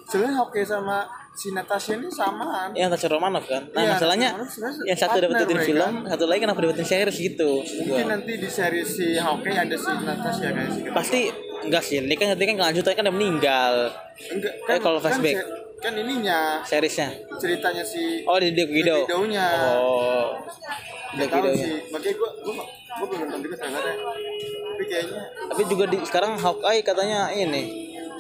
sebenarnya 0.05 0.37
Hawkeye 0.37 0.65
sama 0.65 0.99
si 1.33 1.49
Natasha 1.51 1.95
ini 1.95 2.07
samaan. 2.07 2.69
Yang 2.73 2.89
Natasha 2.89 3.09
Romanoff 3.09 3.45
kan. 3.45 3.63
Nah, 3.69 3.81
Iya, 3.81 3.91
masalahnya 3.95 4.29
yang 4.85 4.99
satu 4.99 5.17
dapetin 5.19 5.49
mereka. 5.51 5.65
film, 5.65 5.93
satu 6.05 6.25
lagi 6.25 6.41
kenapa 6.41 6.59
dapetin 6.61 6.85
series 6.85 7.17
gitu. 7.17 7.51
maksud 7.59 7.77
gua. 7.79 7.87
Mungkin 7.89 8.07
nanti 8.11 8.33
di 8.37 8.49
seri 8.49 8.83
si 8.83 9.07
Hawkeye 9.15 9.57
ada 9.59 9.73
si 9.75 9.91
Natasha 9.99 10.49
si 10.69 10.81
Pasti 10.87 11.21
enggak 11.63 11.83
sih, 11.83 11.97
ini 11.99 12.15
kan 12.15 12.27
nanti 12.29 12.45
kan 12.45 12.57
kelanjutannya 12.57 12.95
kan 12.95 13.05
udah 13.05 13.15
meninggal 13.15 13.75
Enggak, 14.29 14.53
Eh, 14.67 14.79
kalau 14.79 14.99
flashback. 14.99 15.37
Kan, 15.37 15.49
kan 15.81 15.93
ininya 15.97 16.61
seriesnya. 16.63 17.09
ceritanya 17.37 17.83
si 17.83 18.23
Oh 18.23 18.37
di 18.37 18.51
Black 18.51 18.71
Widow. 18.71 18.99
Widow-nya. 19.03 19.47
Oh. 19.69 20.37
Tahu 21.13 21.27
Widow. 21.41 21.53
sih. 21.55 21.75
Makanya 21.89 22.15
gua 22.15 22.31
gua 22.39 22.55
gua 22.93 23.07
belum 23.09 23.21
nonton 23.23 23.41
juga 23.41 23.57
trailernya. 23.57 23.95
Tapi 24.69 24.85
kayaknya 24.87 25.23
Tapi 25.49 25.63
juga 25.67 25.85
di 25.87 25.99
sekarang 26.03 26.33
Hawkeye 26.37 26.81
katanya 26.83 27.21
ini 27.31 27.65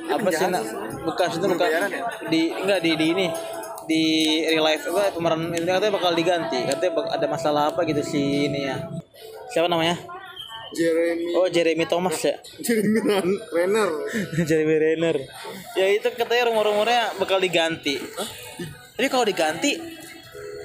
apa 0.04 0.28
sih 0.28 0.46
nak 0.46 0.64
bukan 1.02 1.26
itu 1.28 1.46
bukan 1.46 1.68
ya? 1.68 1.80
di 2.26 2.42
enggak 2.50 2.78
di 2.80 2.90
di 2.94 3.06
ini. 3.10 3.28
Di 3.82 4.02
real 4.46 4.62
life 4.62 4.86
apa 4.88 5.10
pemeran 5.10 5.50
ini 5.50 5.66
katanya 5.66 5.92
bakal 5.92 6.14
diganti. 6.14 6.58
Katanya 6.62 6.92
bak- 6.94 7.12
ada 7.12 7.26
masalah 7.26 7.62
apa 7.68 7.82
gitu 7.82 7.98
si 8.00 8.46
ini 8.46 8.64
ya. 8.64 8.78
Siapa 9.50 9.66
namanya? 9.66 9.98
Jeremy. 10.72 11.36
Oh 11.36 11.46
Jeremy 11.46 11.84
Thomas 11.84 12.16
ya? 12.16 12.38
Jeremy 12.64 13.00
Renner. 13.52 13.90
Jeremy 14.48 14.76
Renner. 14.78 15.16
Ya 15.74 15.86
itu 15.86 16.08
katanya 16.08 16.48
rumor-rumornya 16.48 17.18
bakal 17.18 17.36
diganti. 17.38 18.00
Tapi 18.92 19.08
kalau 19.08 19.26
diganti 19.26 19.76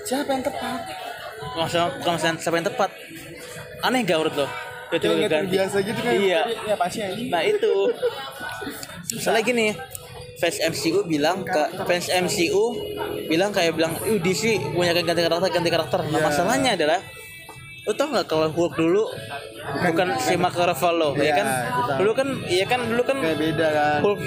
Siapa 0.07 0.31
yang 0.31 0.39
tepat? 0.39 0.79
masalah 1.53 1.99
bukan 1.99 2.15
siapa 2.39 2.55
yang 2.55 2.67
tepat? 2.69 2.89
Aneh 3.83 4.07
gak 4.07 4.17
menurut 4.17 4.35
lo? 4.39 4.47
Itu 4.87 5.03
diganti. 5.03 5.51
terbiasa 5.51 5.77
gitu 5.83 5.99
kan. 5.99 6.13
iya. 6.15 6.41
Ya 6.63 6.75
pasti. 6.79 7.27
Nah 7.27 7.43
itu. 7.43 7.91
Misalnya 9.17 9.41
gini 9.43 9.67
fans 10.37 10.57
MCU 10.63 11.01
bilang 11.03 11.41
ke 11.41 11.57
fans 11.83 12.07
MCU 12.07 12.63
bilang 13.25 13.49
kayak 13.49 13.73
bilang 13.73 13.93
uh 13.93 14.17
DC 14.17 14.41
punya 14.71 14.93
ganti 14.93 15.19
karakter 15.19 15.49
ganti 15.51 15.69
karakter 15.69 15.99
nah 16.05 16.13
Iya. 16.13 16.25
masalahnya 16.25 16.71
adalah 16.73 16.99
lu 17.83 17.93
tau 17.93 18.07
nggak 18.07 18.27
kalau 18.27 18.47
Hulk 18.47 18.73
dulu 18.75 19.03
bukan, 19.81 20.07
si 20.19 20.35
Mark 20.35 20.53
Ruffalo 20.53 21.15
ya 21.15 21.23
Iya, 21.23 21.33
kan 21.33 21.47
dulu 21.95 22.11
kan 22.11 22.27
iya 22.45 22.65
kan 22.65 22.79
dulu 22.83 23.01
kan 23.01 23.17
Kayak 23.17 23.39
beda 23.39 23.67
kan. 23.71 23.99
Hulk 24.03 24.21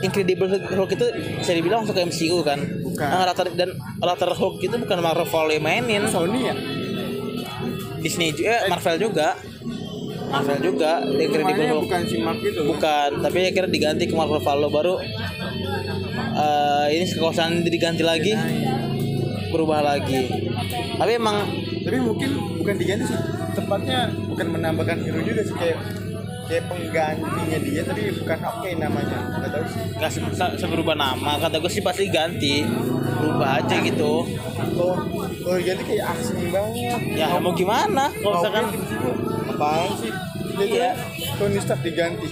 Incredible 0.00 0.48
Hulk, 0.48 0.90
itu 0.90 1.06
bisa 1.38 1.52
dibilang 1.52 1.84
masuk 1.84 1.94
ke 1.94 2.02
MCU 2.02 2.40
kan 2.40 2.58
Bukan. 2.58 3.04
nah, 3.04 3.22
karakter 3.22 3.46
dan 3.54 3.70
karakter 3.96 4.28
Hulk 4.32 4.58
itu 4.58 4.74
bukan 4.76 4.98
Mark 4.98 5.16
Ruffalo 5.16 5.50
yang 5.50 5.62
mainin 5.62 6.02
Sony 6.06 6.50
ya? 6.50 6.54
Disney 8.00 8.32
juga 8.32 8.48
eh, 8.48 8.60
Marvel 8.66 8.96
juga 8.96 9.36
Marvel 10.30 10.58
juga 10.64 10.92
The 11.02 11.22
Incredible 11.22 11.66
Hulk 11.68 11.82
bukan 11.84 12.00
si 12.04 12.16
Mark 12.18 12.38
itu. 12.40 12.60
bukan 12.64 13.10
tapi 13.18 13.38
akhirnya 13.44 13.68
diganti 13.68 14.04
ke 14.04 14.14
Mark 14.14 14.30
Ruffalo 14.30 14.68
baru 14.68 14.94
eh 16.32 16.86
ini 16.92 17.04
kekuasaan 17.06 17.62
diganti 17.62 18.02
lagi 18.02 18.32
berubah 19.50 19.82
lagi 19.84 20.30
tapi 20.94 21.12
emang 21.12 21.36
Tapi 21.80 21.96
mungkin 21.96 22.30
bukan 22.56 22.74
diganti 22.76 23.04
sih. 23.06 23.16
Tepatnya 23.50 23.98
bukan 24.22 24.46
menambahkan 24.52 25.00
hero 25.00 25.24
juga 25.24 25.40
sih 25.40 25.56
kayak 25.56 25.80
kayak 26.44 26.64
penggantinya 26.66 27.58
dia 27.58 27.82
tapi 27.82 28.02
bukan 28.12 28.38
oke 28.38 28.68
namanya. 28.76 29.18
Enggak 29.32 29.50
tahu 29.50 29.64
sih. 29.64 29.82
nggak 29.96 30.10
se- 30.12 30.34
se- 30.36 30.56
seberubah 30.56 30.92
nama 30.92 31.40
kata 31.40 31.56
gue 31.56 31.72
sih 31.72 31.80
pasti 31.80 32.06
ganti 32.06 32.62
berubah 33.16 33.58
aja 33.58 33.80
gitu 33.80 34.28
Kalau 34.52 34.92
kalau 35.40 35.56
diganti 35.56 35.82
kayak 35.88 36.04
asing 36.12 36.52
banget. 36.52 37.00
ya 37.10 37.40
mau 37.40 37.50
gimana 37.50 38.12
kalau 38.12 38.34
misalkan 38.38 38.66
apaan 39.60 39.90
sih? 39.94 40.12
Iya. 40.58 40.90
Tony 41.36 41.58
Stark 41.58 41.80
diganti. 41.80 42.26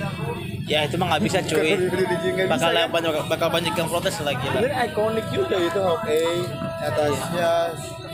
ya 0.64 0.85
itu 0.85 0.97
mah 0.97 1.09
nggak 1.09 1.22
bisa 1.22 1.39
cuy 1.43 1.81
bakal 2.47 2.68
bisa, 2.68 2.76
kan? 2.79 2.89
banyak 2.91 3.12
bakal 3.24 3.49
banyak 3.49 3.72
yang 3.72 3.89
protes 3.89 4.20
lagi 4.20 4.37
lah 4.43 4.53
Sebenarnya 4.55 4.81
ikonik 4.87 5.26
juga 5.29 5.57
itu 5.59 5.79
Hawkeye, 5.79 6.45
Natasha, 6.79 7.53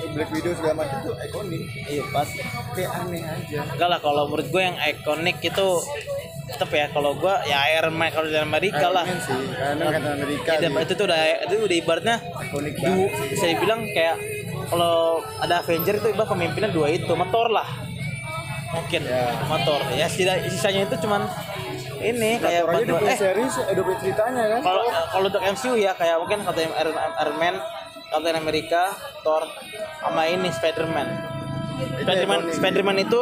Black 0.09 0.31
Widow 0.31 0.53
segala 0.53 0.75
macam 0.77 0.97
itu 1.01 1.11
ikonik. 1.21 1.63
iya 1.85 2.03
pas 2.09 2.29
Kayak 2.71 2.91
aneh 2.97 3.23
aja. 3.25 3.59
enggak 3.69 3.89
lah 3.89 3.99
kalau 3.99 4.23
menurut 4.29 4.47
gue 4.49 4.63
yang 4.63 4.79
ikonik 4.79 5.39
itu 5.41 5.67
tetap 6.47 6.71
ya 6.71 6.87
kalau 6.89 7.11
gue 7.17 7.35
ya 7.45 7.59
Iron 7.73 7.91
Man 7.93 8.11
kalau 8.11 8.29
di 8.29 8.39
Amerika 8.39 8.87
lah 8.89 9.03
Man 9.03 9.19
sih, 9.19 9.35
kata 9.57 10.09
Amerika 10.13 10.51
Ya, 10.55 10.69
sih. 10.69 10.79
itu 10.81 10.93
tuh 10.95 11.05
udah 11.05 11.21
itu 11.43 11.55
udah 11.59 11.77
ibaratnya 11.77 12.17
ikonik 12.41 12.75
banget. 12.77 13.11
bisa 13.31 13.45
dibilang 13.49 13.83
kayak 13.89 14.15
kalau 14.65 14.95
ada 15.37 15.59
Avenger 15.61 15.95
itu 15.97 16.09
ibarat 16.09 16.29
pemimpinnya 16.29 16.71
dua 16.71 16.87
itu 16.89 17.11
motor 17.11 17.51
lah 17.51 17.67
mungkin 18.75 19.03
Ya. 19.03 19.31
motor 19.45 19.81
ya 19.91 20.07
sisa- 20.07 20.43
sisanya 20.45 20.85
itu 20.85 20.97
cuman 20.99 21.23
ini 21.97 22.37
kayak 22.37 22.69
Kayak 22.69 22.85
punya 22.93 23.01
eh 23.07 23.17
series, 23.17 23.55
ada 23.57 23.81
punya 23.81 23.99
ceritanya 23.99 24.45
kan. 24.51 24.61
kalau 24.61 24.85
kalau 25.09 25.27
untuk 25.27 25.43
MCU 25.43 25.75
ya 25.75 25.93
kayak 25.93 26.19
mungkin 26.19 26.43
kata 26.43 26.61
Iron, 26.61 26.93
Iron 26.93 27.37
Man 27.39 27.55
Captain 28.07 28.37
America 28.37 28.83
Thor 29.23 29.43
sama 29.99 30.23
ini 30.27 30.49
Spider-Man 30.51 31.09
Spider-Man. 31.97 32.41
Spider-Man 32.53 32.97
itu 33.01 33.21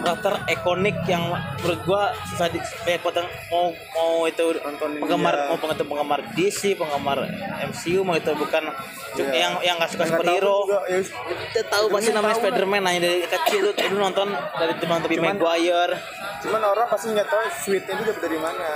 karakter 0.00 0.34
ikonik 0.48 0.96
yang 1.04 1.22
menurut 1.56 1.80
gua 1.82 2.02
susah 2.24 2.46
di 2.46 2.56
kayak 2.82 3.00
potong 3.00 3.22
mau 3.48 3.68
mau 3.92 4.24
itu 4.24 4.42
Nontonin 4.56 4.98
penggemar 4.98 5.34
dia. 5.34 5.46
mau 5.46 5.56
penggemar 5.56 5.86
penggemar 5.86 6.20
DC 6.32 6.60
penggemar 6.74 7.18
MCU 7.66 8.00
mau 8.00 8.14
itu 8.14 8.32
bukan 8.32 8.64
Iya. 9.10 9.26
yang 9.34 9.52
yang 9.60 9.74
nggak 9.76 9.90
suka 9.90 10.06
superhero 10.06 10.64
juga, 10.64 10.78
ya, 10.86 10.98
kita 11.02 11.62
tahu 11.66 11.84
pasti 11.90 12.10
namanya 12.10 12.30
tahu 12.32 12.42
Spider-Man 12.42 12.82
hanya 12.84 13.00
dari 13.02 13.18
kecil 13.22 13.60
lu 13.60 13.72
dulu 13.74 13.98
nonton 14.00 14.28
dari 14.54 14.74
teman 14.76 14.98
Tobey 15.00 15.16
Cuman- 15.16 15.34
Maguire 15.34 15.94
Cuman 16.40 16.62
orang 16.64 16.86
pasti 16.86 17.06
nggak 17.10 17.26
tahu 17.26 17.42
sweetnya 17.52 17.94
itu 17.98 18.12
dari 18.16 18.38
mana. 18.38 18.70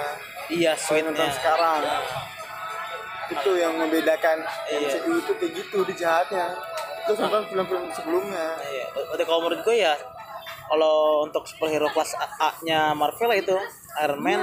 iya 0.48 0.72
Kalau 0.74 1.00
nonton 1.00 1.16
sweetnya 1.16 1.32
sekarang. 1.32 1.80
Itu 3.26 3.50
yang 3.54 3.72
membedakan 3.74 4.36
Iya. 4.66 5.00
MCU 5.00 5.12
itu 5.16 5.32
kayak 5.34 5.52
gitu 5.54 5.78
di 5.82 5.94
jahatnya. 5.94 6.46
Terus 7.04 7.18
nonton 7.20 7.42
film-film 7.46 7.84
sebelumnya. 7.90 8.46
Iya, 8.60 8.84
berarti 8.92 9.24
kalau 9.24 9.40
menurut 9.40 9.60
gue 9.62 9.76
ya 9.78 9.92
kalau 10.68 11.26
untuk 11.26 11.44
superhero 11.44 11.88
kelas 11.92 12.16
A-nya 12.40 12.96
Marvel 12.96 13.28
lah 13.30 13.38
itu 13.38 13.56
Iron 14.02 14.20
Man 14.22 14.40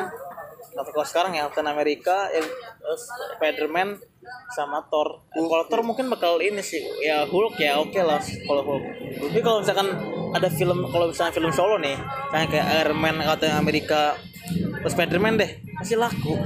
atau 0.72 0.92
kalau 0.96 1.08
sekarang 1.08 1.32
ya 1.36 1.52
Captain 1.52 1.68
America, 1.68 2.32
ya, 2.32 2.40
Spider-Man 3.36 4.00
sama 4.56 4.80
Thor. 4.88 5.20
Ya, 5.36 5.44
kalau 5.44 5.66
Thor 5.68 5.82
mungkin 5.84 6.08
bakal 6.08 6.40
ini 6.40 6.64
sih 6.64 6.80
ya 7.04 7.28
Hulk 7.28 7.60
ya 7.60 7.76
oke 7.76 8.00
lah 8.00 8.24
kalau 8.48 8.64
Hulk. 8.64 8.84
Tapi 9.20 9.40
kalau 9.44 9.60
misalkan 9.60 9.88
ada 10.32 10.48
film 10.48 10.88
kalau 10.88 11.12
misalnya 11.12 11.34
film 11.36 11.52
solo 11.52 11.76
nih, 11.76 12.00
kayak 12.32 12.48
kayak 12.56 12.68
Iron 12.88 13.00
Man 13.04 13.20
America 13.20 14.16
terus 14.82 14.94
Spider-Man 14.96 15.44
deh 15.44 15.52
masih 15.76 16.00
laku. 16.00 16.40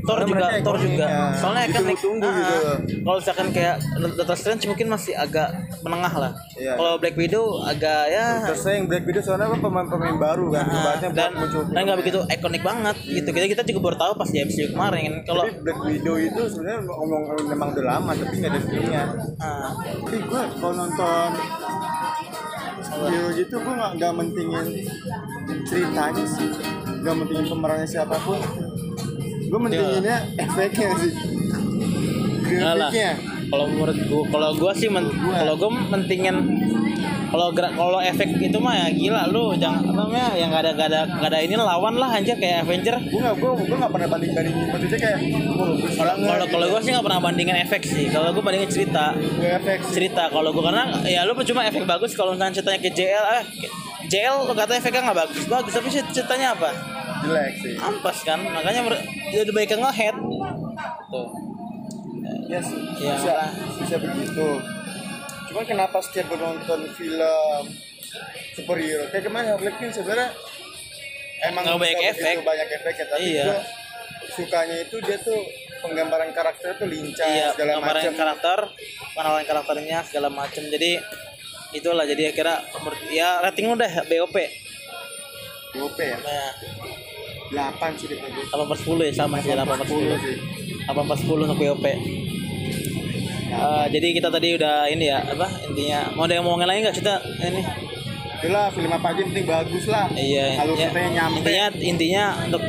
Thor 0.00 0.18
juga, 0.24 0.46
Thor 0.64 0.76
juga. 0.80 1.06
ya. 1.06 1.24
Soalnya 1.36 1.62
kan 1.68 1.82
Ditunggu-tunggu 1.84 2.26
ah, 2.26 2.34
gitu. 2.36 2.56
Kalau 3.00 3.16
misalkan 3.20 3.46
kayak 3.52 3.76
Doctor 4.16 4.36
Strange 4.36 4.64
mungkin 4.66 4.86
masih 4.88 5.12
agak 5.14 5.48
menengah 5.80 6.14
lah. 6.14 6.32
Iya. 6.56 6.72
Kalau 6.76 6.92
Black 6.98 7.16
Widow 7.16 7.60
agak 7.62 8.02
ya 8.10 8.26
saya 8.52 8.74
yang 8.80 8.86
Black 8.90 9.04
Widow 9.08 9.22
soalnya 9.24 9.48
kan 9.52 9.60
pemain-pemain 9.60 10.16
baru 10.16 10.46
kan. 10.52 10.64
ah, 10.68 10.74
buat 10.84 10.98
dan 11.12 11.32
dan 11.72 11.80
nggak 11.86 11.98
begitu 12.00 12.18
ikonik 12.26 12.62
banget 12.62 12.96
gitu. 13.04 13.28
Kita 13.30 13.46
kita 13.46 13.62
juga 13.64 13.80
baru 13.90 13.96
tahu 13.96 14.12
pas 14.20 14.28
di 14.28 14.38
MCU 14.44 14.66
kemarin. 14.72 15.10
Kalau 15.24 15.44
Black 15.62 15.80
Widow 15.84 16.16
itu 16.16 16.42
sebenarnya 16.48 16.78
ngomong 16.84 17.22
memang 17.48 17.68
udah 17.72 17.84
lama 17.86 18.10
tapi 18.16 18.34
nggak 18.40 18.50
ada 18.52 18.60
filmnya. 18.60 19.02
ah, 19.40 19.70
Tapi 19.76 20.16
gue 20.20 20.42
kalau 20.60 20.74
nonton 20.76 21.28
hero 23.00 23.28
gitu 23.32 23.54
gue 23.56 23.74
nggak 23.74 23.92
nggak 23.96 24.12
mentingin 24.12 24.66
ceritanya 25.64 26.24
sih, 26.26 26.48
nggak 27.00 27.14
mentingin 27.16 27.46
pemerannya 27.48 27.88
siapa 27.88 28.16
pun. 28.20 28.38
Gue 29.50 29.58
mentinginnya 29.58 30.18
efeknya 30.38 30.88
sih, 31.02 31.12
enggak 32.54 32.74
lah. 32.78 32.90
grafiknya. 32.94 33.12
Kalau 33.50 33.66
menurut 33.66 33.98
gua, 34.06 34.22
kalau 34.30 34.48
gua 34.54 34.72
sih 34.78 34.86
men, 34.86 35.10
kalau 35.10 35.54
gua 35.58 35.70
mentingin 35.74 36.36
kalau 37.30 37.54
gerak 37.54 37.78
kalau 37.78 38.02
efek 38.02 38.26
itu 38.42 38.58
mah 38.58 38.74
ya 38.74 38.86
gila 38.90 39.22
lu. 39.30 39.54
Jangan 39.54 39.86
apa 39.86 39.92
namanya? 39.94 40.28
Yang 40.34 40.48
gak 40.50 40.62
ada 40.62 40.70
gak 40.74 40.88
ada 40.90 41.00
gak 41.06 41.30
ada 41.30 41.38
ini 41.42 41.54
lawan 41.54 41.94
lah 41.98 42.10
aja 42.10 42.32
kayak 42.34 42.66
Avenger. 42.66 42.94
Gue 43.06 43.20
nggak 43.22 43.36
gue 43.38 43.50
gue 43.70 43.76
nggak 43.78 43.92
pernah 43.94 44.08
banding 44.10 44.32
bandingin 44.34 44.66
maksudnya 44.70 44.98
kayak 44.98 45.18
kalau 45.94 46.14
kalau 46.18 46.46
kalau 46.50 46.66
gue 46.74 46.80
sih 46.82 46.90
nggak 46.90 47.06
pernah 47.06 47.20
bandingin 47.22 47.56
efek 47.62 47.82
sih. 47.86 48.04
Kalau 48.10 48.28
gue 48.34 48.42
bandingin 48.42 48.70
cerita. 48.70 49.14
Gue 49.14 49.50
efek 49.50 49.78
sih. 49.86 49.92
cerita. 49.94 50.22
Kalau 50.30 50.50
gue 50.50 50.62
karena 50.62 50.84
ya 51.06 51.22
lu 51.22 51.34
cuma 51.34 51.66
efek 51.66 51.86
bagus 51.86 52.14
kalau 52.18 52.34
misalnya 52.34 52.54
ceritanya 52.58 52.80
ke 52.82 52.90
JL 52.90 53.24
eh 53.38 53.44
JL 54.10 54.50
lo 54.50 54.52
kata 54.54 54.78
efeknya 54.78 55.10
nggak 55.10 55.18
bagus. 55.26 55.42
Bagus 55.46 55.72
tapi 55.74 55.88
ceritanya 55.90 56.54
apa 56.58 56.99
jelek 57.20 57.52
sih. 57.56 57.74
ampas 57.76 58.18
kan 58.20 58.40
makanya 58.42 58.80
ya 59.28 59.38
lebih 59.40 59.54
baik 59.54 59.72
ngehead 59.72 60.16
tuh 61.06 61.28
Yes, 62.46 62.66
Iya, 62.98 63.14
bisa 63.14 63.30
makanya. 63.30 63.46
bisa 63.78 63.96
begitu. 63.96 64.48
Cuma 65.46 65.62
kenapa 65.62 66.02
setiap 66.02 66.26
gue 66.28 66.38
nonton 66.40 66.80
film 66.90 67.62
superhero 68.52 69.06
kayak 69.06 69.22
kemarin 69.24 69.54
Harley 69.54 69.70
Quinn 69.72 69.88
sebenarnya 69.88 70.34
emang 71.44 71.62
Nggak 71.64 71.78
banyak 71.78 71.98
bisa 72.00 72.10
efek. 72.12 72.34
banyak 72.42 72.68
efek 72.72 72.94
ya 72.96 73.06
tapi 73.06 73.22
Iya. 73.24 73.44
gue 73.46 73.58
sukanya 74.32 74.76
itu 74.80 74.96
dia 74.98 75.16
tuh 75.16 75.40
penggambaran 75.80 76.30
karakter 76.30 76.74
tuh 76.74 76.86
lincah 76.86 77.24
iya 77.24 77.46
segala 77.50 77.78
gambaran 77.78 77.94
macam 77.96 78.14
karakter 78.16 78.58
pengenalan 79.10 79.44
karakternya 79.44 79.98
segala 80.02 80.28
macam 80.28 80.62
jadi 80.66 80.90
itulah 81.72 82.04
jadi 82.04 82.22
kira 82.30 82.54
ya 83.08 83.38
rating 83.40 83.70
udah 83.70 83.90
BOP 84.04 84.36
OP 85.72 85.98
ya 85.98 86.18
nah 86.18 86.50
8 87.50 87.98
sih 87.98 88.06
gue 88.06 88.18
8 88.18 88.70
per 88.70 88.78
10 88.78 89.06
ya 89.10 89.12
sama 89.14 89.36
sih 89.42 89.50
8 89.52 89.66
per 89.66 89.86
10 89.86 90.24
sih. 90.24 90.36
8 90.86 91.10
per 91.10 91.16
10 91.18 91.44
untuk 91.46 91.58
BOP 91.58 91.86
Eh, 93.50 93.86
jadi 93.90 94.08
kita 94.14 94.28
tadi 94.30 94.54
udah 94.54 94.86
ini 94.86 95.10
ya 95.10 95.18
apa 95.26 95.50
intinya 95.66 96.06
mau 96.14 96.24
ada 96.30 96.38
yang 96.38 96.46
mau 96.46 96.54
lagi 96.54 96.86
nggak? 96.86 96.96
Kita 97.02 97.14
ini. 97.50 97.62
Itulah 98.40 98.72
film 98.72 98.90
apa 98.94 99.06
aja 99.12 99.22
penting 99.26 99.44
bagus 99.44 99.84
lah. 99.90 100.06
Iya 100.14 100.62
alur 100.62 100.78
ya, 100.78 100.88
ceritanya 100.88 101.10
nyampe. 101.18 101.38
Intinya 101.42 101.66
intinya 101.82 102.24
untuk 102.46 102.62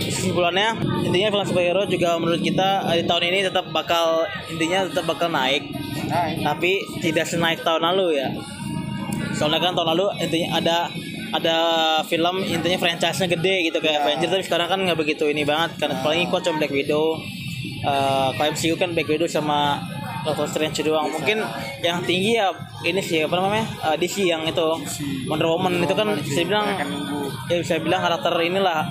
kesimpulannya 0.00 0.68
intinya 1.04 1.28
film 1.34 1.44
superhero 1.50 1.82
juga 1.90 2.16
menurut 2.22 2.40
kita 2.40 2.88
eh, 2.94 3.02
di 3.02 3.04
tahun 3.10 3.24
ini 3.34 3.38
tetap 3.50 3.66
bakal 3.74 4.24
intinya 4.46 4.86
tetap 4.86 5.04
bakal 5.10 5.28
naik. 5.34 5.66
Ini 5.66 6.46
tapi 6.46 6.78
tidak 7.02 7.26
senaik 7.26 7.66
tahun 7.66 7.82
lalu 7.90 8.22
ya. 8.22 8.30
Soalnya 9.34 9.58
kan 9.58 9.74
tahun 9.74 9.98
lalu 9.98 10.06
intinya 10.22 10.62
ada 10.62 10.78
ada 11.30 11.56
film 12.06 12.42
intinya 12.42 12.78
franchise-nya 12.78 13.28
gede 13.30 13.70
gitu 13.70 13.78
kayak 13.78 14.00
Ya. 14.00 14.06
Avengers 14.06 14.30
tapi 14.32 14.44
sekarang 14.46 14.68
kan 14.70 14.78
nggak 14.86 14.98
begitu 14.98 15.28
ini 15.28 15.42
banget 15.46 15.76
kan. 15.78 15.90
Paling 16.02 16.26
ikut 16.30 16.40
cuma 16.42 16.56
Black 16.58 16.72
Widow 16.74 17.18
Eh 17.80 18.28
kalau 18.36 18.48
MCU 18.52 18.76
kan 18.76 18.92
Black 18.92 19.08
Widow 19.08 19.24
sama 19.24 19.80
Doctor 20.20 20.44
Strange 20.44 20.84
doang. 20.84 21.08
Mungkin 21.08 21.40
yang 21.80 22.04
tinggi 22.04 22.36
ya 22.36 22.52
ini 22.84 23.00
sih 23.00 23.24
apa 23.24 23.40
namanya 23.40 23.64
Eh, 23.88 23.96
DC 23.96 24.28
yang 24.28 24.44
itu 24.44 24.66
Wonder 25.24 25.48
Woman 25.48 25.80
itu 25.80 25.94
kan 25.96 26.12
saya 26.20 26.44
bilang 26.44 26.76
ya 27.48 27.56
bisa 27.56 27.80
bilang 27.80 28.04
karakter 28.04 28.32
inilah 28.44 28.84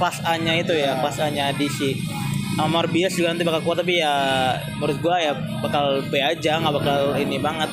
kelas 0.00 0.24
A 0.24 0.40
nya 0.40 0.56
itu 0.56 0.72
ya 0.72 0.96
kelas 1.04 1.20
A 1.20 1.28
nya 1.28 1.52
DC 1.52 2.00
sama 2.56 2.80
Morbius 2.80 3.16
juga 3.16 3.32
nanti 3.32 3.44
bakal 3.44 3.60
kuat 3.64 3.80
tapi 3.80 4.00
ya 4.00 4.12
menurut 4.76 4.98
gua 5.00 5.16
ya 5.20 5.32
bakal 5.64 6.00
B 6.08 6.20
aja 6.20 6.60
nggak 6.60 6.74
bakal 6.80 7.16
ini 7.16 7.36
banget 7.40 7.70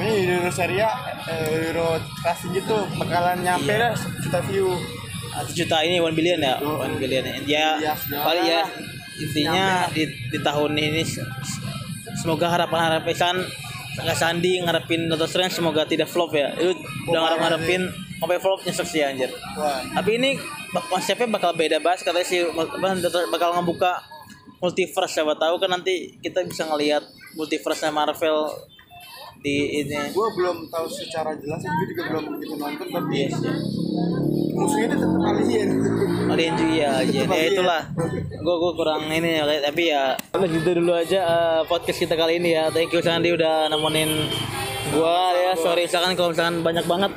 ini 0.00 0.12
Hero 0.26 0.50
Seria 0.50 0.90
eh, 1.28 1.70
Hero 1.70 2.00
casting 2.24 2.56
gitu 2.56 2.76
bakalan 2.96 3.44
nyampe 3.44 3.70
Iya. 3.70 3.92
dah 3.92 3.92
juta 4.24 4.38
view. 4.48 4.68
Satu 5.30 5.52
juta 5.54 5.76
ini 5.86 6.02
one 6.02 6.16
billion 6.16 6.40
ya? 6.42 6.58
One 6.58 6.98
billion 6.98 7.22
ya. 7.22 7.34
Iya, 7.46 7.68
ya 7.78 7.94
paling 8.24 8.46
ya 8.46 8.62
intinya 9.20 9.86
di, 9.92 10.08
di 10.08 10.38
tahun 10.40 10.74
ini 10.74 11.04
semoga 12.16 12.48
harapan 12.50 12.80
harapan 12.90 13.36
nggak 14.00 14.16
Sandi 14.16 14.56
ngarepin 14.64 15.12
Doctor 15.12 15.28
Strange 15.28 15.54
semoga 15.54 15.84
tidak 15.84 16.08
flop 16.08 16.32
ya. 16.34 16.50
Lu 16.56 16.72
udah 17.10 17.20
ngarep 17.20 17.38
ngarepin 17.40 17.82
sampai 18.20 18.38
flop 18.40 18.60
nyesek 18.64 18.86
sih 18.88 19.02
anjir. 19.04 19.30
Wah. 19.56 19.84
Tapi 19.96 20.10
ini 20.18 20.30
konsepnya 20.88 21.26
bakal 21.30 21.52
beda 21.54 21.78
banget 21.82 22.06
katanya 22.06 22.26
sih 22.26 22.46
bakal 23.30 23.54
ngebuka 23.58 24.00
multiverse 24.60 25.16
siapa 25.16 25.34
tahu 25.40 25.56
kan 25.56 25.72
nanti 25.72 26.20
kita 26.20 26.44
bisa 26.44 26.68
ngelihat 26.68 27.02
multiverse 27.34 27.88
Marvel 27.90 28.50
di 29.40 29.56
ini 29.80 29.96
gue 30.12 30.28
belum 30.36 30.68
tahu 30.68 30.86
secara 30.86 31.32
jelas 31.34 31.60
gue 31.60 31.86
juga 31.90 32.02
belum 32.12 32.24
begitu 32.36 32.54
nonton 32.54 32.86
tapi 32.86 33.16
Yes, 33.24 33.40
ya. 33.40 33.54
musuhnya 34.52 34.86
itu 34.86 34.96
tetap 35.00 35.22
alien 35.24 35.68
Alien 36.30 36.52
juga 36.54 36.74
ya, 36.76 36.90
alien. 37.00 37.26
ya 37.26 37.44
itulah. 37.48 37.82
Gue 38.40 38.54
gue 38.56 38.72
kurang 38.76 39.02
ini 39.08 39.40
ya, 39.40 39.44
tapi 39.64 39.82
ya 39.88 40.02
udah 40.30 40.48
gitu 40.48 40.70
dulu 40.76 40.92
aja 40.92 41.20
eh, 41.20 41.60
podcast 41.64 41.98
kita 41.98 42.14
kali 42.14 42.36
ini 42.38 42.52
ya. 42.52 42.68
Thank 42.68 42.92
you 42.92 43.00
Sandi 43.00 43.32
udah 43.32 43.66
nemenin 43.66 44.28
gua 44.92 45.32
ya. 45.34 45.52
Sorry 45.56 45.88
misalkan 45.88 46.12
kalau 46.14 46.30
misalkan 46.30 46.60
banyak 46.60 46.84
banget 46.84 47.12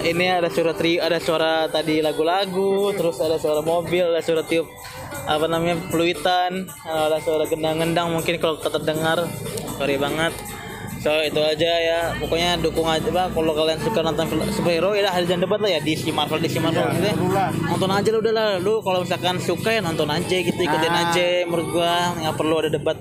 ini 0.00 0.26
ada 0.32 0.48
suara 0.48 0.72
tri, 0.72 0.96
ada 0.96 1.20
suara 1.20 1.68
tadi 1.68 2.00
lagu-lagu, 2.00 2.90
terus 2.96 3.20
ada 3.20 3.36
suara 3.36 3.60
mobil, 3.60 4.00
ada 4.02 4.24
suara 4.24 4.40
tiup 4.42 4.64
apa 5.28 5.44
namanya 5.46 5.76
peluitan, 5.92 6.64
ada 6.82 7.20
suara 7.20 7.44
gendang-gendang 7.46 8.08
mungkin 8.10 8.40
kalau 8.40 8.56
terdengar. 8.58 9.28
Sorry 9.78 9.96
banget. 9.96 10.32
So 11.00 11.08
itu 11.24 11.40
aja 11.40 11.72
ya. 11.80 12.00
Pokoknya 12.20 12.60
dukung 12.60 12.84
aja 12.84 13.08
Pak 13.08 13.32
kalau 13.32 13.56
kalian 13.56 13.80
suka 13.80 14.04
nonton 14.04 14.24
superhero 14.52 14.92
ya 14.92 15.08
jangan 15.16 15.48
debat 15.48 15.56
lah 15.56 15.70
ya 15.72 15.80
DC 15.80 16.12
Marvel 16.12 16.44
DC 16.44 16.60
Marvel 16.60 16.84
gitu 16.92 17.08
ya. 17.08 17.16
lah. 17.16 17.48
Nonton 17.72 17.88
aja 17.88 18.08
lu 18.12 18.18
udah 18.20 18.34
lah. 18.36 18.48
Lu 18.60 18.84
kalau 18.84 19.00
misalkan 19.00 19.40
suka 19.40 19.72
ya 19.72 19.80
nonton 19.80 20.04
aja 20.12 20.36
gitu, 20.36 20.60
ikutin 20.60 20.92
Ah. 20.92 21.08
aja 21.08 21.48
menurut 21.48 21.68
gua 21.72 22.12
nggak 22.20 22.34
perlu 22.36 22.54
ada 22.60 22.68
debat. 22.68 22.96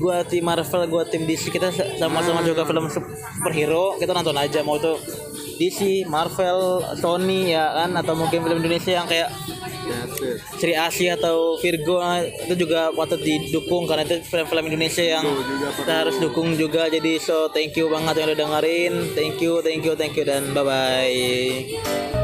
Gua 0.00 0.24
tim 0.24 0.40
Marvel, 0.40 0.82
gua 0.88 1.04
tim 1.04 1.28
DC. 1.28 1.52
Kita 1.52 1.68
sama-sama 2.00 2.40
Ah. 2.40 2.48
juga 2.48 2.64
film 2.64 2.88
superhero, 2.88 4.00
kita 4.00 4.16
nonton 4.16 4.40
aja 4.40 4.64
mau 4.64 4.80
itu 4.80 4.96
DC, 5.54 6.08
Marvel, 6.08 6.80
Sony 6.96 7.52
ya 7.52 7.76
kan 7.76 7.92
atau 7.94 8.16
mungkin 8.16 8.40
film 8.40 8.58
Indonesia 8.58 8.90
yang 8.90 9.06
kayak 9.06 9.28
Sri 10.58 10.72
Asih 10.74 11.14
atau 11.16 11.60
Virgo 11.60 12.00
nah, 12.00 12.22
itu 12.24 12.54
juga 12.54 12.90
patut 12.94 13.20
didukung 13.20 13.84
karena 13.84 14.06
itu 14.06 14.24
film-film 14.26 14.64
Indonesia 14.72 15.04
yang 15.04 15.24
kita 15.76 15.92
harus 16.06 16.16
dukung 16.18 16.56
juga. 16.56 16.88
Jadi 16.88 17.20
so 17.20 17.50
thank 17.52 17.76
you 17.76 17.90
banget 17.92 18.24
yang 18.24 18.26
udah 18.32 18.38
dengerin. 18.38 18.94
Thank 19.12 19.42
you 19.44 19.60
thank 19.60 19.82
you 19.84 19.94
thank 19.94 20.14
you 20.16 20.24
dan 20.24 20.52
bye 20.56 20.64
bye 20.64 22.23